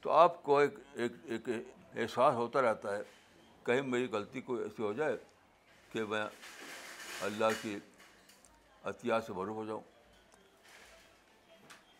تو 0.00 0.10
آپ 0.12 0.42
کو 0.42 0.58
ایک 0.58 0.78
ایک 1.02 1.12
ایک 1.32 1.48
احساس 1.48 2.34
ہوتا 2.34 2.62
رہتا 2.62 2.96
ہے 2.96 3.02
کہیں 3.66 3.82
میری 3.90 4.06
غلطی 4.12 4.40
کو 4.48 4.54
ایسی 4.62 4.82
ہو 4.82 4.92
جائے 4.92 5.16
کہ 5.92 6.04
میں 6.08 6.24
اللہ 7.28 7.52
کی 7.62 7.76
عطیہ 8.90 9.14
سے 9.26 9.32
بھروف 9.32 9.56
ہو 9.56 9.64
جاؤں 9.64 9.80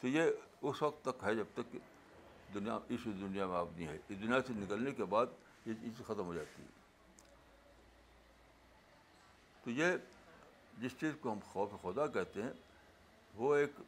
تو 0.00 0.08
یہ 0.08 0.30
اس 0.62 0.82
وقت 0.82 1.04
تک 1.04 1.24
ہے 1.24 1.34
جب 1.34 1.52
تک 1.54 1.72
کہ 1.72 1.78
دنیا 2.54 2.78
اس 2.94 3.04
دنیا 3.04 3.46
میں 3.46 3.56
آپ 3.56 3.68
نہیں 3.76 3.86
ہے 3.88 3.96
اس 4.08 4.20
دنیا 4.22 4.40
سے 4.46 4.52
نکلنے 4.56 4.92
کے 4.98 5.04
بعد 5.14 5.26
یہ 5.66 5.74
چیز 5.82 6.04
ختم 6.06 6.24
ہو 6.26 6.34
جاتی 6.34 6.62
ہے 6.62 6.68
تو 9.64 9.70
یہ 9.70 9.96
جس 10.80 11.00
چیز 11.00 11.12
کو 11.20 11.32
ہم 11.32 11.38
خوف 11.52 11.70
خدا 11.82 12.06
کہتے 12.18 12.42
ہیں 12.42 12.50
وہ 13.36 13.54
ایک 13.56 13.80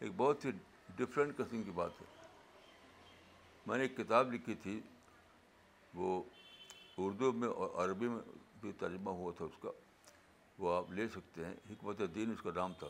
ایک 0.00 0.10
بہت 0.16 0.44
ہی 0.44 0.50
ڈفرینٹ 0.96 1.36
قسم 1.36 1.62
کی 1.62 1.70
بات 1.74 2.00
ہے 2.00 2.06
میں 3.66 3.76
نے 3.78 3.82
ایک 3.84 3.96
کتاب 3.96 4.32
لکھی 4.32 4.54
تھی 4.62 4.80
وہ 5.94 6.22
اردو 7.04 7.32
میں 7.32 7.48
اور 7.48 7.84
عربی 7.84 8.08
میں 8.08 8.20
بھی 8.60 8.72
ترجمہ 8.78 9.10
ہوا 9.20 9.32
تھا 9.36 9.44
اس 9.44 9.56
کا 9.62 9.70
وہ 10.58 10.74
آپ 10.76 10.90
لے 10.98 11.08
سکتے 11.14 11.44
ہیں 11.44 11.52
حکمت 11.70 12.02
دین 12.14 12.30
اس 12.32 12.42
کا 12.42 12.50
نام 12.54 12.72
تھا 12.78 12.86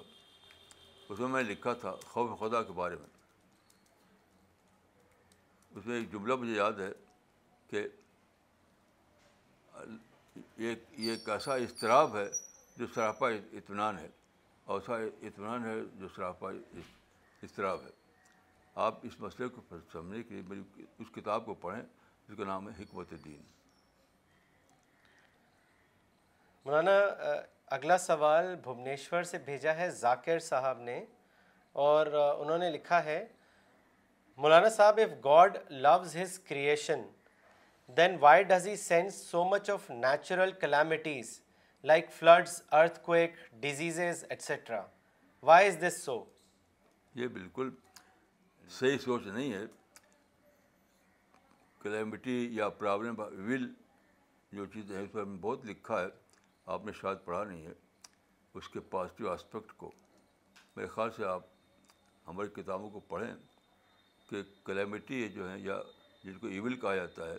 اس 1.11 1.19
میں 1.19 1.29
میں 1.29 1.43
لکھا 1.43 1.73
تھا 1.83 1.95
خوف 2.07 2.39
خدا 2.41 2.63
کے 2.63 2.73
بارے 2.77 2.97
میں 3.01 3.07
اس 5.79 5.87
میں 5.87 5.97
ایک 5.99 6.11
جملہ 6.13 6.35
مجھے 6.41 6.53
یاد 6.53 6.81
ہے 6.87 6.91
کہ 7.71 7.87
ایک 10.67 11.29
ایسا 11.31 11.55
اضطراب 11.55 12.17
ہے 12.17 12.27
جو 12.77 12.87
سراپا 12.95 13.29
اطمینان 13.31 13.99
ہے 13.99 14.09
اطمینان 14.77 15.65
ہے 15.65 15.75
جو 16.01 16.53
ہے 17.59 17.65
آپ 18.83 19.01
اس 19.07 19.19
مسئلے 19.21 19.49
کو 19.55 19.61
سمجھنے 19.93 20.23
کے 20.23 20.35
لیے 20.35 20.43
میری 20.49 20.83
اس 21.03 21.07
کتاب 21.15 21.45
کو 21.47 21.55
پڑھیں 21.65 21.83
جس 22.29 22.37
کا 22.37 22.45
نام 22.47 22.69
ہے 22.69 22.83
حکمت 22.83 23.11
دین 23.25 23.41
مولانا 26.65 26.93
اگلا 27.77 27.99
سوال 27.99 28.55
بھونیشور 28.63 29.23
سے 29.33 29.39
بھیجا 29.45 29.75
ہے 29.77 29.91
ذاکر 30.01 30.39
صاحب 30.49 30.79
نے 30.89 31.05
اور 31.87 32.07
انہوں 32.17 32.59
نے 32.59 32.71
لکھا 32.71 33.03
ہے 33.05 33.25
مولانا 34.43 34.69
صاحب 34.77 35.01
if 35.05 35.13
God 35.25 35.57
loves 35.87 36.17
his 36.17 36.39
creation 36.49 37.03
then 37.97 38.17
why 38.21 38.43
does 38.53 38.67
he 38.69 38.77
sends 38.87 39.15
so 39.31 39.45
much 39.49 39.71
of 39.71 39.91
natural 40.05 40.53
calamities 40.61 41.41
like 41.91 42.11
floods 42.19 42.61
earthquake 43.05 43.37
diseases 43.61 43.99
etcetera 44.01 44.81
why 45.47 45.67
is 45.69 45.77
this 45.81 45.97
so 46.03 46.13
یہ 47.21 47.29
بالکل 47.39 47.71
صحیح 48.79 48.99
سوچ 49.05 49.27
نہیں 49.27 49.53
ہے 49.53 49.65
کلیمٹی 51.83 52.39
یا 52.57 52.69
پرابلم 52.83 53.15
ول 53.19 53.69
جو 54.53 54.67
چیز 54.75 54.91
ہے 54.93 55.03
اس 55.03 55.11
پر 55.13 55.23
ہم 55.23 55.37
بہت 55.41 55.65
لکھا 55.67 56.01
ہے 56.03 56.07
آپ 56.75 56.85
نے 56.87 56.93
شاید 57.01 57.25
پڑھا 57.25 57.43
نہیں 57.45 57.67
ہے 57.67 57.73
اس 58.59 58.69
کے 58.69 58.81
پازیٹیو 58.95 59.31
آسپیکٹ 59.31 59.73
کو 59.77 59.91
میرے 60.77 60.87
خیال 60.95 61.11
سے 61.17 61.25
آپ 61.27 61.43
ہماری 62.29 62.49
کتابوں 62.61 62.91
کو 62.91 63.01
پڑھیں 63.09 63.35
کہ 64.31 64.43
کلیمٹی 64.65 65.29
جو 65.35 65.49
ہیں 65.51 65.59
یا 65.65 65.81
جن 66.25 66.39
کو 66.39 66.47
ایول 66.47 66.77
کہا 66.81 66.95
جاتا 66.97 67.29
ہے 67.31 67.37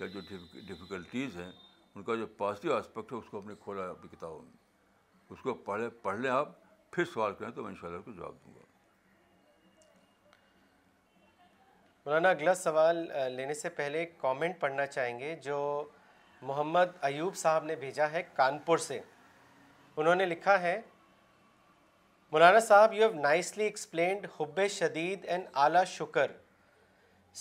یا 0.00 0.06
جو 0.06 0.20
ڈفیکلٹیز 0.68 1.36
ہیں 1.36 1.50
ان 1.96 2.02
کا 2.04 2.14
جو 2.16 2.26
پازیٹیو 2.40 2.74
آسپیکٹ 2.76 3.12
ہے 3.12 3.18
اس 3.18 3.28
کو 3.30 3.38
ہم 3.38 3.48
نے 3.48 3.54
کھولا 3.62 3.82
ہے 3.82 3.88
اپنی 3.90 4.08
کتابوں 4.16 4.40
میں 4.42 4.58
اس 5.32 5.40
کو 5.42 5.54
پڑھے 5.68 5.88
پڑھ 6.02 6.18
لیں 6.18 6.30
آپ 6.30 6.48
پھر 6.92 7.04
سوال 7.14 7.34
کریں 7.38 7.50
تو 7.52 7.62
میں 7.62 7.70
ان 7.70 7.76
شاء 7.80 7.88
اللہ 7.88 8.00
کو 8.04 8.12
جواب 8.16 8.34
دوں 8.44 8.52
گا 8.54 8.68
مولانا 12.04 12.28
اگلا 12.30 12.54
سوال 12.54 12.96
لینے 13.32 13.54
سے 13.54 13.68
پہلے 13.80 14.04
کامنٹ 14.20 14.60
پڑھنا 14.60 14.86
چاہیں 14.86 15.18
گے 15.18 15.34
جو 15.44 15.58
محمد 16.42 16.88
ایوب 17.10 17.36
صاحب 17.36 17.64
نے 17.64 17.76
بھیجا 17.76 18.10
ہے 18.10 18.22
کانپور 18.34 18.78
سے 18.88 19.00
انہوں 19.96 20.14
نے 20.14 20.26
لکھا 20.26 20.60
ہے 20.60 20.80
مولانا 22.32 22.60
صاحب 22.68 22.92
یو 22.94 23.08
ہیو 23.08 23.20
نائسلی 23.20 23.64
ایکسپلینڈ 23.64 24.26
حب 24.40 24.60
شدید 24.70 25.24
اینڈ 25.28 25.46
اعلیٰ 25.64 25.84
شکر 25.96 26.30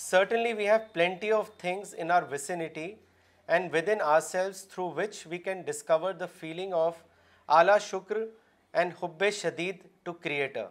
certainly 0.04 0.54
we 0.54 0.70
have 0.70 0.78
plenty 0.94 1.32
of 1.32 1.50
things 1.58 1.94
in 1.98 2.12
our 2.12 2.24
vicinity 2.30 2.94
and 3.56 3.74
within 3.90 4.02
ourselves 4.22 4.64
through 4.72 4.84
which 4.96 5.16
we 5.30 5.38
can 5.46 5.62
discover 5.68 6.12
the 6.14 6.26
feeling 6.40 6.74
of 6.78 6.96
اعلیٰ 7.58 7.78
شکر 7.82 8.18
اینڈ 8.80 8.94
حب 9.02 9.24
شدید 9.34 9.78
ٹو 10.06 10.14
کریٹر 10.26 10.66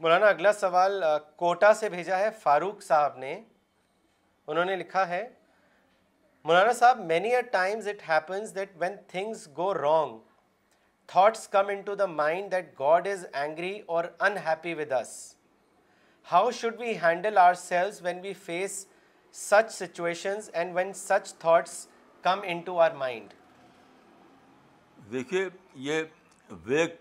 مولانا 0.00 0.26
اگلا 0.26 0.52
سوال 0.52 1.02
کوٹا 1.42 1.72
سے 1.80 1.88
بھیجا 1.88 2.18
ہے 2.18 2.30
فاروق 2.40 2.82
صاحب 2.82 3.18
نے 3.18 3.32
انہوں 4.52 4.64
نے 4.64 4.76
لکھا 4.76 5.06
ہے 5.08 5.22
مولانا 6.44 6.72
صاحب 6.80 7.00
many 7.12 7.34
a 7.34 7.42
times 7.52 7.88
it 7.88 8.02
happens 8.08 8.54
that 8.54 8.70
when 8.78 8.96
things 9.10 9.48
go 9.56 9.72
wrong 9.74 10.18
thoughts 11.12 11.46
come 11.54 11.68
into 11.90 11.94
the 12.02 12.06
mind 12.22 12.52
that 12.52 12.78
God 12.80 13.08
is 13.12 13.24
angry 13.32 13.78
or 13.94 14.04
unhappy 14.30 14.74
with 14.82 14.92
us 15.00 15.14
how 16.30 16.50
should 16.58 16.74
we 16.80 16.94
handle 17.02 17.38
ourselves 17.60 18.00
when 18.02 18.20
we 18.22 18.32
face 18.46 18.86
such 19.38 19.72
situations 19.74 20.48
and 20.52 20.74
when 20.74 20.92
such 20.96 21.32
thoughts 21.40 21.86
come 22.22 22.40
into 22.66 22.78
our 22.80 22.90
mind 22.98 23.32
دیکھیے 25.12 25.44
یہ 25.86 26.02
week 26.66 26.96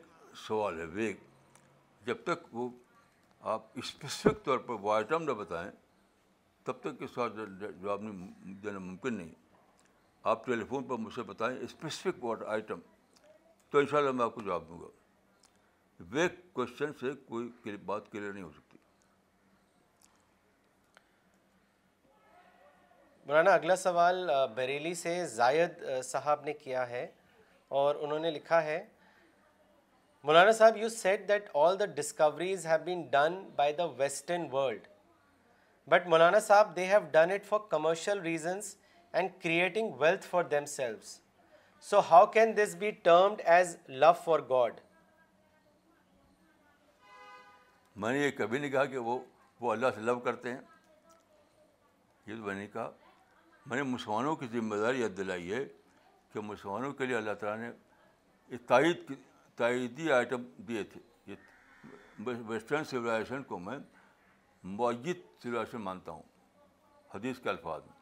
سوال 0.48 0.80
ہے 0.80 0.86
ویگ 0.94 1.16
جب 2.06 2.24
تک 2.26 2.54
وہ 2.56 2.70
آپ 3.54 3.78
specific 3.80 4.44
طور 4.46 4.58
پر 4.68 4.74
وہ 4.82 4.94
آئٹم 4.94 5.24
نہ 5.24 5.32
بتائیں 5.44 5.70
تب 6.66 6.80
تک 6.80 7.02
یہ 7.02 7.08
سوال 7.14 7.54
جواب 7.62 8.02
نہیں 8.04 8.54
دینا 8.64 8.80
ممکن 8.80 9.14
نہیں 9.18 9.32
آپ 10.34 10.46
ٹیلی 10.46 10.64
فون 10.70 10.84
پر 10.88 10.98
مجھ 11.06 11.14
سے 11.14 11.24
بتائیں 11.30 11.58
اسپیسیفک 11.60 12.24
واٹ 12.24 12.44
آئٹم 12.56 12.80
تو 13.72 13.80
ان 13.80 13.86
شاء 13.92 13.98
اللہ 13.98 14.12
میں 14.12 14.26
آپ 14.26 14.36
کو 14.36 14.42
جواب 14.42 14.68
دوں 14.70 14.80
گا 14.80 14.88
ویک 16.12 16.42
کوشچن 16.54 16.92
سے 17.00 17.12
کوئی 17.28 17.78
بات 17.86 18.12
کلیئر 18.12 18.32
نہیں 18.34 18.44
ہو 18.44 18.52
سکتی 18.56 18.71
مولانا 23.28 23.52
اگلا 23.54 23.76
سوال 23.76 24.30
بریلی 24.56 24.94
سے 24.96 25.12
زائد 25.32 25.84
صاحب 26.04 26.44
نے 26.44 26.54
کیا 26.64 26.88
ہے 26.90 27.06
اور 27.80 27.96
انہوں 27.96 28.20
نے 28.20 28.30
لکھا 28.32 28.64
ہے 28.64 28.84
مولانا 30.30 30.52
صاحب 30.52 31.28
بٹ 35.90 36.08
مولانا 36.08 36.40
صاحب 36.46 36.76
they 36.76 37.38
commercial 37.70 38.20
reasons 38.22 38.76
and 39.14 39.30
creating 39.44 39.94
wealth 40.00 40.26
for 40.30 40.44
themselves 40.74 41.18
so 41.90 42.00
how 42.10 42.26
can 42.38 42.56
this 42.58 42.76
be 42.80 42.92
termed 43.10 43.42
as 43.56 43.78
love 44.04 44.12
for 44.24 44.40
God 44.50 44.80
میں 48.02 48.12
نے 48.12 48.18
یہ 48.20 48.32
کبھی 48.38 48.60
نہیں 48.60 48.72
کہا 48.72 48.86
کہ 48.94 48.98
وہ 49.62 49.72
اللہ 49.72 49.96
سے 49.96 50.02
لو 50.12 50.20
کرتے 50.30 50.52
ہیں 50.52 50.60
یہ 52.28 52.36
تو 52.36 52.44
میں 52.44 52.56
نے 52.56 52.68
کہا 52.74 52.90
میں 53.66 53.78
نے 53.78 53.84
مسلمانوں 53.84 54.36
کی 54.36 54.48
ذمہ 54.52 54.76
داری 54.82 55.02
یاد 55.02 55.18
دلائی 55.18 55.52
ہے 55.54 55.64
کہ 56.34 56.40
مسلمانوں 56.42 56.92
کے 57.00 57.06
لیے 57.06 57.16
اللہ 57.16 57.34
تعالیٰ 57.40 57.68
نے 57.70 58.58
تائید 58.68 59.08
کی 59.08 59.16
تائیدی 59.58 60.12
آئٹم 60.12 60.44
دیے 60.68 60.84
تھے 60.94 61.00
ویسٹرن 62.48 62.84
سولیزیشن 62.84 63.44
کو 63.48 63.60
میں 63.60 63.78
معیت 64.78 65.20
سولازیشن 65.44 65.82
مانتا 65.82 66.12
ہوں 66.12 66.22
حدیث 67.14 67.40
کے 67.44 67.50
الفاظ 67.50 67.82
میں 67.86 68.00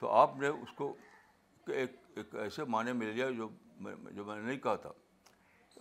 تو 0.00 0.10
آپ 0.14 0.36
نے 0.38 0.48
اس 0.48 0.72
کو 0.76 0.94
ایک 1.76 1.96
ایک 2.18 2.34
ایسے 2.42 2.64
معنی 2.74 2.92
میں 2.98 3.12
لیا 3.12 3.30
جو 3.38 3.48
میں 3.80 3.94
جو 4.14 4.24
میں 4.24 4.36
نے 4.36 4.42
نہیں 4.42 4.58
کہا 4.58 4.74
تھا 4.84 4.90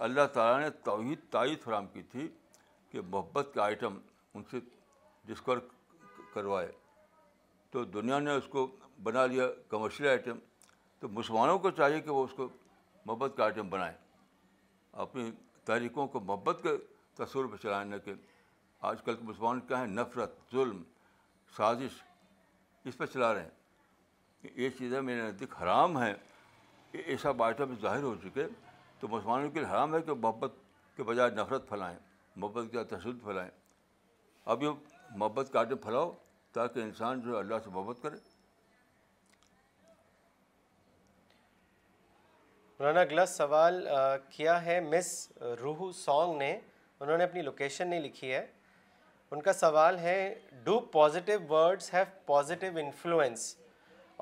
اللہ 0.07 0.25
تعالیٰ 0.34 0.59
نے 0.61 0.69
توحید 0.84 1.19
تائید 1.32 1.61
فراہم 1.63 1.88
کی 1.93 2.01
تھی 2.11 2.28
کہ 2.91 3.01
محبت 3.09 3.51
کا 3.53 3.63
آئٹم 3.63 3.97
ان 4.34 4.43
سے 4.51 4.59
ڈسکور 5.28 5.57
کروائے 6.34 6.71
تو 7.78 7.84
دنیا 7.93 8.17
نے 8.19 8.32
اس 8.36 8.43
کو 8.51 8.65
بنا 9.03 9.25
لیا 9.32 9.45
کمرشل 9.69 10.07
آئٹم 10.07 10.38
تو 10.99 11.07
مسلمانوں 11.17 11.57
کو 11.63 11.69
چاہیے 11.80 11.99
کہ 12.01 12.11
وہ 12.11 12.23
اس 12.23 12.32
کو 12.36 12.47
محبت 13.05 13.34
کا 13.38 13.43
آئٹم 13.43 13.69
بنائیں 13.69 13.93
اپنی 15.03 15.30
تحریکوں 15.65 16.07
کو 16.13 16.19
محبت 16.19 16.61
کے 16.63 16.69
تصور 17.17 17.45
پہ 17.53 17.73
نہ 17.89 17.97
کہ 18.05 18.13
آج 18.91 19.03
کل 19.05 19.15
کے 19.15 19.23
مسلمان 19.28 19.59
کیا 19.67 19.80
ہیں 19.82 19.88
نفرت 19.88 20.36
ظلم 20.53 20.82
سازش 21.57 22.01
اس 22.88 22.97
پہ 22.97 23.05
چلا 23.13 23.34
رہے 23.34 23.43
ہیں 23.43 24.49
یہ 24.63 24.69
چیزیں 24.78 24.99
میرے 25.01 25.21
نزدیک 25.21 25.61
حرام 25.61 25.97
ہیں 26.01 26.13
ایسا 27.05 27.32
بائٹم 27.43 27.73
ظاہر 27.82 28.03
ہو 28.03 28.13
چکے 28.23 28.47
تو 28.99 29.07
مسلمانوں 29.07 29.51
کے 29.51 29.59
لیے 29.59 29.69
حرام 29.71 29.95
ہے 29.95 30.01
کہ 30.01 30.13
محبت 30.21 30.57
کے 30.95 31.03
بجائے 31.11 31.32
نفرت 31.41 31.67
پھیلائیں 31.69 31.97
محبت 32.36 32.71
کے 32.71 32.84
تشدد 32.95 33.23
پھیلائیں 33.23 33.49
اب 34.53 34.63
یہ 34.63 34.95
محبت 35.15 35.51
کا 35.53 35.59
آئٹم 35.59 35.78
پھیلاؤ 35.84 36.11
تاکہ 36.58 36.80
انسان 36.82 37.20
جو 37.22 37.34
ہے 37.34 37.39
اللہ 37.39 37.60
سے 37.64 37.70
محبت 37.74 38.01
کرے 38.01 38.16
مولانا 42.80 43.01
اگلا 43.01 43.26
سوال 43.26 43.86
کیا 44.30 44.55
ہے 44.66 44.80
مس 44.89 45.10
روح 45.62 45.91
سونگ 45.99 46.38
نے 46.38 46.49
انہوں 46.99 47.18
نے 47.18 47.24
اپنی 47.24 47.41
لوکیشن 47.49 47.88
نہیں 47.89 47.99
لکھی 48.05 48.32
ہے 48.34 48.45
ان 49.36 49.41
کا 49.47 49.53
سوال 49.53 49.97
ہے 49.99 50.18
do 50.70 50.80
positive 50.97 51.39
words 51.49 51.93
have 51.93 52.05
positive 52.26 52.78
influence 52.86 53.43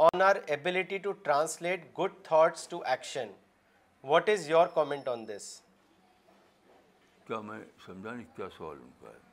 on 0.08 0.22
our 0.30 0.36
ability 0.56 0.98
to 1.08 1.12
translate 1.30 1.86
good 2.00 2.24
thoughts 2.30 2.68
to 2.74 2.82
action 2.96 3.32
what 4.14 4.30
is 4.36 4.50
your 4.50 4.68
comment 4.76 5.08
on 5.16 5.28
this 5.28 5.48
کیا 7.28 7.40
میں 7.52 7.60
سمجھا 7.86 8.12
نہیں 8.14 8.36
کیا 8.36 8.50
سوال 8.58 8.82
ان 8.82 8.92
کا 9.02 9.10
ہے 9.12 9.25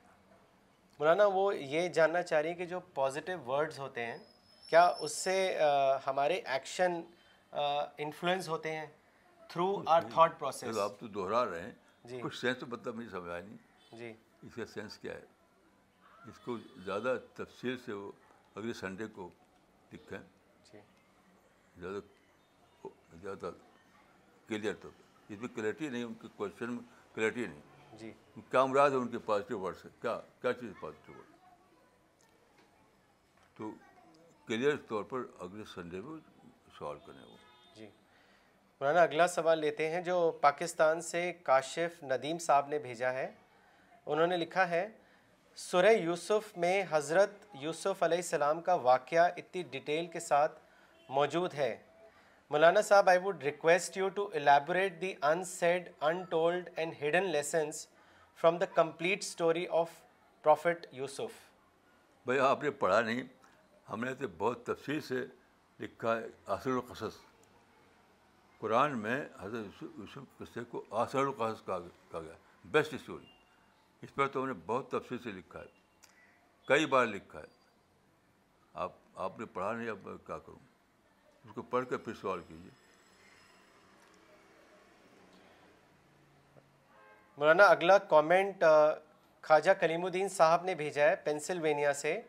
مولانا 1.02 1.24
وہ 1.34 1.44
یہ 1.70 1.86
جاننا 1.94 2.20
چاہ 2.22 2.40
رہی 2.40 2.48
ہیں 2.48 2.56
کہ 2.56 2.64
جو 2.72 2.78
پازیٹیو 2.94 3.38
ورڈز 3.46 3.78
ہوتے 3.78 4.04
ہیں 4.06 4.16
کیا 4.68 4.82
اس 5.04 5.14
سے 5.24 5.32
ہمارے 6.06 6.34
ایکشن 6.56 6.92
انفلوئنس 8.02 8.48
ہوتے 8.48 8.72
ہیں 8.72 8.84
تھرو 9.52 9.66
آر 9.94 10.02
تھاٹ 10.12 10.38
پروسیس 10.40 10.78
آپ 10.82 10.98
تو 11.00 11.06
دہرا 11.16 11.44
رہے 11.50 11.62
ہیں 11.62 11.72
جی 12.08 12.20
کچھ 12.22 12.36
سینس 12.40 12.58
تو 12.58 12.66
مطلب 12.74 12.98
نہیں 12.98 13.08
سمجھا 13.12 13.38
نہیں 13.40 13.96
جی 13.98 14.12
اس 14.46 14.54
کا 14.54 14.66
سینس 14.74 14.98
کیا 14.98 15.14
ہے 15.14 16.28
اس 16.30 16.38
کو 16.44 16.56
زیادہ 16.84 17.16
تفصیل 17.36 17.76
سے 17.84 17.92
وہ 17.92 18.10
اگلے 18.54 18.72
سنڈے 18.82 19.06
کو 19.16 19.28
لکھیں 19.92 20.18
جی 20.72 20.78
زیادہ 21.80 22.00
زیادہ 23.22 23.50
کلیئر 24.48 24.74
تو 24.82 24.88
اس 25.28 25.40
میں 25.40 25.48
کلیئرٹی 25.54 25.88
نہیں 25.88 26.04
ان 26.04 26.14
کے 26.22 26.28
کوشچن 26.36 26.72
میں 26.74 26.82
کلیئرٹی 27.14 27.46
نہیں 27.46 27.60
جی 28.00 28.10
کیا 28.50 28.64
مراد 28.66 28.90
ہے 28.90 28.96
ان 28.96 29.08
کے 29.08 29.18
پازیٹیو 29.24 29.58
ورڈ 29.60 29.76
سے 29.82 29.88
کیا 30.02 30.18
کیا 30.42 30.52
چیز 30.60 30.72
پازیٹیو 30.80 31.14
ورڈ 31.16 31.28
تو 33.58 33.70
کلیئر 34.46 34.76
طور 34.88 35.04
پر 35.10 35.22
اگلے 35.44 35.64
سنڈے 35.74 36.00
میں 36.04 36.18
سوال 36.78 36.98
کریں 37.06 37.22
وہ 37.22 37.36
جی 37.76 37.86
مولانا 38.80 39.02
اگلا 39.02 39.26
سوال 39.28 39.58
لیتے 39.60 39.90
ہیں 39.90 40.00
جو 40.04 40.16
پاکستان 40.40 41.00
سے 41.10 41.30
کاشف 41.44 42.02
ندیم 42.10 42.38
صاحب 42.46 42.68
نے 42.68 42.78
بھیجا 42.88 43.12
ہے 43.12 43.30
انہوں 44.06 44.26
نے 44.26 44.36
لکھا 44.36 44.68
ہے 44.70 44.86
سورہ 45.70 45.92
یوسف 45.92 46.56
میں 46.58 46.82
حضرت 46.90 47.44
یوسف 47.60 48.02
علیہ 48.02 48.18
السلام 48.18 48.60
کا 48.68 48.74
واقعہ 48.90 49.28
اتنی 49.36 49.62
ڈیٹیل 49.70 50.06
کے 50.12 50.20
ساتھ 50.20 50.60
موجود 51.20 51.54
ہے 51.54 51.76
مولانا 52.52 52.80
صاحب 52.86 53.08
I 53.08 53.18
would 53.24 53.42
request 53.42 53.96
you 53.96 54.08
to 54.14 54.26
elaborate 54.38 55.00
the 55.00 55.12
unsaid 55.50 55.88
untold 56.30 56.68
and 56.78 56.94
hidden 57.02 57.28
lessons 57.32 57.76
from 58.40 58.56
the 58.58 58.64
complete 58.74 59.22
story 59.22 59.64
of 59.78 59.90
prophet 60.42 60.86
Yusuf 60.94 61.38
بھیا 62.26 62.44
آپ 62.48 62.62
نے 62.62 62.70
پڑھا 62.82 63.00
نہیں 63.00 63.22
ہم 63.90 64.04
نے 64.04 64.12
تو 64.14 64.28
بہت 64.38 64.64
تفصیل 64.66 65.00
سے 65.06 65.22
لکھا 65.80 66.16
ہے 66.16 66.26
آسر 66.56 66.70
القصص 66.70 67.16
قرآن 68.60 68.98
میں 69.02 69.18
حضرت 69.40 69.82
یوسف 69.82 70.36
قصے 70.38 70.64
کو 70.70 70.84
القصص 70.90 71.64
کہا 71.66 71.78
گیا 72.18 72.34
بیسٹ 72.76 72.94
اسٹوری 72.94 73.32
اس 74.02 74.14
پر 74.14 74.28
تو 74.34 74.42
ہم 74.42 74.48
نے 74.48 74.54
بہت 74.66 74.90
تفصیل 74.90 75.18
سے 75.22 75.32
لکھا 75.38 75.60
ہے 75.60 76.68
کئی 76.68 76.86
بار 76.96 77.06
لکھا 77.16 77.38
ہے 77.38 77.70
آپ 78.86 78.92
آپ 79.28 79.40
نے 79.40 79.46
پڑھا 79.56 79.72
نہیں 79.72 79.90
اب 79.90 80.06
میں 80.06 80.16
کیا 80.26 80.38
کروں 80.46 80.71
اس 81.44 81.52
کو 81.54 81.62
پڑھ 81.70 81.84
کر 81.90 81.96
پھر 82.04 82.12
سوال 82.20 82.40
کیجیے 82.48 82.70
مولانا 87.38 87.64
اگلا 87.74 87.96
کامنٹ 88.08 88.64
خواجہ 89.46 89.70
کلیم 89.80 90.04
الدین 90.04 90.28
صاحب 90.28 90.64
نے 90.64 90.74
بھیجا 90.74 91.08
ہے 91.08 91.14
پینسلوینیا 91.24 91.92
سے 92.02 92.20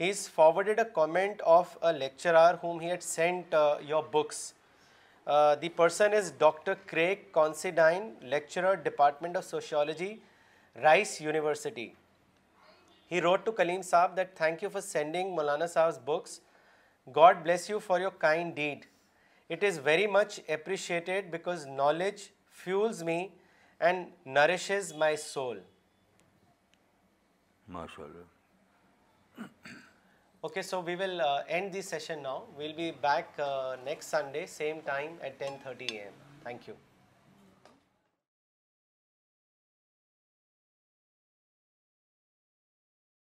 he 0.00 0.08
is 0.10 0.28
forwarded 0.34 0.78
a 0.78 0.84
comment 0.94 1.42
of 1.56 1.76
a 1.84 1.92
lecturer 1.98 2.54
whom 2.62 2.80
had 2.80 3.02
sent 3.02 3.54
your 3.88 4.02
books 4.12 4.40
the 5.62 5.68
person 5.76 6.12
is 6.16 6.32
doctor 6.38 6.74
Craig 6.86 7.30
Considine 7.32 8.12
lecturer 8.34 8.74
department 8.82 9.36
of 9.36 9.44
sociology 9.46 10.14
Rice 10.82 11.20
University 11.20 11.88
he 13.12 13.20
wrote 13.20 13.44
to 13.44 13.52
Kaleem 13.62 13.82
صاحب 13.90 14.16
that 14.16 14.36
thank 14.36 14.62
you 14.62 14.68
for 14.72 14.80
sending 14.80 15.34
مولانا 15.34 15.66
صاحب 15.74 16.04
books 16.04 16.40
God 17.12 17.44
bless 17.44 17.68
you 17.68 17.80
for 17.80 18.00
your 18.00 18.10
kind 18.10 18.54
deed. 18.54 18.86
It 19.48 19.62
is 19.62 19.78
very 19.78 20.06
much 20.06 20.40
appreciated 20.48 21.30
because 21.30 21.66
knowledge 21.66 22.32
fuels 22.50 23.04
me 23.04 23.32
and 23.80 24.08
nourishes 24.24 24.92
my 24.94 25.14
soul. 25.14 25.56
MashaAllah. 27.70 29.48
Okay, 30.44 30.62
so 30.62 30.78
we 30.78 30.94
will 30.94 31.20
uh, 31.20 31.42
end 31.48 31.72
this 31.72 31.88
session 31.88 32.22
now. 32.22 32.44
We 32.56 32.68
will 32.68 32.76
be 32.76 32.90
back 32.92 33.32
uh, 33.36 33.78
next 33.84 34.06
Sunday, 34.06 34.46
same 34.46 34.80
time 34.82 35.18
at 35.20 35.40
10:30 35.40 35.90
a.m. 35.90 36.12
Thank 36.44 36.68
you. 36.68 36.76